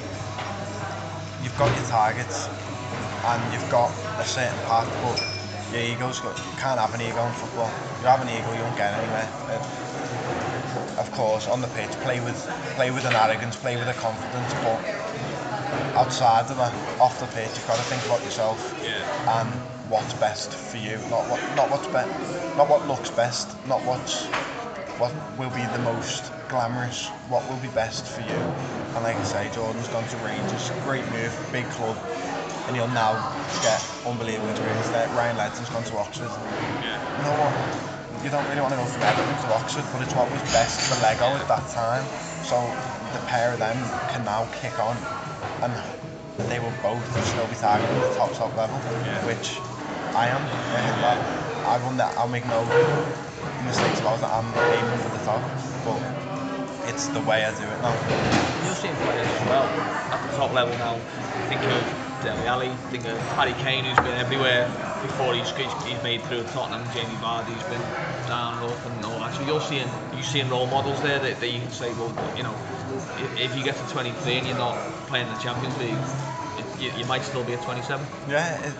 you've 1.46 1.54
got 1.58 1.70
your 1.70 1.86
targets 1.86 2.50
and 3.30 3.38
you've 3.54 3.70
got 3.70 3.94
a 4.18 4.26
certain 4.26 4.58
path, 4.66 4.90
but 5.06 5.14
your 5.70 5.86
ego's 5.86 6.18
got 6.18 6.34
you 6.34 6.58
can't 6.58 6.80
have 6.80 6.94
an 6.94 7.02
ego 7.02 7.22
in 7.22 7.32
football. 7.38 7.70
You 8.02 8.10
have 8.10 8.22
an 8.22 8.30
ego, 8.30 8.50
you 8.58 8.62
won't 8.66 8.76
get 8.76 8.94
anywhere. 8.98 9.28
Of 10.98 11.10
course, 11.14 11.46
on 11.46 11.60
the 11.60 11.70
pitch, 11.78 11.90
play 12.02 12.18
with 12.18 12.38
play 12.74 12.90
with 12.90 13.06
an 13.06 13.14
arrogance, 13.14 13.54
play 13.54 13.76
with 13.76 13.86
a 13.86 13.94
confidence, 13.94 14.50
but 14.66 14.82
outside 15.94 16.50
of 16.50 16.56
that, 16.56 16.74
off 17.00 17.20
the 17.20 17.26
pitch, 17.26 17.56
you've 17.56 17.66
got 17.66 17.76
to 17.76 17.82
think 17.82 18.04
about 18.04 18.24
yourself 18.24 18.74
yeah 18.84 19.04
and 19.28 19.52
what's 19.88 20.14
best 20.14 20.54
for 20.54 20.76
you, 20.78 20.98
not 21.10 21.28
what 21.28 21.40
not 21.54 21.70
what's 21.70 21.86
be- 21.88 22.56
not 22.56 22.68
what 22.68 22.86
looks 22.86 23.10
best, 23.10 23.56
not 23.66 23.84
what's 23.84 24.26
what 24.98 25.12
will 25.36 25.50
be 25.50 25.66
the 25.66 25.78
most 25.78 26.32
glamorous, 26.48 27.08
what 27.28 27.48
will 27.48 27.58
be 27.58 27.68
best 27.68 28.04
for 28.06 28.22
you. 28.22 28.40
And 28.94 29.04
like 29.04 29.18
I 29.18 29.22
say, 29.22 29.48
Jordan's 29.50 29.88
gone 29.88 30.06
to 30.06 30.16
Rangers, 30.18 30.70
great 30.82 31.06
move, 31.06 31.36
big 31.52 31.68
club, 31.70 31.96
and 32.66 32.74
he'll 32.74 32.88
now 32.88 33.14
get 33.62 33.82
unbelievable 34.04 34.50
experience 34.50 34.88
there. 34.90 35.08
Ryan 35.10 35.36
Ledson's 35.36 35.70
gone 35.70 35.84
to 35.84 35.96
Oxford. 35.96 36.30
You 37.18 37.24
know 37.24 37.36
what? 37.36 38.24
You 38.24 38.30
don't 38.30 38.48
really 38.48 38.60
want 38.60 38.72
to 38.72 38.78
go 38.78 38.86
from 38.86 39.02
Everton 39.04 39.36
to 39.36 39.52
Oxford, 39.54 39.84
but 39.92 40.02
it's 40.02 40.14
what 40.14 40.30
was 40.32 40.42
best 40.50 40.80
for 40.82 41.00
Lego 41.00 41.36
at 41.36 41.46
that 41.46 41.68
time. 41.68 42.04
So 42.42 42.74
the 43.12 43.20
pair 43.20 43.52
of 43.52 43.58
them 43.60 43.76
can 44.08 44.24
now 44.24 44.46
kick 44.46 44.78
on, 44.80 44.96
and 45.62 45.72
they 46.48 46.58
were 46.58 46.72
both 46.82 47.04
still 47.24 47.46
be 47.46 47.54
targeting 47.56 48.00
the 48.00 48.12
top 48.16 48.32
top 48.34 48.54
level, 48.56 48.76
Yeah. 49.04 49.24
which 49.26 49.58
I 50.16 50.28
am. 50.28 50.42
I, 51.04 51.18
I 51.66 51.76
will 51.84 51.92
not, 51.92 52.16
I'll 52.16 52.28
make 52.28 52.46
no 52.46 52.64
mistakes 53.66 54.00
about 54.00 54.18
it. 54.18 54.30
I'm 54.30 54.48
aiming 54.72 54.98
for 54.98 55.10
the 55.12 55.22
top, 55.24 55.42
but 55.84 56.00
it's 56.88 57.08
the 57.08 57.20
way 57.20 57.44
I 57.44 57.52
do 57.52 57.66
it 57.66 57.80
now. 57.82 57.92
You're 58.64 58.74
seeing 58.74 58.96
players 59.04 59.28
as 59.28 59.44
well 59.48 59.66
at 59.66 60.20
the 60.30 60.36
top 60.36 60.52
level 60.52 60.74
now. 60.78 60.96
Think 61.52 61.62
of 61.68 61.84
Dele 62.24 62.46
Alli, 62.48 62.70
think 62.90 63.04
of 63.06 63.18
Harry 63.36 63.52
Kane, 63.62 63.84
who's 63.84 63.96
been 64.00 64.18
everywhere 64.18 64.66
before 65.02 65.34
he's, 65.34 65.50
he's 65.50 66.02
made 66.02 66.22
through 66.22 66.42
Tottenham. 66.54 66.82
Jamie 66.94 67.14
Vardy's 67.22 67.62
been 67.70 67.82
down 68.26 68.58
and 68.62 68.72
up 68.72 68.86
and 68.86 69.04
all 69.04 69.18
that. 69.20 69.34
So 69.34 69.42
you're 69.46 69.60
seeing 69.60 69.88
you 70.16 70.22
seeing 70.22 70.48
role 70.50 70.66
models 70.66 71.00
there 71.02 71.18
that, 71.18 71.40
that 71.40 71.48
you 71.48 71.60
can 71.60 71.70
say, 71.70 71.90
well, 71.94 72.12
you 72.36 72.42
know, 72.42 72.54
if, 73.18 73.52
if 73.52 73.56
you 73.56 73.64
get 73.64 73.76
to 73.76 73.86
23 73.92 74.38
and 74.38 74.46
you're 74.46 74.56
not 74.56 74.76
playing 75.08 75.28
the 75.28 75.40
Champions 75.40 75.76
League, 75.78 75.96
it, 76.58 76.80
you, 76.80 76.92
you 77.00 77.06
might 77.06 77.22
still 77.22 77.42
be 77.44 77.54
at 77.54 77.62
27. 77.62 78.06
Yeah, 78.28 78.60
it, 78.62 78.74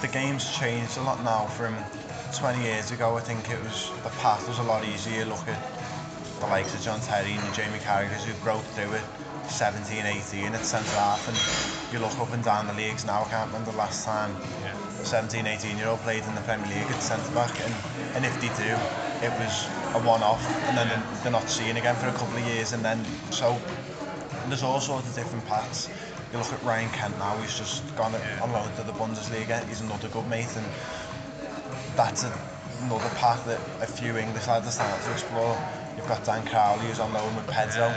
the 0.00 0.08
game's 0.08 0.50
changed 0.56 0.96
a 0.96 1.02
lot 1.02 1.22
now 1.24 1.46
from 1.46 1.76
20 2.38 2.62
years 2.62 2.90
ago. 2.90 3.16
I 3.16 3.20
think 3.20 3.50
it 3.50 3.62
was 3.62 3.90
the 4.02 4.10
path 4.22 4.48
was 4.48 4.58
a 4.58 4.62
lot 4.62 4.84
easier. 4.84 5.24
Look 5.26 5.46
at 5.48 5.60
the 6.40 6.46
likes 6.46 6.72
of 6.74 6.80
John 6.80 7.00
Terry 7.00 7.32
and 7.32 7.54
Jamie 7.54 7.78
Carragher 7.78 8.16
who 8.24 8.32
broke 8.42 8.64
through 8.72 8.92
it 8.94 9.04
17, 9.50 10.06
18 10.06 10.54
at 10.54 10.64
centre 10.64 10.88
half, 10.90 11.26
and 11.28 11.92
you 11.92 11.98
look 11.98 12.16
up 12.18 12.32
and 12.32 12.42
down 12.44 12.66
the 12.66 12.74
leagues 12.74 13.04
now. 13.04 13.22
I 13.22 13.28
can't 13.28 13.46
remember 13.48 13.72
the 13.72 13.78
last 13.78 14.04
time 14.04 14.34
yeah. 14.62 14.74
17, 15.02 15.46
18 15.46 15.76
year 15.76 15.88
old 15.88 15.98
played 16.00 16.22
in 16.24 16.34
the 16.34 16.40
Premier 16.42 16.66
League 16.68 16.86
at 16.86 17.02
centre 17.02 17.34
back, 17.34 17.52
and, 17.60 17.74
and 18.14 18.24
if 18.24 18.34
they 18.40 18.48
do, 18.62 18.72
it 19.26 19.32
was 19.42 19.66
a 19.94 20.00
one 20.06 20.22
off, 20.22 20.40
and 20.68 20.78
then 20.78 20.88
they're 21.22 21.32
not 21.32 21.48
seeing 21.50 21.76
again 21.76 21.96
for 21.96 22.06
a 22.06 22.12
couple 22.12 22.36
of 22.38 22.46
years, 22.46 22.72
and 22.72 22.84
then 22.84 23.04
so 23.30 23.60
there's 24.48 24.62
all 24.62 24.80
sorts 24.80 25.08
of 25.08 25.14
different 25.14 25.44
paths. 25.46 25.88
You 26.32 26.38
look 26.38 26.52
at 26.52 26.62
Ryan 26.62 26.90
Kent 26.90 27.18
now, 27.18 27.36
he's 27.38 27.58
just 27.58 27.84
gone 27.96 28.12
yeah. 28.12 28.40
on 28.42 28.52
loan 28.52 28.70
to 28.76 28.82
the 28.82 28.92
Bundesliga, 28.92 29.66
he's 29.68 29.80
another 29.80 30.08
good 30.08 30.26
mate, 30.28 30.48
and 30.56 30.66
that's 31.96 32.24
a, 32.24 32.32
another 32.82 33.10
path 33.16 33.44
that 33.46 33.58
a 33.82 33.86
few 33.86 34.16
English 34.16 34.46
lads 34.46 34.66
are 34.68 34.70
starting 34.70 35.04
to 35.04 35.12
explore. 35.12 35.58
You've 35.96 36.06
got 36.06 36.24
Dan 36.24 36.46
Crowley 36.46 36.86
who's 36.86 37.00
on 37.00 37.12
loan 37.12 37.34
with 37.34 37.48
Pedro. 37.48 37.92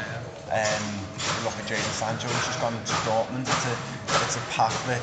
Um, 0.49 0.85
look 1.45 1.55
at 1.57 1.65
Jadon 1.69 1.93
Sancho 1.93 2.27
who's 2.27 2.45
just 2.45 2.59
gone 2.59 2.73
to 2.73 2.95
Dortmund. 3.05 3.45
It's 3.45 3.65
a, 3.69 3.75
it's 4.25 4.37
a 4.37 4.45
path 4.51 4.75
that 4.87 5.01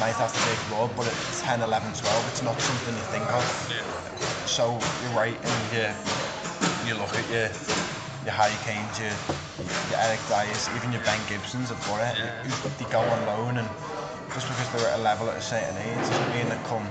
might 0.00 0.14
have 0.18 0.32
to 0.34 0.40
take 0.42 0.58
road, 0.74 0.90
but 0.96 1.06
at 1.06 1.14
10, 1.46 1.62
11, 1.62 1.94
12, 1.94 2.28
it's 2.28 2.42
not 2.42 2.60
something 2.60 2.94
you 2.94 3.06
think 3.14 3.26
of. 3.32 3.44
So 4.46 4.78
you're 5.02 5.16
right, 5.16 5.38
and 5.38 5.60
you, 5.72 5.86
you 6.90 6.94
look 6.98 7.14
at 7.14 7.26
your 7.30 7.48
your 8.24 8.32
Harry 8.32 8.56
Kane's, 8.64 8.98
your, 8.98 9.12
your 9.90 10.00
Eric 10.00 10.20
Dyers, 10.28 10.68
even 10.76 10.92
your 10.92 11.02
Ben 11.02 11.20
Gibsons 11.28 11.70
have 11.70 11.80
got 11.86 12.00
it. 12.00 12.18
Yeah. 12.18 12.42
They 12.78 12.84
go 12.90 13.00
on 13.00 13.26
loan, 13.26 13.58
and 13.58 13.68
just 14.32 14.48
because 14.48 14.68
they're 14.72 14.90
at 14.90 14.98
a 14.98 15.02
level 15.02 15.28
at 15.30 15.36
a 15.36 15.42
certain 15.42 15.76
age 15.76 15.96
doesn't 15.96 16.34
mean 16.34 16.48
that 16.48 16.62
come 16.64 16.86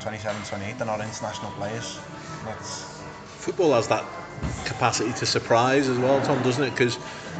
27, 0.00 0.42
28, 0.44 0.78
they're 0.78 0.86
not 0.86 1.00
international 1.00 1.50
players. 1.52 2.00
That's... 2.44 3.02
Football 3.38 3.72
has 3.74 3.88
that 3.88 4.04
capacity 4.64 5.12
to 5.14 5.26
surprise 5.26 5.88
as 5.88 5.98
well, 5.98 6.20
Tom, 6.24 6.42
doesn't 6.42 6.64
it? 6.64 6.70
Because 6.70 6.98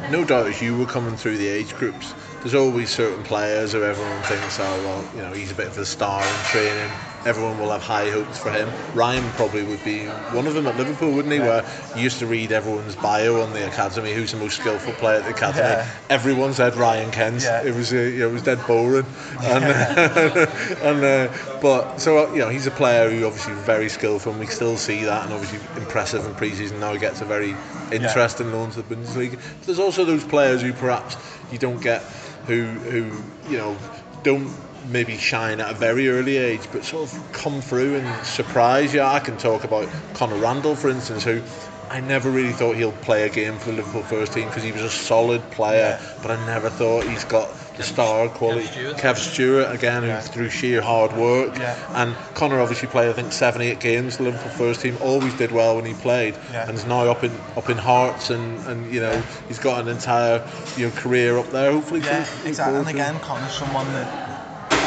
no 0.09 0.23
doubt 0.23 0.47
as 0.47 0.61
you 0.61 0.77
were 0.77 0.85
coming 0.85 1.15
through 1.15 1.37
the 1.37 1.47
age 1.47 1.73
groups, 1.75 2.13
there's 2.39 2.55
always 2.55 2.89
certain 2.89 3.23
players 3.23 3.73
who 3.73 3.83
everyone 3.83 4.21
thinks, 4.23 4.59
oh, 4.59 4.63
well, 4.83 5.05
you 5.15 5.21
know, 5.21 5.33
he's 5.33 5.51
a 5.51 5.55
bit 5.55 5.67
of 5.67 5.77
a 5.77 5.85
star 5.85 6.21
in 6.21 6.45
training. 6.45 6.91
Everyone 7.25 7.57
will 7.59 7.71
have 7.71 7.81
high 7.81 8.09
hopes 8.09 8.39
for 8.39 8.51
him. 8.51 8.69
Ryan 8.93 9.23
probably 9.31 9.63
would 9.63 9.83
be 9.83 10.05
one 10.35 10.47
of 10.47 10.53
them 10.53 10.67
at 10.67 10.77
Liverpool, 10.77 11.11
wouldn't 11.11 11.33
he? 11.33 11.39
Yeah. 11.39 11.61
Where 11.61 11.95
you 11.95 12.03
used 12.03 12.19
to 12.19 12.27
read 12.27 12.51
everyone's 12.51 12.95
bio 12.95 13.41
on 13.41 13.53
the 13.53 13.65
academy, 13.67 14.13
who's 14.13 14.31
the 14.31 14.37
most 14.37 14.57
skillful 14.57 14.93
player 14.93 15.19
at 15.19 15.23
the 15.23 15.31
academy. 15.31 15.61
Yeah. 15.61 15.89
Everyone 16.09 16.53
said 16.53 16.75
Ryan 16.75 17.11
Kent. 17.11 17.43
Yeah. 17.43 17.63
It 17.63 17.73
was 17.73 17.93
uh, 17.93 17.97
you 17.97 18.19
know, 18.19 18.29
it 18.29 18.33
was 18.33 18.43
dead 18.43 18.59
boring. 18.67 19.05
And, 19.43 19.63
and 20.83 21.03
uh, 21.03 21.59
but 21.61 21.97
so 21.97 22.25
uh, 22.27 22.33
you 22.33 22.39
know, 22.39 22.49
he's 22.49 22.67
a 22.67 22.71
player 22.71 23.09
who 23.09 23.25
obviously 23.25 23.53
very 23.53 23.89
skillful, 23.89 24.31
and 24.31 24.39
we 24.39 24.47
still 24.47 24.77
see 24.77 25.03
that, 25.03 25.25
and 25.25 25.33
obviously 25.33 25.59
impressive 25.81 26.25
in 26.25 26.33
pre-season. 26.35 26.79
Now 26.79 26.93
he 26.93 26.99
gets 26.99 27.21
a 27.21 27.25
very 27.25 27.55
interesting 27.91 28.51
loan 28.51 28.71
to 28.71 28.81
the 28.81 28.95
Bundesliga. 28.95 29.33
But 29.33 29.65
there's 29.65 29.79
also 29.79 30.05
those 30.05 30.23
players 30.23 30.61
who 30.61 30.73
perhaps 30.73 31.17
you 31.51 31.57
don't 31.57 31.81
get 31.81 32.01
who 32.47 32.63
who 32.63 33.23
you 33.49 33.57
know 33.57 33.77
don't 34.23 34.51
maybe 34.85 35.17
shine 35.17 35.59
at 35.61 35.71
a 35.71 35.73
very 35.73 36.09
early 36.09 36.37
age, 36.37 36.67
but 36.71 36.83
sort 36.83 37.11
of 37.11 37.31
come 37.31 37.61
through 37.61 37.95
and 37.95 38.25
surprise 38.25 38.93
you. 38.93 39.01
I 39.01 39.19
can 39.19 39.37
talk 39.37 39.63
about 39.63 39.87
Connor 40.13 40.37
Randall, 40.37 40.75
for 40.75 40.89
instance, 40.89 41.23
who 41.23 41.41
I 41.89 41.99
never 41.99 42.31
really 42.31 42.53
thought 42.53 42.75
he'll 42.75 42.91
play 42.91 43.23
a 43.23 43.29
game 43.29 43.57
for 43.59 43.69
the 43.69 43.77
Liverpool 43.77 44.03
first 44.03 44.33
team 44.33 44.47
because 44.47 44.63
he 44.63 44.71
was 44.71 44.81
a 44.81 44.89
solid 44.89 45.41
player, 45.51 45.99
yeah. 45.99 46.13
but 46.23 46.31
I 46.31 46.45
never 46.45 46.69
thought 46.69 47.03
he's 47.05 47.23
got 47.23 47.49
the 47.77 47.83
star 47.83 48.29
quality. 48.29 48.65
Kev 48.65 48.71
Stewart, 48.71 48.97
Kev 48.97 49.17
Stewart 49.17 49.75
again, 49.75 50.03
yeah. 50.03 50.19
through 50.19 50.49
sheer 50.49 50.81
hard 50.81 51.15
work. 51.15 51.55
Yeah. 51.57 51.77
And 52.03 52.15
Conor 52.35 52.59
obviously 52.59 52.87
played, 52.87 53.09
I 53.09 53.13
think, 53.13 53.31
seven, 53.31 53.61
eight 53.61 53.79
games. 53.79 54.17
The 54.17 54.23
Liverpool 54.23 54.51
first 54.51 54.81
team 54.81 54.97
always 55.01 55.35
did 55.35 55.51
well 55.51 55.75
when 55.75 55.85
he 55.85 55.93
played, 55.93 56.35
yeah. 56.51 56.67
and 56.67 56.75
is 56.75 56.85
now 56.85 57.05
up 57.05 57.23
in 57.23 57.31
up 57.55 57.69
in 57.69 57.77
Hearts, 57.77 58.31
and, 58.31 58.57
and 58.65 58.91
you 58.91 58.99
know 58.99 59.21
he's 59.47 59.59
got 59.59 59.81
an 59.81 59.87
entire 59.87 60.47
you 60.77 60.87
know 60.87 60.95
career 60.95 61.37
up 61.37 61.51
there. 61.51 61.71
Hopefully, 61.71 61.99
yeah, 62.01 62.27
exactly. 62.43 62.79
And 62.79 62.87
again, 62.87 63.19
Connor's 63.19 63.53
someone 63.53 63.85
that 63.93 64.32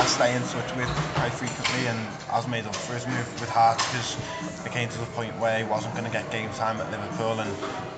Stay 0.07 0.35
in 0.35 0.42
touch 0.42 0.75
with 0.77 0.88
quite 1.14 1.33
frequently, 1.33 1.87
and 1.87 1.99
has 2.31 2.47
made 2.49 2.64
up 2.66 2.75
for 2.75 2.95
his 2.95 3.07
move 3.07 3.29
with 3.40 3.51
Hearts 3.51 3.85
because 3.92 4.16
it 4.64 4.73
came 4.73 4.88
to 4.88 4.99
the 4.99 5.07
point 5.19 5.37
where 5.38 5.59
he 5.59 5.64
wasn't 5.64 5.92
going 5.95 6.07
to 6.07 6.11
get 6.11 6.31
game 6.31 6.51
time 6.51 6.81
at 6.81 6.90
Liverpool, 6.90 7.40
and 7.40 7.51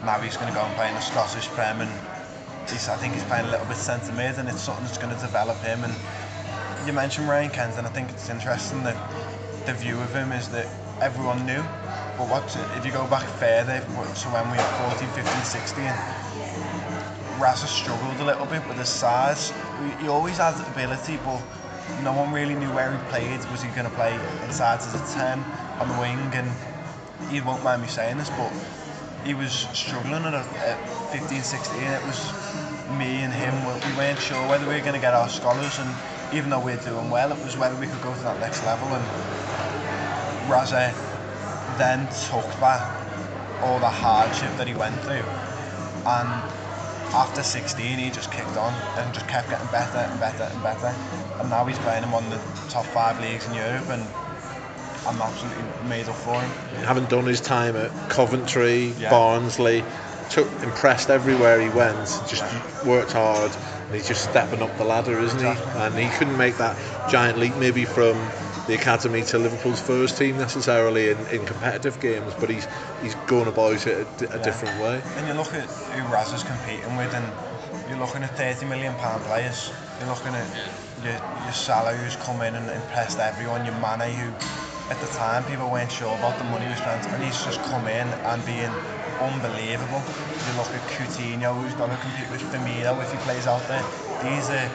now 0.04 0.18
he's 0.18 0.36
going 0.36 0.48
to 0.48 0.56
go 0.56 0.64
and 0.64 0.74
play 0.74 0.88
in 0.88 0.94
the 0.94 1.00
Scottish 1.00 1.46
Prem 1.48 1.80
and 1.80 1.90
I 2.68 2.96
think 3.00 3.14
he's 3.14 3.24
playing 3.24 3.46
a 3.46 3.50
little 3.50 3.64
bit 3.64 3.78
centre 3.78 4.12
mid, 4.12 4.36
and 4.36 4.46
it's 4.46 4.60
something 4.60 4.84
that's 4.84 4.98
going 4.98 5.14
to 5.14 5.20
develop 5.20 5.56
him. 5.64 5.84
And 5.84 5.94
you 6.86 6.92
mentioned 6.92 7.26
Ryan 7.26 7.48
Kent, 7.48 7.78
and 7.78 7.86
I 7.86 7.90
think 7.90 8.10
it's 8.10 8.28
interesting 8.28 8.84
that 8.84 8.96
the 9.64 9.72
view 9.72 9.98
of 10.00 10.14
him 10.14 10.32
is 10.32 10.48
that 10.50 10.68
everyone 11.00 11.46
knew. 11.46 11.62
But 12.20 12.28
what 12.28 12.44
if 12.76 12.84
you 12.84 12.92
go 12.92 13.06
back 13.06 13.24
further 13.40 13.80
to 13.80 14.26
when 14.28 14.44
we 14.52 14.58
were 14.58 14.72
14, 14.92 15.08
15, 15.08 15.44
16? 15.44 15.84
Raza 17.40 17.66
struggled 17.66 18.20
a 18.20 18.24
little 18.24 18.46
bit 18.46 18.60
with 18.68 18.76
his 18.76 18.88
size. 18.90 19.52
He 20.00 20.08
always 20.08 20.36
had 20.36 20.60
ability, 20.68 21.18
but 21.24 21.40
no 22.02 22.12
one 22.12 22.32
really 22.32 22.54
knew 22.54 22.70
where 22.72 22.92
he 22.92 22.98
played. 23.10 23.40
Was 23.50 23.62
he 23.62 23.68
going 23.70 23.88
to 23.88 23.94
play 23.94 24.14
inside 24.44 24.78
as 24.78 24.94
a 24.94 25.14
10 25.18 25.44
on 25.80 25.88
the 25.88 25.94
wing? 25.94 26.18
And 26.34 26.50
he 27.30 27.40
won't 27.40 27.62
mind 27.62 27.82
me 27.82 27.88
saying 27.88 28.18
this, 28.18 28.30
but 28.30 28.52
he 29.24 29.34
was 29.34 29.52
struggling 29.52 30.24
at, 30.24 30.34
at 30.34 30.78
15, 31.10 31.42
16. 31.42 31.82
It 31.82 32.02
was 32.04 32.32
me 32.98 33.22
and 33.22 33.32
him. 33.32 33.54
We 33.64 33.96
weren't 33.96 34.18
sure 34.20 34.46
whether 34.48 34.66
we 34.66 34.74
were 34.74 34.80
going 34.80 34.94
to 34.94 35.00
get 35.00 35.14
our 35.14 35.28
scholars, 35.28 35.78
and 35.78 35.90
even 36.32 36.50
though 36.50 36.60
we're 36.60 36.76
doing 36.76 37.10
well, 37.10 37.32
it 37.32 37.38
was 37.44 37.56
whether 37.56 37.76
we 37.76 37.86
could 37.86 38.02
go 38.02 38.14
to 38.14 38.22
that 38.22 38.40
next 38.40 38.64
level. 38.64 38.88
And 38.88 39.04
Raza 40.48 40.94
then 41.76 42.06
took 42.30 42.48
that 42.60 42.82
all 43.62 43.78
the 43.78 43.90
hardship 43.90 44.56
that 44.56 44.66
he 44.66 44.74
went 44.74 44.94
through, 45.02 45.26
and 46.06 46.28
after 47.14 47.42
16 47.42 47.98
he 47.98 48.10
just 48.10 48.30
kicked 48.30 48.56
on 48.56 48.72
and 48.98 49.12
just 49.14 49.26
kept 49.28 49.50
getting 49.50 49.66
better 49.68 49.98
and 49.98 50.20
better 50.20 50.44
and 50.44 50.62
better 50.62 50.94
and 51.40 51.50
now 51.50 51.64
he's 51.64 51.78
playing 51.78 52.04
in 52.04 52.10
one 52.10 52.24
of 52.24 52.30
the 52.30 52.70
top 52.70 52.84
five 52.86 53.20
leagues 53.20 53.46
in 53.46 53.54
Europe 53.54 53.88
and 53.88 54.06
I'm 55.06 55.20
absolutely 55.22 55.64
made 55.88 56.08
up 56.08 56.16
for 56.16 56.40
him. 56.40 56.50
Having 56.84 57.06
done 57.06 57.24
his 57.24 57.40
time 57.40 57.76
at 57.76 57.90
Coventry, 58.10 58.92
yeah. 58.98 59.10
Barnsley, 59.10 59.82
took 60.28 60.50
impressed 60.62 61.10
everywhere 61.10 61.60
he 61.60 61.68
went. 61.70 62.06
Just 62.26 62.42
yeah. 62.42 62.88
worked 62.88 63.12
hard, 63.12 63.50
and 63.86 63.94
he's 63.94 64.06
just 64.06 64.24
stepping 64.24 64.62
up 64.62 64.76
the 64.76 64.84
ladder, 64.84 65.18
isn't 65.18 65.38
exactly. 65.38 65.72
he? 65.72 65.78
And 65.78 65.94
he 66.12 66.18
couldn't 66.18 66.36
make 66.36 66.56
that 66.58 66.76
giant 67.10 67.38
leap 67.38 67.56
maybe 67.56 67.84
from 67.84 68.16
the 68.66 68.74
academy 68.74 69.22
to 69.22 69.38
Liverpool's 69.38 69.80
first 69.80 70.18
team 70.18 70.36
necessarily 70.36 71.10
in, 71.10 71.18
in 71.28 71.46
competitive 71.46 71.98
games, 72.00 72.34
but 72.38 72.50
he's 72.50 72.68
he's 73.02 73.14
going 73.26 73.48
about 73.48 73.86
it 73.86 74.06
a, 74.22 74.24
a 74.34 74.36
yeah. 74.36 74.42
different 74.42 74.78
way. 74.80 75.02
And 75.16 75.26
you 75.26 75.34
look 75.34 75.54
at 75.54 75.64
who 75.64 76.12
Raz 76.12 76.32
is 76.32 76.44
competing 76.44 76.96
with, 76.96 77.14
and 77.14 77.88
you're 77.88 77.98
looking 77.98 78.22
at 78.22 78.36
30 78.36 78.66
million 78.66 78.94
pound 78.96 79.22
players. 79.24 79.72
You're 80.00 80.10
looking 80.10 80.34
at 80.34 80.46
your, 81.04 81.14
your 81.44 81.52
Salah 81.52 81.94
who's 81.94 82.16
come 82.16 82.42
in 82.42 82.54
and 82.54 82.68
impressed 82.70 83.18
everyone. 83.18 83.64
Your 83.64 83.74
Mane 83.78 84.10
who 84.10 84.28
at 84.90 84.98
the 85.00 85.10
time 85.12 85.44
people 85.44 85.70
weren't 85.70 85.92
sure 85.92 86.14
about 86.16 86.38
the 86.38 86.44
money 86.48 86.64
he 86.64 86.72
was 86.72 86.80
and 87.12 87.22
he's 87.22 87.44
just 87.44 87.60
come 87.68 87.86
in 87.86 88.08
and 88.08 88.38
being 88.46 88.72
unbelievable. 89.20 90.00
You 90.00 90.52
look 90.56 90.70
at 90.72 90.82
Coutinho 90.96 91.54
who's 91.54 91.74
going 91.74 91.90
to 91.90 92.00
compete 92.00 92.30
with 92.30 92.42
Firmino 92.48 92.96
if 93.02 93.10
he 93.12 93.18
plays 93.28 93.46
out 93.46 93.62
there. 93.68 93.84
These 94.24 94.48
are 94.50 94.66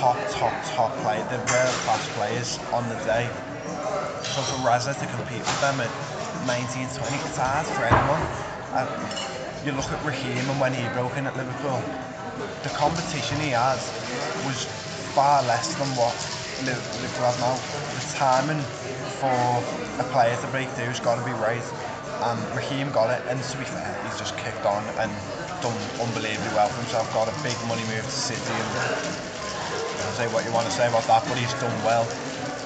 top, 0.00 0.16
top, 0.32 0.54
top 0.72 0.90
players. 1.04 1.26
They're 1.28 1.44
world 1.44 1.76
class 1.84 2.04
players 2.16 2.58
on 2.72 2.88
the 2.88 2.96
day. 3.04 3.28
So 4.32 4.40
for 4.42 4.58
Raza 4.64 4.96
to 4.96 5.06
compete 5.06 5.44
with 5.44 5.60
them 5.60 5.78
at 5.80 5.92
19, 6.46 6.88
20, 6.88 7.16
it's 7.28 7.38
hard 7.38 7.66
for 7.66 7.84
anyone. 7.84 8.22
And 8.74 8.88
you 9.66 9.72
look 9.72 9.92
at 9.92 10.00
Raheem 10.04 10.48
and 10.50 10.58
when 10.60 10.72
he 10.72 10.82
broke 10.96 11.16
in 11.16 11.26
at 11.26 11.36
Liverpool, 11.36 11.78
the 12.64 12.72
competition 12.72 13.38
he 13.40 13.52
had 13.52 13.76
was 14.48 14.66
far 15.14 15.42
less 15.44 15.74
than 15.76 15.94
what 15.94 16.16
Liverpool 16.62 17.24
have 17.24 17.38
now. 17.38 17.54
The 17.94 18.02
timing 18.14 18.64
for 19.22 19.62
a 19.98 20.04
player 20.10 20.36
to 20.36 20.46
break 20.48 20.68
through 20.70 20.86
has 20.86 21.00
got 21.00 21.16
to 21.16 21.24
be 21.24 21.32
right. 21.32 21.64
And 22.22 22.38
Raheem 22.54 22.90
got 22.90 23.10
it, 23.10 23.22
and 23.28 23.42
to 23.42 23.58
be 23.58 23.64
fair, 23.64 23.94
he's 24.04 24.18
just 24.18 24.36
kicked 24.36 24.66
on 24.66 24.82
and 24.98 25.12
done 25.62 25.78
unbelievably 26.00 26.54
well 26.54 26.68
for 26.68 26.80
himself. 26.80 27.12
Got 27.12 27.28
a 27.28 27.42
big 27.42 27.56
money 27.66 27.84
move 27.84 28.04
to 28.04 28.10
City, 28.10 28.40
and 28.50 28.70
say 30.14 30.26
what 30.28 30.44
you 30.44 30.52
want 30.52 30.66
to 30.66 30.74
say 30.74 30.88
about 30.88 31.06
that, 31.06 31.26
but 31.28 31.38
he's 31.38 31.54
done 31.54 31.74
well. 31.84 32.06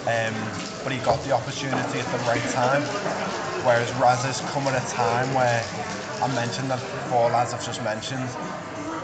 Um, 0.08 0.34
but 0.84 0.92
he 0.92 0.98
got 1.00 1.22
the 1.24 1.32
opportunity 1.32 2.00
at 2.00 2.10
the 2.12 2.18
right 2.24 2.46
time. 2.48 2.82
Whereas 3.64 3.92
Raz 3.94 4.24
has 4.24 4.40
come 4.52 4.68
at 4.68 4.76
a 4.76 4.86
time 4.88 5.34
where 5.34 5.64
I 6.22 6.32
mentioned 6.34 6.70
the 6.70 6.78
four 7.08 7.30
lads 7.30 7.52
I've 7.52 7.64
just 7.64 7.82
mentioned, 7.82 8.28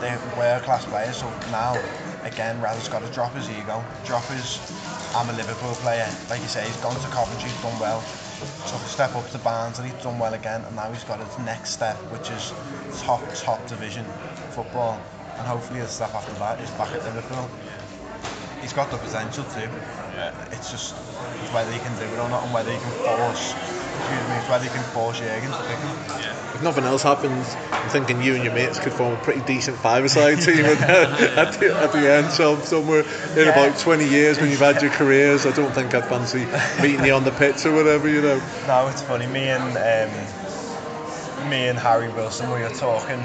they 0.00 0.16
were 0.36 0.60
class 0.64 0.84
players. 0.86 1.18
So 1.18 1.28
now, 1.50 1.76
again, 2.24 2.60
Raz 2.60 2.76
has 2.76 2.88
got 2.88 3.04
to 3.04 3.12
drop 3.12 3.32
his 3.34 3.48
ego, 3.50 3.84
drop 4.04 4.24
his 4.24 4.58
I'm 5.14 5.30
a 5.30 5.32
Liverpool 5.34 5.74
player. 5.76 6.10
Like 6.28 6.42
you 6.42 6.48
say, 6.48 6.66
he's 6.66 6.76
gone 6.78 6.96
to 6.96 7.08
Coventry, 7.08 7.48
he's 7.48 7.62
done 7.62 7.78
well. 7.78 8.02
Took 8.66 8.82
a 8.82 8.90
step 8.90 9.14
up 9.14 9.30
to 9.30 9.38
Barnes 9.38 9.78
and 9.78 9.88
he's 9.88 10.02
done 10.02 10.18
well 10.18 10.34
again. 10.34 10.64
And 10.66 10.74
now 10.74 10.90
he's 10.90 11.04
got 11.04 11.20
his 11.20 11.38
next 11.46 11.70
step, 11.70 11.96
which 12.10 12.30
is 12.30 12.52
top, 13.00 13.22
top 13.34 13.64
division 13.68 14.04
football. 14.50 15.00
And 15.38 15.46
hopefully 15.46 15.80
the 15.80 15.86
step 15.86 16.12
after 16.14 16.32
that 16.42 16.60
is 16.60 16.70
back 16.72 16.92
at 16.94 17.04
Liverpool. 17.04 17.48
He's 18.60 18.72
got 18.72 18.90
the 18.90 18.96
potential 18.98 19.44
too. 19.44 19.68
It's 20.50 20.70
just 20.72 20.96
whether 21.54 21.70
he 21.70 21.78
can 21.78 21.94
do 21.98 22.04
it 22.04 22.18
or 22.18 22.28
not 22.28 22.42
and 22.42 22.52
whether 22.52 22.72
he 22.72 22.78
can 22.78 22.90
force 22.90 23.54
excuse 23.98 24.28
me, 24.28 24.34
it's 24.36 24.48
whether 24.48 24.64
he 24.64 24.70
can 24.70 24.82
force 24.92 25.18
Jurgen 25.18 25.50
to 25.50 25.62
pick 25.64 25.78
him. 25.78 25.90
If 26.54 26.62
nothing 26.62 26.84
else 26.84 27.02
happens, 27.02 27.56
I'm 27.72 27.88
thinking 27.88 28.22
you 28.22 28.34
and 28.34 28.44
your 28.44 28.52
mates 28.54 28.78
could 28.78 28.92
form 28.92 29.14
a 29.14 29.16
pretty 29.16 29.40
decent 29.40 29.76
five-a-side 29.76 30.40
team 30.40 30.64
at, 30.64 30.80
at, 31.38 31.52
the, 31.58 31.74
at 31.74 31.92
the 31.92 32.08
end. 32.12 32.30
So 32.30 32.60
somewhere 32.60 33.00
in 33.32 33.38
Yeah. 33.46 33.50
about 33.50 33.76
20 33.78 34.06
years 34.06 34.38
when 34.40 34.50
you've 34.50 34.60
had 34.60 34.80
your 34.80 34.92
careers, 34.92 35.46
I 35.46 35.50
don't 35.52 35.72
think 35.72 35.94
I'd 35.94 36.04
fancy 36.04 36.46
meeting 36.80 37.04
you 37.06 37.12
on 37.12 37.24
the 37.24 37.32
pitch 37.32 37.66
or 37.66 37.72
whatever, 37.72 38.08
you 38.08 38.20
know. 38.22 38.40
No, 38.68 38.86
it's 38.88 39.02
funny. 39.02 39.26
Me 39.26 39.48
and 39.48 39.76
um, 39.76 41.48
me 41.50 41.66
and 41.68 41.78
Harry 41.78 42.08
Wilson, 42.10 42.50
we 42.52 42.60
were 42.60 42.70
talking 42.70 43.18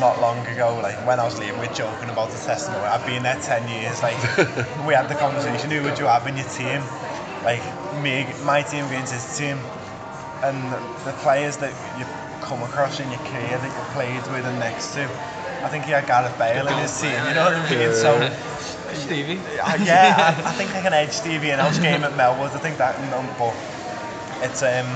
not 0.00 0.18
long 0.20 0.46
ago. 0.46 0.78
Like 0.82 0.96
when 1.06 1.20
I 1.20 1.24
was 1.24 1.38
leaving, 1.38 1.60
we 1.60 1.68
were 1.68 1.74
joking 1.74 2.08
about 2.08 2.30
the 2.30 2.38
testimony. 2.38 2.84
I've 2.84 3.04
been 3.04 3.22
there 3.22 3.38
ten 3.42 3.68
years. 3.68 4.02
Like 4.02 4.16
we 4.86 4.94
had 4.94 5.08
the 5.08 5.14
conversation. 5.16 5.70
Who 5.70 5.82
would 5.82 5.98
you 5.98 6.06
have 6.06 6.26
in 6.26 6.36
your 6.36 6.46
team? 6.48 6.80
Like 7.44 7.62
me, 8.02 8.26
my 8.44 8.62
team 8.62 8.86
against 8.86 9.12
his 9.12 9.36
team, 9.36 9.58
and 10.42 10.72
the 11.04 11.12
players 11.20 11.56
that 11.58 11.72
you 11.98 12.04
come 12.40 12.62
across 12.62 13.00
in 13.00 13.08
your 13.10 13.20
career 13.20 13.58
that 13.58 13.68
you 13.68 13.92
played 13.92 14.22
with 14.32 14.46
and 14.46 14.58
next 14.58 14.94
to. 14.94 15.04
I 15.62 15.68
think 15.68 15.84
he 15.84 15.90
had 15.90 16.06
Gareth 16.06 16.36
Bale 16.38 16.66
in 16.66 16.78
his 16.78 17.00
team. 17.00 17.12
You 17.12 17.34
know 17.34 17.44
what 17.44 17.54
I 17.54 17.70
mean? 17.70 17.94
So. 17.94 18.16
Stevie. 18.94 19.38
Uh, 19.60 19.78
yeah, 19.84 20.42
I, 20.44 20.48
I 20.48 20.52
think 20.52 20.74
I 20.74 20.82
can 20.82 20.92
edge 20.92 21.12
Stevie 21.12 21.50
in 21.50 21.58
house 21.58 21.78
game 21.78 22.02
at 22.02 22.12
Melwood. 22.12 22.50
I 22.50 22.58
think 22.58 22.78
that, 22.78 22.98
you 22.98 23.10
but 23.38 23.54
it's 24.42 24.62
um, 24.62 24.88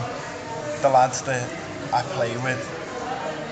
the 0.82 0.88
lads 0.88 1.22
that 1.22 1.48
I 1.92 2.02
play 2.02 2.36
with, 2.38 2.58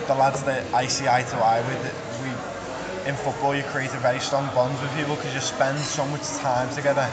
the 0.08 0.14
lads 0.14 0.42
that 0.44 0.64
I 0.74 0.86
see 0.86 1.06
eye 1.06 1.22
to 1.22 1.36
eye 1.36 1.60
with. 1.68 1.78
We 2.24 2.30
in 3.08 3.16
football, 3.16 3.54
you 3.54 3.62
create 3.64 3.92
a 3.94 3.98
very 3.98 4.20
strong 4.20 4.46
bonds 4.54 4.80
with 4.80 4.94
people 4.94 5.16
because 5.16 5.34
you 5.34 5.40
spend 5.40 5.78
so 5.78 6.06
much 6.06 6.22
time 6.38 6.72
together 6.74 7.08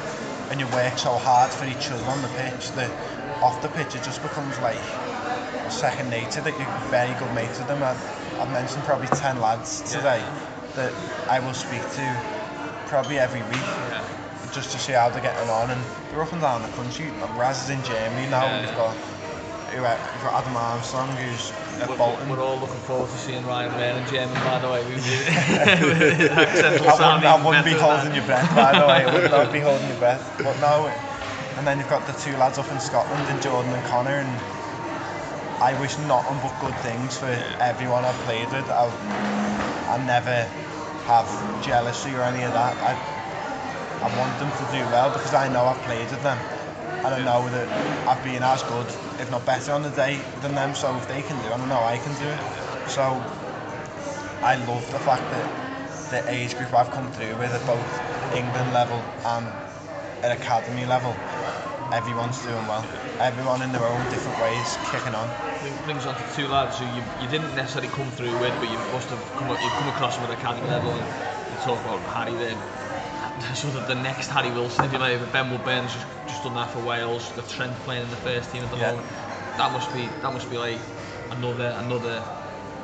and 0.50 0.60
you 0.60 0.68
work 0.68 0.98
so 0.98 1.18
hard 1.18 1.52
for 1.52 1.66
each 1.66 1.92
other 1.92 2.06
on 2.06 2.22
the 2.22 2.28
pitch 2.30 2.72
that 2.74 2.92
off 3.42 3.62
the 3.62 3.70
pitch 3.70 3.96
it 3.96 4.04
just 4.04 4.22
becomes 4.22 4.58
like 4.60 4.78
second 5.70 6.10
nature 6.10 6.42
that 6.42 6.58
you're 6.58 6.68
very 6.90 7.14
good 7.20 7.32
mates 7.34 7.60
with 7.60 7.68
them. 7.68 7.82
I've, 7.84 8.00
I've 8.40 8.52
mentioned 8.52 8.84
probably 8.84 9.08
10 9.08 9.40
lads 9.40 9.82
today 9.92 10.24
that 10.76 10.92
I 11.30 11.40
will 11.40 11.54
speak 11.54 11.82
to 11.94 12.06
probably 12.88 13.20
every 13.20 13.42
week 13.44 13.62
Yeah. 13.94 14.02
just 14.52 14.72
to 14.72 14.80
see 14.80 14.94
how 14.94 15.10
they're 15.10 15.22
getting 15.22 15.48
on 15.50 15.70
and 15.70 15.80
they're 16.10 16.22
up 16.24 16.32
and 16.34 16.42
down 16.42 16.64
the 16.64 16.70
country. 16.70 17.12
Raz 17.38 17.64
is 17.64 17.70
in 17.70 17.84
Germany 17.84 18.28
now. 18.30 18.46
Yeah, 18.46 18.66
We've 18.66 18.76
got 18.76 18.96
who, 19.70 19.86
uh, 19.86 19.94
we've 20.16 20.24
got 20.24 20.42
Adam 20.42 20.58
Armstrong 20.58 21.10
who's 21.22 21.54
at 21.80 21.88
We're, 21.88 21.98
Bolton. 21.98 22.28
we're 22.30 22.42
all 22.42 22.58
looking 22.58 22.82
forward 22.90 23.12
to 23.12 23.18
seeing 23.18 23.46
Ryan 23.46 23.72
wearing 23.78 24.06
German, 24.10 24.34
by 24.42 24.58
the 24.58 24.70
way. 24.70 24.82
We, 24.90 24.96
I 24.98 25.78
wouldn't, 25.86 27.26
I 27.26 27.46
wouldn't 27.46 27.66
be 27.66 27.74
holding 27.74 28.16
your 28.16 28.26
breath, 28.26 28.50
by 28.56 28.74
the 28.74 28.88
way. 28.88 29.06
I 29.06 29.14
would 29.14 29.30
not 29.30 29.54
be 29.54 29.60
holding 29.60 29.88
your 29.88 29.98
breath. 29.98 30.26
But 30.44 30.60
no, 30.60 30.90
and 31.60 31.68
then 31.68 31.78
you've 31.78 31.90
got 31.90 32.08
the 32.08 32.14
two 32.14 32.38
lads 32.38 32.58
up 32.58 32.72
in 32.72 32.80
Scotland, 32.80 33.28
and 33.28 33.42
Jordan 33.42 33.74
and 33.74 33.84
Connor, 33.84 34.24
and 34.24 34.32
I 35.60 35.76
wish 35.82 35.98
nothing 36.08 36.40
but 36.40 36.56
good 36.64 36.76
things 36.80 37.18
for 37.18 37.28
everyone 37.60 38.06
I've 38.06 38.16
played 38.24 38.48
with. 38.48 38.64
I'll, 38.70 38.96
I 39.92 40.02
never 40.08 40.48
have 41.04 41.28
jealousy 41.62 42.16
or 42.16 42.24
any 42.24 42.44
of 42.44 42.54
that. 42.54 42.78
I, 42.80 42.96
I 44.00 44.08
want 44.18 44.40
them 44.40 44.48
to 44.56 44.72
do 44.72 44.80
well 44.88 45.12
because 45.12 45.34
I 45.34 45.52
know 45.52 45.66
I've 45.66 45.84
played 45.84 46.10
with 46.10 46.24
them. 46.24 46.38
And 47.04 47.14
I 47.14 47.20
know 47.28 47.50
that 47.50 47.68
I've 48.08 48.24
been 48.24 48.42
as 48.42 48.64
good, 48.64 48.88
if 49.20 49.30
not 49.30 49.46
better, 49.46 49.74
on 49.74 49.84
the 49.84 49.90
day 49.90 50.18
than 50.40 50.56
them. 50.56 50.74
So 50.74 50.96
if 50.96 51.10
they 51.10 51.22
can 51.24 51.36
do 51.44 51.50
it, 51.50 51.52
I 51.52 51.58
don't 51.58 51.68
know 51.68 51.84
I 51.84 51.98
can 51.98 52.16
do 52.24 52.28
it. 52.30 52.40
So 52.88 53.04
I 54.48 54.56
love 54.64 54.90
the 54.94 55.00
fact 55.00 55.28
that 55.32 55.44
the 56.10 56.32
age 56.32 56.56
group 56.56 56.74
I've 56.74 56.92
come 56.92 57.12
through 57.12 57.36
with 57.36 57.52
at 57.52 57.68
both 57.68 57.84
England 58.34 58.72
level 58.72 59.04
and 59.26 59.46
at 60.24 60.32
academy 60.32 60.86
level, 60.86 61.16
everyone's 61.92 62.44
doing 62.46 62.66
well. 62.68 62.86
Everyone 63.20 63.62
in 63.62 63.72
their 63.72 63.84
own 63.86 64.02
different 64.10 64.40
ways, 64.40 64.78
kicking 64.84 65.16
on. 65.16 65.30
Bring- 65.62 65.78
brings 65.86 66.06
on 66.06 66.16
to 66.16 66.24
two 66.36 66.48
lads 66.48 66.80
who 66.80 66.86
you, 66.86 67.04
you 67.22 67.28
didn't 67.28 67.54
necessarily 67.56 67.90
come 67.90 68.10
through 68.12 68.38
with, 68.40 68.54
but 68.60 68.70
you 68.70 68.78
must 68.92 69.10
have 69.10 69.20
come, 69.36 69.50
you've 69.50 69.76
come 69.76 69.88
across 69.90 70.16
them 70.18 70.26
at 70.26 70.38
academy 70.38 70.68
level. 70.68 70.92
And 70.92 71.04
you 71.04 71.58
talk 71.64 71.82
about 71.84 72.00
Harry 72.02 72.34
there, 72.36 72.56
sort 73.56 73.76
of 73.76 73.88
the 73.88 73.96
next 73.96 74.28
Harry 74.28 74.52
Wilson, 74.52 74.86
if 74.86 74.94
you 74.94 75.00
like. 75.00 75.32
Ben 75.34 75.50
Woodburn's 75.52 75.94
just, 75.94 76.06
just 76.28 76.44
done 76.44 76.56
that 76.56 76.70
for 76.70 76.80
Wales. 76.80 77.32
Got 77.34 77.50
Trent 77.50 77.76
playing 77.84 78.04
in 78.04 78.10
the 78.10 78.16
first 78.18 78.52
team 78.52 78.64
at 78.64 78.72
the 78.72 78.78
Yeah. 78.78 78.92
moment. 78.92 79.08
That 79.58 79.74
must 79.74 79.94
be 79.94 80.08
that 80.22 80.32
must 80.32 80.50
be 80.50 80.58
like 80.58 80.80
another 81.32 81.76
another 81.80 82.24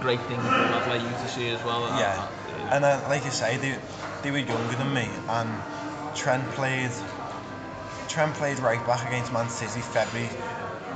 great 0.01 0.19
thing 0.21 0.41
for 0.41 0.65
a 0.65 0.89
like 0.89 1.01
you 1.01 1.07
to 1.07 1.27
see 1.29 1.49
as 1.51 1.63
well. 1.63 1.87
Yeah, 1.97 2.21
Uh, 2.21 2.75
and 2.75 2.83
uh, 2.83 2.99
like 3.07 3.23
you 3.23 3.31
say, 3.31 3.55
they 3.55 3.77
they 4.23 4.31
were 4.31 4.39
younger 4.39 4.75
than 4.75 4.93
me, 4.93 5.07
and 5.29 5.49
Trent 6.13 6.49
played. 6.51 6.91
Trent 8.15 8.33
played 8.35 8.59
right 8.59 8.79
back 8.87 9.05
against 9.05 9.33
Man 9.33 9.49
City 9.49 9.81
February 9.81 10.29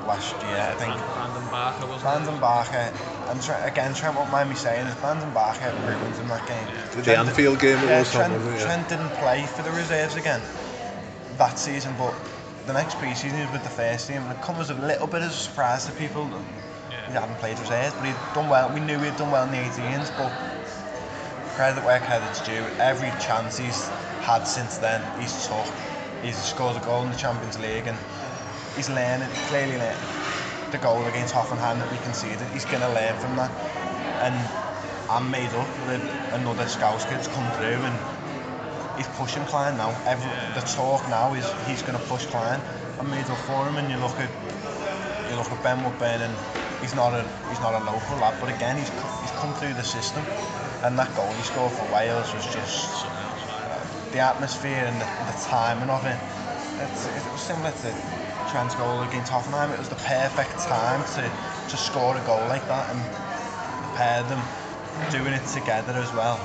last 0.07 0.31
year, 0.39 0.55
I 0.55 0.73
think. 0.79 0.95
Brandon 0.95 1.51
Barker 1.51 1.85
wasn't 1.85 2.01
Brandon? 2.01 2.39
Barker, 2.39 2.93
and 3.27 3.43
Trent, 3.43 3.67
again, 3.67 3.93
Trent 3.93 4.15
won't 4.15 4.31
mind 4.31 4.49
me 4.49 4.55
saying 4.55 4.87
it, 4.87 4.95
Brandon 5.01 5.29
Barker 5.33 5.75
ruined 5.83 6.15
in 6.15 6.27
that 6.29 6.47
game. 6.47 6.67
The 6.95 7.03
Trent- 7.03 7.27
Anfield 7.27 7.59
game 7.59 7.77
it 7.77 7.91
yeah, 7.91 7.99
was, 7.99 8.11
Trent. 8.13 8.31
Yeah. 8.31 8.63
Trent 8.63 8.87
didn't 8.87 9.11
play 9.19 9.45
for 9.45 9.63
the 9.63 9.71
reserves 9.71 10.15
again 10.15 10.39
that 11.39 11.59
season, 11.59 11.93
but 11.97 12.15
the 12.67 12.73
next 12.73 12.97
pre-season 12.99 13.37
he 13.37 13.43
was 13.43 13.51
with 13.51 13.63
the 13.63 13.69
first 13.69 14.07
team, 14.07 14.21
and 14.23 14.31
it 14.31 14.41
comes 14.41 14.59
as 14.59 14.69
a 14.69 14.79
little 14.79 15.07
bit 15.07 15.21
of 15.21 15.29
a 15.29 15.33
surprise 15.33 15.87
to 15.87 15.91
people. 15.93 16.23
that 16.23 17.07
He 17.07 17.13
hadn't 17.13 17.35
played 17.39 17.59
reserves, 17.59 17.95
but 17.95 18.05
he'd 18.05 18.15
done 18.33 18.47
well. 18.47 18.71
We 18.71 18.79
knew 18.79 18.97
he'd 18.99 19.17
done 19.17 19.31
well 19.31 19.43
in 19.43 19.51
the 19.51 19.57
18s, 19.57 20.07
but 20.15 20.31
credit 21.55 21.83
where 21.83 21.99
credit's 21.99 22.39
due. 22.47 22.63
Every 22.79 23.11
chance 23.19 23.57
he's 23.57 23.87
had 24.23 24.43
since 24.43 24.77
then, 24.77 25.01
he's 25.19 25.47
took. 25.47 25.67
he's 26.23 26.37
scored 26.37 26.75
a 26.75 26.85
goal 26.85 27.03
in 27.03 27.11
the 27.11 27.17
Champions 27.17 27.59
League 27.59 27.87
and 27.87 27.97
he's 28.75 28.89
learning, 28.89 29.29
clearly 29.47 29.77
learning. 29.77 30.09
The 30.71 30.77
goal 30.77 31.03
against 31.05 31.33
Hoffenheim 31.33 31.79
that 31.79 31.91
we 31.91 31.97
conceded, 31.99 32.47
he's 32.53 32.65
going 32.65 32.81
to 32.81 32.89
learn 32.93 33.15
from 33.17 33.35
that. 33.37 33.51
And 34.21 34.35
I'm 35.09 35.31
made 35.31 35.49
up 35.55 35.69
with 35.87 36.03
another 36.33 36.67
Scouse 36.67 37.05
kid's 37.05 37.27
come 37.29 37.49
through 37.57 37.81
and 37.81 37.95
he's 38.97 39.07
pushing 39.17 39.43
Klein 39.45 39.77
now. 39.77 39.89
Every, 40.05 40.29
the 40.53 40.65
talk 40.67 41.07
now 41.09 41.33
is 41.33 41.47
he's 41.65 41.81
going 41.81 41.97
to 41.97 42.05
push 42.05 42.25
Klein. 42.27 42.61
I'm 42.99 43.09
made 43.09 43.25
up 43.25 43.37
for 43.47 43.65
him 43.65 43.77
and 43.77 43.89
you 43.89 43.97
look 43.97 44.19
at 44.19 44.29
you 45.29 45.35
look 45.35 45.49
at 45.51 45.63
Ben 45.63 45.83
Woodburn 45.83 46.21
and 46.21 46.35
he's 46.81 46.95
not 46.95 47.13
a 47.13 47.23
he's 47.49 47.61
not 47.61 47.73
a 47.73 47.83
local 47.85 48.17
lad, 48.17 48.35
but 48.41 48.49
again 48.53 48.77
he's 48.77 48.89
he's 48.89 49.31
come 49.39 49.53
through 49.53 49.73
the 49.73 49.83
system 49.83 50.23
and 50.83 50.97
that 50.99 51.15
goal 51.15 51.31
he 51.31 51.43
scored 51.43 51.71
for 51.71 51.85
Wales 51.93 52.33
was 52.33 52.45
just 52.53 53.05
the 54.11 54.19
atmosphere 54.19 54.85
and 54.85 54.95
the, 54.99 55.05
the 55.05 55.37
timing 55.45 55.89
of 55.89 56.05
it. 56.05 56.17
It's, 56.81 57.05
it 57.05 57.31
was 57.31 57.41
similar 57.41 57.71
to 57.71 57.89
Trent's 58.51 58.75
goal 58.75 59.01
against 59.03 59.31
Hoffenheim. 59.31 59.73
It 59.73 59.79
was 59.79 59.89
the 59.89 60.01
perfect 60.01 60.57
time 60.59 61.03
to 61.15 61.31
to 61.69 61.77
score 61.77 62.17
a 62.17 62.21
goal 62.25 62.41
like 62.49 62.65
that 62.67 62.89
and 62.89 62.99
pair 63.93 64.23
them 64.23 64.41
doing 65.11 65.33
it 65.33 65.45
together 65.53 65.93
as 65.93 66.11
well. 66.13 66.41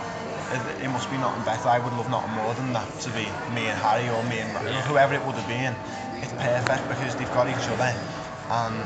It, 0.53 0.85
it 0.85 0.89
must 0.89 1.11
be 1.11 1.17
nothing 1.17 1.43
better. 1.45 1.69
I 1.69 1.79
would 1.79 1.95
love 1.95 2.11
nothing 2.11 2.37
more 2.37 2.53
than 2.53 2.73
that 2.75 2.89
to 3.09 3.11
be 3.11 3.25
me 3.57 3.65
and 3.73 3.79
Harry 3.81 4.09
or 4.13 4.23
me 4.29 4.45
and 4.45 4.53
whoever 4.85 5.15
it 5.15 5.25
would 5.25 5.35
have 5.37 5.49
been. 5.49 5.73
It's 6.21 6.37
perfect 6.37 6.89
because 6.93 7.17
they've 7.17 7.33
got 7.33 7.49
each 7.49 7.69
other 7.73 7.89
and 7.89 8.77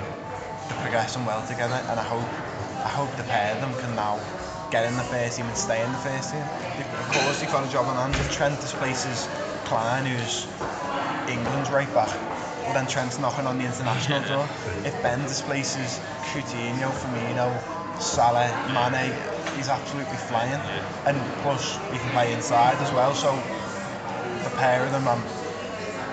they're 0.70 0.82
progressing 0.86 1.26
well 1.26 1.42
together. 1.42 1.82
And 1.90 1.98
I 1.98 2.06
hope, 2.06 2.30
I 2.86 2.88
hope 2.88 3.10
the 3.16 3.26
pair 3.26 3.54
of 3.54 3.60
them 3.60 3.74
can 3.82 3.96
now 3.96 4.22
get 4.70 4.84
in 4.84 4.96
the 4.96 5.02
first 5.04 5.36
team 5.36 5.46
and 5.46 5.56
stay 5.56 5.82
in 5.84 5.90
the 5.92 5.98
first 5.98 6.30
team. 6.32 6.42
Of 6.42 7.08
course, 7.08 7.40
they've 7.40 7.50
got 7.50 7.66
a 7.66 7.72
job 7.72 7.86
on 7.86 7.96
hand. 7.96 8.14
If 8.14 8.30
Trent 8.32 8.60
displaces 8.60 9.28
Klein, 9.64 10.04
who's 10.04 10.46
England's 11.28 11.70
right 11.70 11.92
back, 11.94 12.08
well 12.64 12.74
then 12.74 12.86
Trent's 12.86 13.18
knocking 13.18 13.46
on 13.46 13.58
the 13.58 13.64
international 13.64 14.20
door. 14.28 14.48
If 14.84 14.94
Ben 15.02 15.20
displaces 15.22 15.98
Coutinho, 16.32 16.92
Firmino, 16.92 17.48
Salah, 18.00 18.52
Mane, 18.72 19.12
he's 19.56 19.68
absolutely 19.68 20.16
flying. 20.28 20.60
And 21.06 21.16
plus, 21.42 21.76
he 21.90 21.98
can 21.98 22.10
play 22.12 22.32
inside 22.32 22.76
as 22.78 22.92
well. 22.92 23.14
So 23.14 23.32
the 24.44 24.52
pair 24.60 24.84
of 24.84 24.92
them, 24.92 25.08
I'm, 25.08 25.22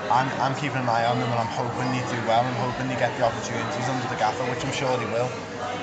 I'm, 0.10 0.30
I'm 0.40 0.56
keeping 0.56 0.80
an 0.80 0.90
eye 0.90 1.06
on 1.06 1.20
them, 1.20 1.30
and 1.30 1.40
I'm 1.40 1.52
hoping 1.52 1.92
they 1.92 2.04
do 2.08 2.20
well. 2.28 2.42
I'm 2.42 2.56
hoping 2.56 2.88
they 2.88 2.96
get 2.96 3.16
the 3.18 3.26
opportunities 3.26 3.90
under 3.90 4.08
the 4.08 4.16
gaffer, 4.16 4.44
which 4.50 4.64
I'm 4.64 4.72
sure 4.72 4.96
they 4.98 5.06
will. 5.12 5.30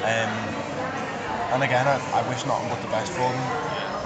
Um, 0.02 0.32
and 1.52 1.62
again, 1.62 1.86
I, 1.86 2.00
I 2.12 2.28
wish 2.28 2.44
nothing 2.46 2.68
but 2.68 2.80
the 2.80 2.88
best 2.88 3.12
for 3.12 3.28
them. 3.28 3.44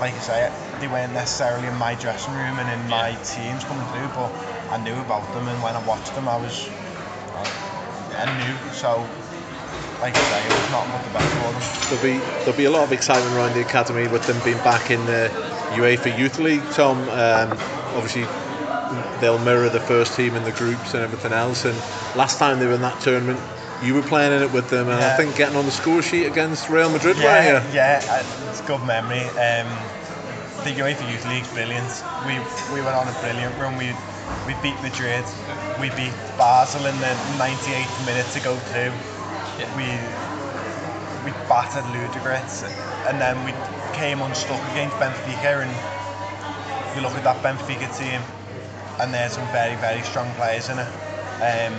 Like 0.00 0.14
I 0.14 0.18
say, 0.18 0.52
they 0.80 0.88
weren't 0.88 1.12
necessarily 1.14 1.68
in 1.68 1.76
my 1.76 1.94
dressing 1.94 2.34
room 2.34 2.58
and 2.58 2.68
in 2.68 2.90
my 2.90 3.14
teams 3.22 3.64
coming 3.64 3.86
through, 3.88 4.10
but 4.14 4.30
I 4.70 4.78
knew 4.82 4.98
about 5.00 5.32
them, 5.32 5.46
and 5.48 5.62
when 5.62 5.74
I 5.74 5.82
watched 5.86 6.14
them, 6.14 6.28
I 6.28 6.36
was 6.36 6.68
I, 7.32 7.46
I 8.18 8.26
knew. 8.36 8.54
So, 8.72 9.06
like 10.02 10.14
I 10.14 10.22
say, 10.26 10.42
it 10.44 10.52
was 10.52 10.70
nothing 10.74 10.92
but 10.92 11.04
the 11.06 11.14
best 11.14 11.30
for 11.38 11.48
them. 11.54 11.62
There'll 11.88 12.18
be 12.18 12.24
there'll 12.44 12.58
be 12.58 12.64
a 12.66 12.70
lot 12.70 12.84
of 12.84 12.92
excitement 12.92 13.34
around 13.36 13.54
the 13.54 13.62
academy 13.62 14.08
with 14.08 14.26
them 14.26 14.42
being 14.44 14.58
back 14.58 14.90
in 14.90 15.04
the 15.06 15.30
UEFA 15.78 16.18
Youth 16.18 16.38
League. 16.38 16.64
Tom, 16.72 16.98
um, 17.10 17.52
obviously 17.94 18.26
they'll 19.20 19.38
mirror 19.38 19.68
the 19.68 19.80
first 19.80 20.14
team 20.14 20.34
in 20.36 20.44
the 20.44 20.52
groups 20.52 20.94
and 20.94 21.02
everything 21.02 21.32
else. 21.32 21.64
And 21.64 21.76
last 22.16 22.38
time 22.38 22.58
they 22.58 22.66
were 22.66 22.74
in 22.74 22.82
that 22.82 23.00
tournament, 23.00 23.40
you 23.82 23.94
were 23.94 24.02
playing 24.02 24.32
in 24.32 24.42
it 24.42 24.50
with 24.52 24.68
them, 24.70 24.88
and 24.88 25.00
Yeah. 25.00 25.12
I 25.12 25.16
think 25.16 25.36
getting 25.36 25.56
on 25.56 25.66
the 25.66 25.72
score 25.72 26.02
sheet 26.02 26.26
against 26.26 26.68
Real 26.68 26.88
Madrid, 26.90 27.16
Yeah, 27.18 27.24
weren't 27.24 27.64
you? 27.66 27.74
yeah, 27.76 28.02
uh, 28.08 28.48
it's 28.50 28.60
a 28.60 28.64
good 28.64 28.82
memory. 28.84 29.22
Um, 29.36 29.68
the 30.64 30.72
UEFA 30.72 31.10
Youth 31.10 31.26
League's 31.28 31.48
brilliant. 31.52 31.90
We 32.26 32.38
we 32.72 32.80
went 32.82 32.96
on 32.96 33.06
a 33.08 33.16
brilliant 33.20 33.54
run. 33.58 33.76
We 33.76 33.94
we 34.46 34.54
beat 34.62 34.80
Madrid. 34.82 35.24
We 35.80 35.90
beat 35.90 36.14
Basel 36.38 36.86
in 36.86 36.98
the 37.00 37.14
98th 37.38 38.06
minute 38.06 38.28
to 38.32 38.40
go 38.40 38.56
through. 38.70 38.92
We 39.76 39.86
we 41.24 41.30
battered 41.48 41.84
Ludogorets, 41.94 42.64
and 43.08 43.20
then 43.20 43.36
we 43.44 43.52
came 43.92 44.20
unstuck 44.22 44.60
against 44.72 44.96
Benfica. 44.96 45.62
And 45.62 45.70
you 46.96 47.02
look 47.02 47.12
at 47.14 47.24
that 47.24 47.42
Benfica 47.42 47.86
team, 47.96 48.20
and 49.00 49.12
there's 49.12 49.32
some 49.32 49.46
very 49.52 49.76
very 49.76 50.02
strong 50.02 50.32
players 50.34 50.68
in 50.68 50.78
it. 50.78 50.88
Um, 51.42 51.74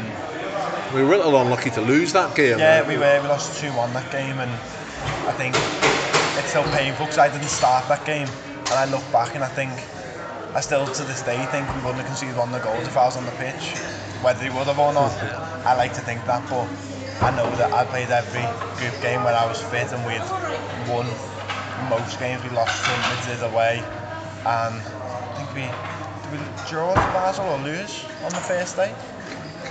We 0.93 1.03
were 1.03 1.13
a 1.13 1.17
little 1.17 1.39
unlucky 1.41 1.69
to 1.71 1.81
lose 1.81 2.13
that 2.13 2.35
game. 2.35 2.59
yeah, 2.59 2.79
weren't 2.79 2.87
we 2.87 2.97
were. 2.97 3.19
We 3.21 3.27
lost 3.27 3.59
2 3.59 3.67
1 3.73 3.93
that 3.93 4.09
game, 4.11 4.39
and 4.39 4.51
I 5.27 5.33
think 5.35 5.53
it's 6.39 6.49
still 6.49 6.63
painful 6.71 7.05
because 7.05 7.19
I 7.19 7.27
didn't 7.27 7.51
start 7.51 7.87
that 7.89 8.05
game. 8.05 8.27
And 8.71 8.75
I 8.79 8.85
look 8.85 9.03
back 9.11 9.35
and 9.35 9.43
I 9.43 9.51
think, 9.51 9.71
I 10.55 10.61
still 10.61 10.87
to 10.87 11.03
this 11.03 11.21
day 11.23 11.37
think 11.51 11.67
we 11.75 11.81
wouldn't 11.83 11.99
have 11.99 12.07
conceded 12.07 12.37
one 12.37 12.49
of 12.49 12.55
the 12.55 12.63
goals 12.63 12.87
if 12.87 12.95
I 12.95 13.03
was 13.03 13.17
on 13.17 13.25
the 13.25 13.35
pitch. 13.35 13.75
Whether 14.23 14.43
he 14.45 14.49
would 14.49 14.67
have 14.67 14.79
or 14.79 14.93
not, 14.93 15.11
I 15.67 15.75
like 15.75 15.93
to 15.95 16.01
think 16.01 16.23
that, 16.25 16.41
but 16.49 16.67
I 17.21 17.35
know 17.35 17.51
that 17.59 17.71
I 17.73 17.83
played 17.85 18.09
every 18.09 18.47
group 18.79 18.95
game 19.01 19.23
when 19.23 19.35
I 19.35 19.45
was 19.45 19.61
fit 19.61 19.91
and 19.91 19.99
we 20.07 20.15
had 20.15 20.25
won 20.87 21.05
most 21.91 22.17
games. 22.17 22.41
We 22.43 22.49
lost 22.55 22.79
to 22.87 22.91
Madrid 23.11 23.43
away, 23.51 23.83
and 24.47 24.79
I 24.79 25.29
think 25.35 25.51
we. 25.53 25.67
Did 26.27 26.39
we 26.39 26.39
draw 26.67 26.91
to 26.91 27.07
Basel 27.15 27.45
or 27.47 27.59
lose 27.59 28.03
on 28.23 28.31
the 28.31 28.43
first 28.43 28.75
day? 28.75 28.91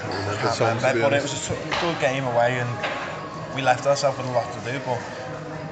Can't 0.06 0.18
remember, 0.22 0.40
can't 0.40 0.58
Tom, 0.58 0.76
remember, 0.76 1.02
but 1.02 1.12
it 1.12 1.22
was 1.22 1.50
a 1.50 1.54
good 1.80 1.98
game 2.00 2.24
away, 2.24 2.58
and 2.58 2.70
we 3.54 3.62
left 3.62 3.86
ourselves 3.86 4.18
with 4.18 4.26
a 4.26 4.32
lot 4.32 4.46
to 4.52 4.60
do. 4.70 4.78
But 4.86 5.00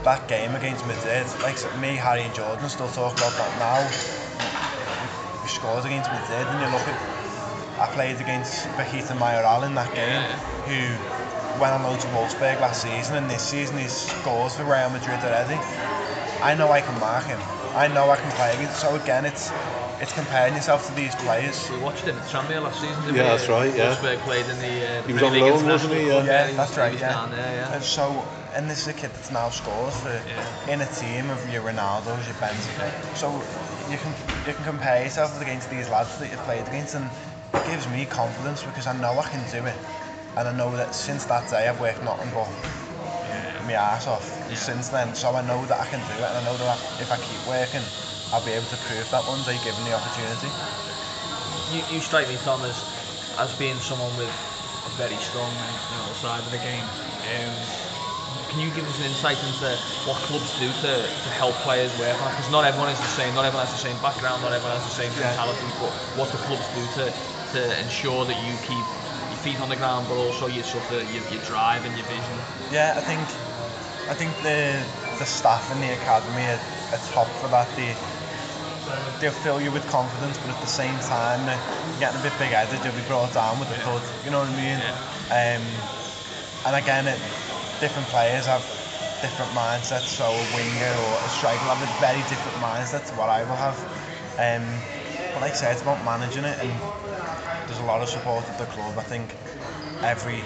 that 0.05 0.27
game 0.29 0.55
against 0.55 0.87
Madrid, 0.87 1.27
like 1.43 1.57
me, 1.79 1.95
Harry, 1.97 2.23
and 2.23 2.35
Jordan 2.35 2.69
still 2.69 2.89
talk 2.89 3.17
about 3.17 3.33
that 3.39 3.53
now. 3.59 3.81
We 5.43 5.49
scored 5.49 5.85
against 5.85 6.11
Madrid, 6.11 6.47
and 6.47 6.61
you 6.61 6.69
look 6.69 6.87
at. 6.89 6.99
I 7.75 7.87
played 7.89 8.21
against 8.21 8.69
Borja 8.77 9.15
Mayoral 9.19 9.65
in 9.65 9.75
that 9.75 9.93
game, 9.95 10.23
who 10.67 10.95
went 11.61 11.75
on 11.75 11.83
loan 11.83 11.99
to 11.99 12.07
Wolfsburg 12.09 12.61
last 12.61 12.83
season, 12.83 13.17
and 13.17 13.29
this 13.29 13.43
season 13.43 13.79
he 13.79 13.89
scores 13.89 14.55
for 14.55 14.65
Real 14.65 14.91
Madrid 14.91 15.19
already. 15.25 15.59
I 16.43 16.55
know 16.55 16.71
I 16.71 16.81
can 16.81 16.99
mark 17.01 17.25
him. 17.25 17.41
I 17.75 17.89
know 17.89 18.11
I 18.11 18.17
can 18.17 18.31
play 18.33 18.55
against. 18.55 18.81
So 18.81 18.95
again, 18.95 19.25
it's 19.25 19.51
it's 20.01 20.13
comparing 20.13 20.55
yourself 20.55 20.87
to 20.89 20.95
these 20.95 21.15
players. 21.17 21.71
We 21.71 21.79
watched 21.79 22.05
him 22.05 22.17
at 22.17 22.25
Tranmere 22.29 22.63
last 22.63 22.81
season. 22.81 23.01
didn't 23.03 23.17
Yeah, 23.17 23.23
we? 23.23 23.29
that's 23.37 23.49
right, 23.49 23.75
yeah. 23.75 23.95
Wolfsburg 23.95 24.19
played 24.19 24.47
in 24.47 24.59
the. 24.59 24.99
Uh, 24.99 25.03
He 25.07 25.13
was 25.13 25.23
on 25.23 25.39
loan, 25.39 25.65
wasn't 25.67 25.95
he? 25.95 26.01
International 26.11 26.27
Yeah. 26.27 26.43
Cup. 26.43 26.51
Yeah, 26.51 26.57
that's 26.57 26.75
he 26.75 26.81
right. 26.81 26.93
was 26.93 27.01
Yeah. 27.01 27.13
down 27.13 27.31
there, 27.31 27.55
yeah. 27.55 27.75
And 27.75 27.83
so, 27.85 28.25
and 28.55 28.71
this 28.71 28.81
is 28.83 28.89
a 28.89 28.93
kid 28.93 29.11
that's 29.15 29.31
now 29.31 29.51
scores 29.51 29.97
for 30.01 30.21
in 30.69 30.81
a 30.81 30.87
team 30.87 31.31
of 31.31 31.49
your 31.53 31.63
Ronaldo's, 31.63 32.27
your 32.27 32.37
Benzema. 32.37 32.91
So 33.17 33.31
you 33.91 33.99
can 33.99 34.13
you 34.47 34.53
can 34.55 34.65
compare 34.65 35.03
yourself 35.05 35.41
against 35.41 35.71
these 35.71 35.89
lads 35.89 36.19
that 36.19 36.31
you've 36.31 36.43
played 36.45 36.67
against, 36.69 36.95
and 36.95 37.09
it 37.55 37.65
gives 37.67 37.89
me 37.89 38.05
confidence 38.07 38.63
because 38.63 38.87
I 38.87 38.93
know 38.95 39.19
I 39.19 39.29
can 39.29 39.43
do 39.51 39.65
it, 39.67 39.77
and 40.37 40.49
I 40.49 40.53
know 40.53 40.75
that 40.77 40.95
since 40.95 41.25
that 41.27 41.49
day 41.51 41.69
I've 41.69 41.81
worked 41.81 42.03
nothing 42.03 42.31
but 42.35 42.49
my 43.67 43.73
ass 43.73 44.07
off 44.07 44.27
since 44.55 44.89
then. 44.91 45.15
So 45.15 45.35
I 45.35 45.41
know 45.47 45.65
that 45.67 45.81
I 45.81 45.87
can 45.87 46.01
do 46.01 46.23
it, 46.23 46.29
and 46.29 46.39
I 46.39 46.45
know 46.45 46.57
that 46.59 46.79
if 47.01 47.11
I 47.11 47.17
keep 47.17 47.47
working, 47.49 47.83
I'll 48.35 48.43
be 48.45 48.51
able 48.51 48.67
to 48.67 48.77
prove 48.91 49.07
that 49.15 49.23
one 49.31 49.39
day 49.47 49.63
given 49.63 49.85
the 49.87 49.95
opportunity. 49.95 50.51
you, 51.71 51.87
you 51.95 52.01
strike 52.03 52.27
me, 52.27 52.35
Tom, 52.43 52.67
as, 52.67 52.75
as 53.39 53.55
being 53.55 53.79
someone 53.79 54.11
with 54.19 54.27
a 54.27 54.91
very 54.99 55.15
strong 55.23 55.55
mental 55.55 56.15
side 56.19 56.43
of 56.43 56.51
the 56.51 56.59
game. 56.59 56.83
Um, 57.31 57.55
can 58.51 58.59
you 58.59 58.75
give 58.75 58.91
us 58.91 58.99
an 58.99 59.07
insight 59.07 59.39
into 59.39 59.71
what 60.11 60.19
clubs 60.27 60.51
do 60.59 60.67
to, 60.67 60.93
to 61.07 61.31
help 61.39 61.55
players 61.63 61.95
work 62.03 62.19
on 62.19 62.27
it? 62.27 62.35
Because 62.35 62.51
not 62.51 62.67
everyone 62.67 62.91
is 62.91 62.99
the 62.99 63.15
same, 63.15 63.31
not 63.39 63.47
everyone 63.47 63.71
has 63.71 63.75
the 63.75 63.87
same 63.87 63.95
background, 64.03 64.43
not 64.43 64.51
everyone 64.53 64.83
has 64.83 64.87
the 64.91 64.99
same 64.99 65.15
Yeah. 65.15 65.31
mentality, 65.31 65.71
but 65.79 65.95
what 66.19 66.27
the 66.35 66.39
clubs 66.43 66.67
do 66.75 66.83
to, 66.99 67.15
to 67.55 67.61
ensure 67.87 68.27
that 68.27 68.35
you 68.43 68.59
keep 68.67 68.83
your 69.31 69.41
feet 69.47 69.61
on 69.63 69.69
the 69.71 69.79
ground, 69.79 70.11
but 70.11 70.19
also 70.19 70.51
your 70.51 70.67
sort 70.67 70.91
of 70.91 71.07
your, 71.15 71.23
your 71.31 71.43
drive 71.47 71.87
and 71.87 71.95
your 71.95 72.07
vision. 72.11 72.35
Yeah, 72.75 72.99
I 72.99 73.01
think 73.07 73.23
I 74.11 74.15
think 74.15 74.35
the 74.43 74.83
the 75.19 75.25
staff 75.25 75.71
in 75.71 75.81
the 75.81 75.95
academy 75.95 76.43
are, 76.43 76.61
are 76.93 77.03
top 77.15 77.29
for 77.39 77.49
that. 77.49 77.71
They 77.77 77.95
they'll 79.21 79.31
fill 79.33 79.61
you 79.61 79.71
with 79.71 79.87
confidence, 79.89 80.39
but 80.39 80.51
at 80.51 80.61
the 80.61 80.67
same 80.67 80.99
time, 81.01 81.47
getting 81.99 82.21
a 82.21 82.23
bit 82.23 82.33
big 82.39 82.51
headed. 82.51 82.85
You'll 82.85 82.95
be 82.95 83.07
brought 83.09 83.33
down 83.33 83.59
with 83.61 83.71
a 83.71 83.75
thud. 83.75 84.03
You 84.25 84.31
know 84.31 84.41
what 84.41 84.49
I 84.49 84.57
mean? 84.57 84.81
Um, 85.31 85.65
and 86.67 86.77
again, 86.77 87.07
it, 87.09 87.19
different 87.81 88.09
players 88.09 88.47
have 88.47 88.65
different 89.23 89.53
mindsets. 89.53 90.09
So 90.09 90.25
a 90.25 90.55
winger 90.55 90.95
or 91.09 91.19
a 91.25 91.29
striker 91.29 91.65
will 91.65 91.75
have 91.75 91.83
a 91.83 92.01
very 92.01 92.23
different 92.29 92.59
mindset 92.59 93.09
to 93.09 93.15
what 93.15 93.29
I 93.29 93.45
will 93.45 93.57
have. 93.57 93.79
Um, 94.39 94.83
but 95.33 95.41
like 95.41 95.53
I 95.53 95.57
say, 95.57 95.73
it's 95.73 95.83
about 95.83 96.05
managing 96.05 96.45
it, 96.45 96.59
and 96.61 96.71
there's 97.67 97.81
a 97.81 97.85
lot 97.85 98.03
of 98.03 98.09
support 98.09 98.45
at 98.45 98.59
the 98.59 98.67
club. 98.67 98.99
I 98.99 99.03
think 99.03 99.35
every 100.03 100.45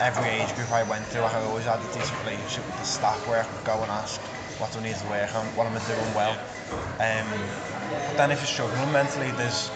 every 0.00 0.28
age 0.30 0.54
group 0.56 0.70
I 0.72 0.82
went 0.82 1.06
through, 1.06 1.22
I 1.22 1.42
always 1.44 1.64
had 1.64 1.78
a 1.78 1.92
decent 1.94 2.18
relationship 2.20 2.66
with 2.66 2.76
the 2.78 2.84
staff 2.84 3.28
where 3.28 3.40
I 3.40 3.44
could 3.44 3.64
go 3.64 3.80
and 3.82 3.90
ask 3.90 4.20
what 4.58 4.72
do 4.72 4.78
I 4.78 4.82
need 4.82 4.96
to 4.96 5.06
work 5.08 5.34
on, 5.34 5.46
what 5.56 5.66
am 5.66 5.76
I 5.76 5.82
doing 5.86 6.14
well. 6.14 6.36
Um, 7.00 7.28
but 8.08 8.16
then 8.16 8.30
if 8.30 8.40
you're 8.40 8.46
struggling 8.46 8.92
mentally, 8.92 9.30
there's 9.32 9.70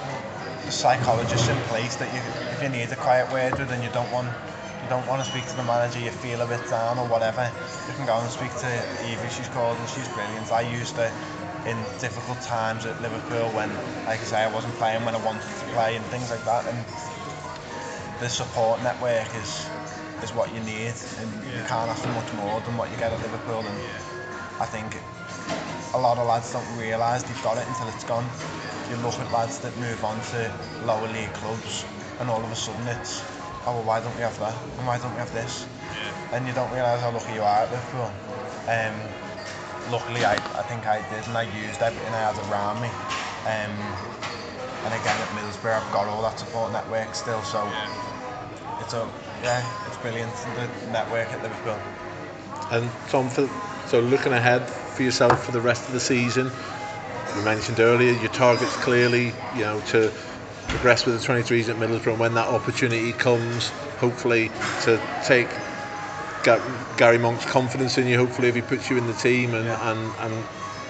the 0.65 0.73
psychologists 0.73 1.49
in 1.49 1.57
place 1.69 1.97
that 1.97 2.13
you, 2.13 2.21
if 2.53 2.63
you 2.63 2.69
need 2.69 2.91
a 2.91 2.97
quiet 2.97 3.31
word 3.33 3.59
with 3.59 3.71
and 3.71 3.83
you 3.83 3.91
don't 3.91 4.11
want 4.13 4.29
you 4.83 4.89
don't 4.89 5.07
want 5.09 5.25
to 5.25 5.29
speak 5.29 5.47
to 5.47 5.57
the 5.57 5.65
manager, 5.65 5.99
you 5.99 6.11
feel 6.11 6.41
a 6.43 6.47
bit 6.47 6.63
down 6.69 6.99
or 6.99 7.07
whatever, 7.07 7.51
you 7.89 7.95
can 7.95 8.07
go 8.07 8.15
and 8.19 8.31
speak 8.31 8.55
to 8.55 8.69
Evie, 9.03 9.29
she's 9.31 9.49
called 9.49 9.79
and 9.79 9.89
she's 9.89 10.07
brilliant. 10.11 10.53
I 10.53 10.61
used 10.63 10.95
her 10.97 11.11
in 11.67 11.77
difficult 11.99 12.41
times 12.43 12.87
at 12.87 13.01
Liverpool 13.03 13.51
when, 13.51 13.71
like 14.07 14.21
I 14.21 14.25
say, 14.25 14.43
I 14.43 14.53
wasn't 14.53 14.75
playing 14.75 15.05
when 15.05 15.15
I 15.15 15.19
wanted 15.25 15.43
to 15.43 15.67
play 15.75 15.97
and 15.97 16.05
things 16.07 16.31
like 16.31 16.45
that. 16.45 16.67
And 16.69 16.85
the 18.21 18.29
support 18.29 18.83
network 18.83 19.35
is 19.35 19.67
is 20.23 20.33
what 20.33 20.55
you 20.55 20.61
need, 20.61 20.95
and 21.19 21.29
you 21.45 21.63
can't 21.69 21.91
ask 21.91 22.03
for 22.03 22.09
much 22.09 22.33
more 22.33 22.61
than 22.61 22.77
what 22.77 22.91
you 22.91 22.97
get 22.97 23.13
at 23.13 23.21
Liverpool. 23.21 23.67
And 23.67 23.77
I 24.61 24.67
think 24.67 24.97
a 25.95 25.99
lot 25.99 26.19
of 26.19 26.27
lads 26.27 26.53
don't 26.53 26.79
realise 26.79 27.23
they've 27.23 27.43
got 27.43 27.59
it 27.59 27.67
until 27.69 27.89
it's 27.89 28.05
gone. 28.05 28.27
You 28.91 28.97
look 28.97 29.19
at 29.21 29.31
lads 29.33 29.59
that 29.61 29.77
move 29.79 30.03
on 30.05 30.21
to 30.33 30.51
lower 30.85 31.09
league 31.09 31.33
clubs, 31.35 31.85
and 32.21 32.31
all 32.31 32.43
of 32.43 32.51
a 32.51 32.57
sudden 32.57 32.87
it's, 32.89 33.23
oh 33.67 33.75
well, 33.75 33.83
why 33.85 34.01
don't 34.01 34.15
we 34.17 34.23
have 34.23 34.39
that? 34.39 34.55
And 34.79 34.87
why 34.87 34.99
don't 34.99 35.13
we 35.13 35.19
have 35.19 35.33
this? 35.33 35.67
And 36.33 36.47
you 36.47 36.53
don't 36.53 36.71
realise 36.73 37.01
how 37.01 37.11
lucky 37.11 37.35
you 37.35 37.43
are 37.43 37.65
at 37.65 37.71
Liverpool. 37.71 38.11
Um, 38.69 38.95
luckily, 39.91 40.25
I, 40.25 40.35
I 40.35 40.63
think 40.63 40.87
I 40.87 41.05
did, 41.11 41.27
and 41.29 41.37
I 41.37 41.43
used 41.43 41.83
everything 41.83 42.15
I 42.15 42.33
had 42.33 42.39
around 42.51 42.81
me. 42.81 42.89
Um, 43.47 43.75
and 44.85 44.95
again 44.95 45.19
at 45.21 45.29
Middlesbrough, 45.35 45.83
I've 45.83 45.93
got 45.93 46.07
all 46.07 46.23
that 46.23 46.39
support 46.39 46.73
network 46.73 47.15
still, 47.15 47.43
so 47.43 47.69
it's 48.81 48.95
a 48.95 49.09
yeah, 49.43 49.65
it's 49.87 49.97
brilliant. 49.99 50.33
The 50.55 50.69
network 50.91 51.33
at 51.33 51.43
Liverpool. 51.43 51.79
And 52.71 52.91
Tom, 53.09 53.29
for, 53.29 53.49
so 53.87 54.01
looking 54.01 54.33
ahead 54.33 54.69
for 54.69 55.03
yourself 55.03 55.45
for 55.45 55.53
the 55.53 55.61
rest 55.61 55.87
of 55.87 55.93
the 55.93 56.01
season, 56.01 56.51
you 57.37 57.43
mentioned 57.43 57.81
earlier 57.81 58.13
your 58.13 58.31
targets 58.31 58.77
clearly, 58.77 59.33
you 59.55 59.63
know, 59.63 59.81
to 59.89 60.13
progress 60.69 61.07
with 61.07 61.21
the 61.21 61.33
23s 61.33 61.69
at 61.69 61.77
Middlesbrough. 61.77 62.13
And 62.13 62.21
when 62.21 62.35
that 62.35 62.49
opportunity 62.49 63.13
comes, 63.13 63.71
hopefully 63.99 64.51
to 64.83 65.01
take 65.25 65.49
Gary 66.97 67.19
Monk's 67.19 67.45
confidence 67.45 67.99
in 67.99 68.07
you. 68.07 68.17
Hopefully, 68.17 68.49
if 68.49 68.55
he 68.55 68.63
puts 68.63 68.89
you 68.89 68.97
in 68.97 69.07
the 69.07 69.13
team 69.15 69.55
and 69.55 69.69
and, 69.69 70.13
and 70.21 70.45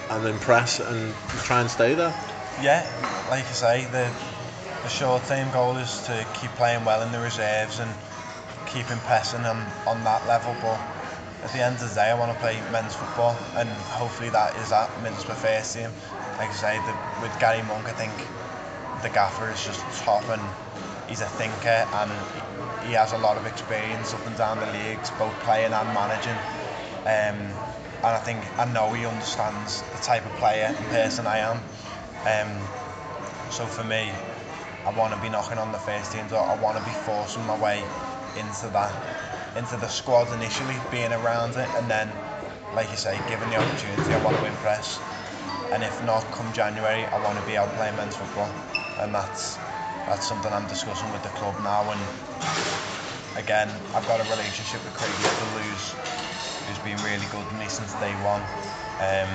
and 0.09 0.27
impress 0.27 0.79
and 0.79 1.13
try 1.43 1.61
and 1.61 1.69
stay 1.69 1.95
there. 1.95 2.13
Yeah, 2.61 2.85
like 3.29 3.45
you 3.47 3.53
say, 3.53 3.85
the 3.85 4.11
the 4.83 4.89
short 4.89 5.23
term 5.25 5.51
goal 5.51 5.77
is 5.77 6.01
to 6.05 6.25
keep 6.33 6.51
playing 6.51 6.85
well 6.85 7.01
in 7.01 7.11
the 7.11 7.19
reserves 7.19 7.79
and 7.79 7.91
keep 8.67 8.89
impressing 8.91 9.45
on, 9.45 9.65
on 9.87 10.03
that 10.03 10.27
level. 10.27 10.55
But 10.61 10.79
at 11.47 11.53
the 11.53 11.63
end 11.63 11.75
of 11.75 11.87
the 11.87 11.95
day, 11.95 12.09
I 12.11 12.13
want 12.19 12.33
to 12.33 12.37
play 12.39 12.59
men's 12.73 12.93
football, 12.93 13.33
and 13.55 13.69
hopefully 13.69 14.29
that 14.31 14.57
is 14.57 14.73
at 14.73 14.89
Middlesbrough 14.99 15.39
first 15.39 15.75
team. 15.75 15.89
Like 16.37 16.49
I 16.49 16.53
say, 16.53 16.79
the, 16.79 16.93
with 17.21 17.39
Gary 17.39 17.61
Monk, 17.63 17.87
I 17.87 17.93
think 17.93 18.11
the 19.01 19.09
gaffer 19.09 19.49
is 19.49 19.63
just 19.63 19.79
top 20.03 20.27
and 20.27 20.41
he's 21.07 21.21
a 21.21 21.25
thinker 21.25 21.87
and 21.93 22.11
he 22.83 22.91
has 22.93 23.13
a 23.13 23.17
lot 23.17 23.37
of 23.37 23.45
experience 23.45 24.13
up 24.13 24.25
and 24.27 24.35
down 24.37 24.59
the 24.59 24.65
leagues, 24.65 25.09
both 25.11 25.39
playing 25.39 25.71
and 25.71 25.93
managing. 25.93 26.35
Um, 27.05 27.55
and 28.03 28.11
I 28.11 28.19
think 28.19 28.43
I 28.59 28.65
know 28.65 28.91
he 28.91 29.05
understands 29.05 29.83
the 29.93 29.99
type 29.99 30.25
of 30.25 30.35
player 30.35 30.73
and 30.75 30.85
person 30.89 31.27
I 31.27 31.37
am. 31.37 31.57
Um, 32.27 32.59
so 33.51 33.65
for 33.67 33.85
me, 33.85 34.11
I 34.85 34.91
want 34.91 35.13
to 35.13 35.21
be 35.21 35.29
knocking 35.29 35.59
on 35.59 35.71
the 35.71 35.79
first 35.79 36.11
team 36.11 36.27
door. 36.27 36.43
I 36.43 36.55
want 36.55 36.77
to 36.77 36.83
be 36.83 36.91
forcing 36.91 37.45
my 37.45 37.55
way 37.55 37.85
into 38.35 38.67
that, 38.67 38.91
into 39.57 39.75
the 39.77 39.87
squad 39.87 40.31
initially, 40.33 40.77
being 40.91 41.11
around 41.11 41.57
it, 41.57 41.69
and 41.75 41.89
then, 41.89 42.07
like 42.75 42.89
you 42.91 42.97
say, 42.97 43.19
given 43.27 43.49
the 43.49 43.57
opportunity, 43.57 44.13
I 44.13 44.23
want 44.23 44.37
to 44.37 44.45
impress. 44.45 44.99
And 45.73 45.83
if 45.83 46.01
not, 46.03 46.31
come 46.31 46.53
January, 46.53 47.05
I 47.05 47.17
want 47.17 47.39
to 47.39 47.45
be 47.45 47.57
out 47.57 47.73
playing 47.73 47.95
men's 47.95 48.15
football, 48.15 48.49
and 48.99 49.13
that's 49.13 49.57
that's 50.05 50.25
something 50.25 50.53
I'm 50.53 50.67
discussing 50.67 51.11
with 51.11 51.23
the 51.23 51.29
club 51.29 51.59
now. 51.59 51.91
And 51.91 51.99
again, 53.35 53.67
I've 53.93 54.07
got 54.07 54.21
a 54.21 54.29
relationship 54.29 54.83
with 54.85 54.93
Craig 54.93 55.11
Liddle, 55.19 55.47
who's 55.59 55.91
who's 56.67 56.79
been 56.79 57.01
really 57.03 57.25
good 57.33 57.47
to 57.49 57.55
me 57.55 57.67
since 57.67 57.93
day 57.95 58.13
one. 58.23 58.41
Um, 59.01 59.29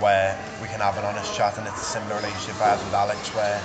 where 0.00 0.38
we 0.60 0.68
can 0.68 0.80
have 0.80 0.96
an 0.98 1.04
honest 1.04 1.34
chat, 1.34 1.58
and 1.58 1.66
it's 1.66 1.82
a 1.82 1.84
similar 1.84 2.16
relationship 2.16 2.60
I 2.60 2.76
had 2.76 2.84
with 2.84 2.94
Alex, 2.94 3.34
where 3.34 3.60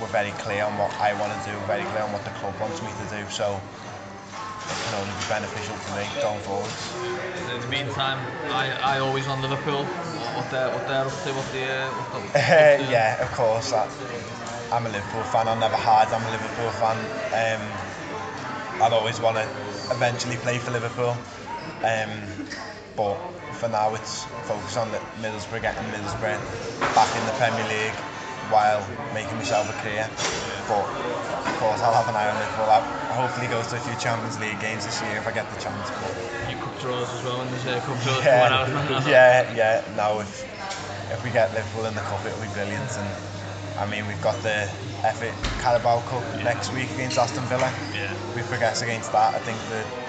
we're 0.00 0.06
very 0.08 0.30
clear 0.32 0.64
on 0.64 0.78
what 0.78 0.92
I 1.00 1.12
want 1.14 1.32
to 1.32 1.50
do, 1.50 1.58
very 1.66 1.84
clear 1.84 2.02
on 2.02 2.12
what 2.12 2.24
the 2.24 2.30
club 2.30 2.54
wants 2.60 2.80
me 2.82 2.92
to 2.92 3.06
do. 3.06 3.28
So 3.28 3.60
can 4.84 4.94
only 4.94 5.14
be 5.14 5.26
beneficial 5.28 5.76
for 5.76 5.92
me 5.98 6.06
going 6.22 6.40
forward. 6.46 6.72
In 7.54 7.60
the 7.60 7.68
meantime, 7.68 8.18
I, 8.48 8.70
I 8.96 8.98
always 9.00 9.26
on 9.26 9.42
Liverpool. 9.42 9.84
What 9.84 10.50
they're 10.50 10.70
what 10.70 10.86
they're 10.86 11.04
up 11.04 11.16
to, 11.24 11.30
what 11.34 11.48
the 11.52 11.64
uh, 11.66 11.90
what 11.90 12.06
the, 12.12 12.38
the 12.86 12.90
yeah, 12.90 13.22
of 13.22 13.30
course. 13.32 13.72
I'm 13.72 14.86
a 14.86 14.90
Liverpool 14.90 15.24
fan. 15.24 15.48
I 15.48 15.58
never 15.58 15.76
hide. 15.76 16.08
I'm 16.14 16.22
a 16.22 16.30
Liverpool 16.30 16.70
fan. 16.78 16.98
Um, 17.34 17.64
I'd 18.80 18.92
always 18.92 19.20
want 19.20 19.36
to 19.36 19.46
eventually 19.90 20.36
play 20.36 20.58
for 20.58 20.70
Liverpool. 20.70 21.16
Um, 21.82 22.22
but 22.96 23.18
for 23.58 23.68
now, 23.68 23.94
it's 23.94 24.24
focus 24.46 24.76
on 24.76 24.90
the 24.92 24.98
Middlesbrough, 25.18 25.62
getting 25.62 25.90
Middlesbrough 25.90 26.38
back 26.94 27.10
in 27.18 27.26
the 27.26 27.32
Premier 27.32 27.66
League 27.66 27.98
while 28.50 28.82
making 29.14 29.36
myself 29.36 29.70
a 29.70 29.76
career. 29.82 30.10
But 30.68 30.84
of 30.84 31.54
course, 31.58 31.80
I'll 31.82 31.94
have 31.94 32.08
an 32.08 32.16
eye 32.16 32.28
on 32.28 32.36
Liverpool. 32.38 32.68
I'll 32.68 32.84
hopefully 33.14 33.48
go 33.48 33.62
to 33.62 33.76
a 33.76 33.80
few 33.80 33.96
Champions 33.96 34.38
League 34.40 34.60
games 34.60 34.84
this 34.84 35.00
year 35.02 35.16
if 35.16 35.26
I 35.26 35.32
get 35.32 35.48
the 35.50 35.60
chance. 35.60 35.90
But 35.90 36.12
few 36.46 36.56
cup 36.58 36.74
draws 36.80 37.08
as 37.10 37.22
well, 37.24 37.42
in 37.42 37.48
a 37.48 37.80
cup 37.80 37.98
draws 38.02 38.24
yeah, 38.24 39.06
yeah, 39.06 39.54
yeah. 39.54 39.84
No, 39.96 40.20
if 40.20 40.30
if 41.10 41.22
we 41.24 41.30
get 41.30 41.52
Liverpool 41.54 41.86
in 41.86 41.94
the 41.94 42.04
cup, 42.06 42.24
it'll 42.26 42.40
be 42.40 42.48
brilliant. 42.54 42.90
And 42.96 43.08
I 43.78 43.86
mean, 43.86 44.06
we've 44.06 44.22
got 44.22 44.36
the 44.42 44.68
FA 45.16 45.32
Carabao 45.60 46.00
Cup 46.06 46.24
next 46.44 46.72
week 46.72 46.90
against 46.92 47.18
Aston 47.18 47.44
Villa. 47.44 47.72
Yeah. 47.94 48.14
We 48.36 48.42
progress 48.42 48.82
against 48.82 49.12
that, 49.12 49.34
I 49.34 49.38
think 49.40 49.58
that 49.70 49.99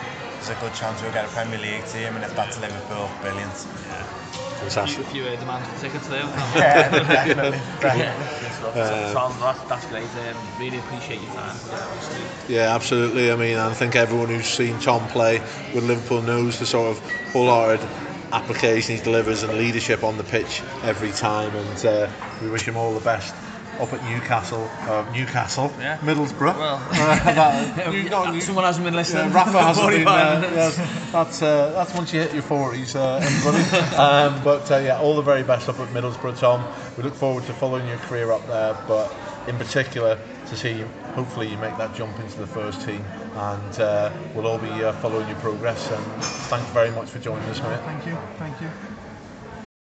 there's 0.42 0.58
a 0.58 0.60
good 0.60 0.74
chance 0.74 1.02
we'll 1.04 1.12
get 1.12 1.26
a 1.26 1.28
Premier 1.30 1.60
League 1.60 1.86
team, 1.86 2.16
and 2.16 2.24
if 2.24 2.36
that's 2.36 2.60
Liverpool, 2.60 3.10
brilliant. 3.22 3.52
A 3.52 4.64
Fantastic. 4.66 5.06
few 5.08 5.24
uh, 5.24 5.36
demands 5.40 5.68
for 5.70 5.82
tickets 5.82 6.08
there. 6.08 6.22
Yeah, 6.56 6.90
definitely. 6.90 7.52
definitely. 7.80 8.80
yeah. 8.80 9.12
Tom, 9.14 9.40
that, 9.40 9.68
that's 9.70 9.86
great. 9.88 10.04
Um, 10.04 10.38
really 10.60 10.80
appreciate 10.80 11.22
your 11.22 11.32
time. 11.34 11.56
Yeah, 11.70 11.88
obviously. 11.88 12.56
Yeah, 12.56 12.76
absolutely. 12.76 13.32
I 13.32 13.36
mean, 13.36 13.58
I 13.58 13.74
think 13.74 13.96
everyone 13.96 14.30
who's 14.30 14.48
seen 14.48 14.80
Tom 14.80 15.08
play 15.10 15.40
with 15.74 15.84
Liverpool 15.84 16.22
knows 16.22 16.58
the 16.60 16.66
sort 16.66 16.90
of 16.90 17.00
wholehearted 17.34 17.88
application 18.32 18.96
he 18.98 19.02
delivers 19.02 19.44
and 19.44 19.54
leadership 19.58 20.04
on 20.04 20.18
the 20.18 20.24
pitch 20.24 20.62
every 20.84 21.12
time. 21.12 21.56
And 21.56 21.86
uh, 21.86 22.10
we 22.42 22.50
wish 22.50 22.68
him 22.68 22.78
all 22.78 22.94
the 22.94 23.04
best 23.04 23.36
up 23.80 23.94
at 23.94 24.04
Newcastle, 24.04 24.70
uh, 24.82 25.06
Newcastle, 25.14 25.72
Yeah. 25.80 25.98
Middlesbrough. 26.00 26.58
Well, 26.58 26.76
Uh, 26.92 27.16
that- 27.34 27.94
you 27.94 28.10
know, 28.10 28.32
you- 28.32 28.42
someone 28.42 28.66
hasn't 28.66 28.86
been 28.86 28.96
listening. 28.96 29.30
Yeah, 29.30 29.36
Rafa 29.36 29.62
hasn't 29.64 29.90
been. 29.90 30.08
Uh, 30.08 30.52
yes, 30.54 30.78
that's 31.12 31.42
uh, 31.42 31.72
that's 31.72 31.94
once 31.94 32.14
you 32.14 32.20
hit 32.22 32.34
your 32.34 32.44
forties, 32.44 32.96
uh, 32.96 33.20
everybody. 33.22 33.96
um, 33.96 34.44
but 34.44 34.70
uh, 34.72 34.78
yeah, 34.78 35.00
all 35.00 35.16
the 35.16 35.22
very 35.22 35.44
best 35.44 35.70
up 35.70 35.80
at 35.80 35.88
Middlesbrough, 35.90 36.40
Tom. 36.40 36.64
We 36.98 37.04
look 37.04 37.16
forward 37.16 37.46
to 37.46 37.54
following 37.54 37.88
your 37.88 37.98
career 37.98 38.32
up 38.32 38.46
there, 38.48 38.76
but 38.88 39.14
in 39.48 39.58
particular 39.58 40.20
to 40.48 40.56
see 40.58 40.72
you, 40.74 40.86
hopefully 41.16 41.48
you 41.48 41.58
make 41.58 41.76
that 41.78 41.96
jump 41.96 42.20
into 42.20 42.38
the 42.40 42.48
first 42.48 42.82
team, 42.86 43.04
and 43.36 43.80
uh, 43.80 44.12
we'll 44.36 44.46
all 44.48 44.58
be 44.60 44.70
uh, 44.84 44.92
following 44.94 45.28
your 45.28 45.38
progress. 45.38 45.90
And 45.92 46.06
thanks 46.24 46.70
very 46.72 46.92
much 46.92 47.10
for 47.10 47.20
joining 47.20 47.48
us, 47.50 47.62
mate. 47.64 47.80
Thank 47.86 48.06
you, 48.06 48.18
thank 48.38 48.60
you. 48.62 48.70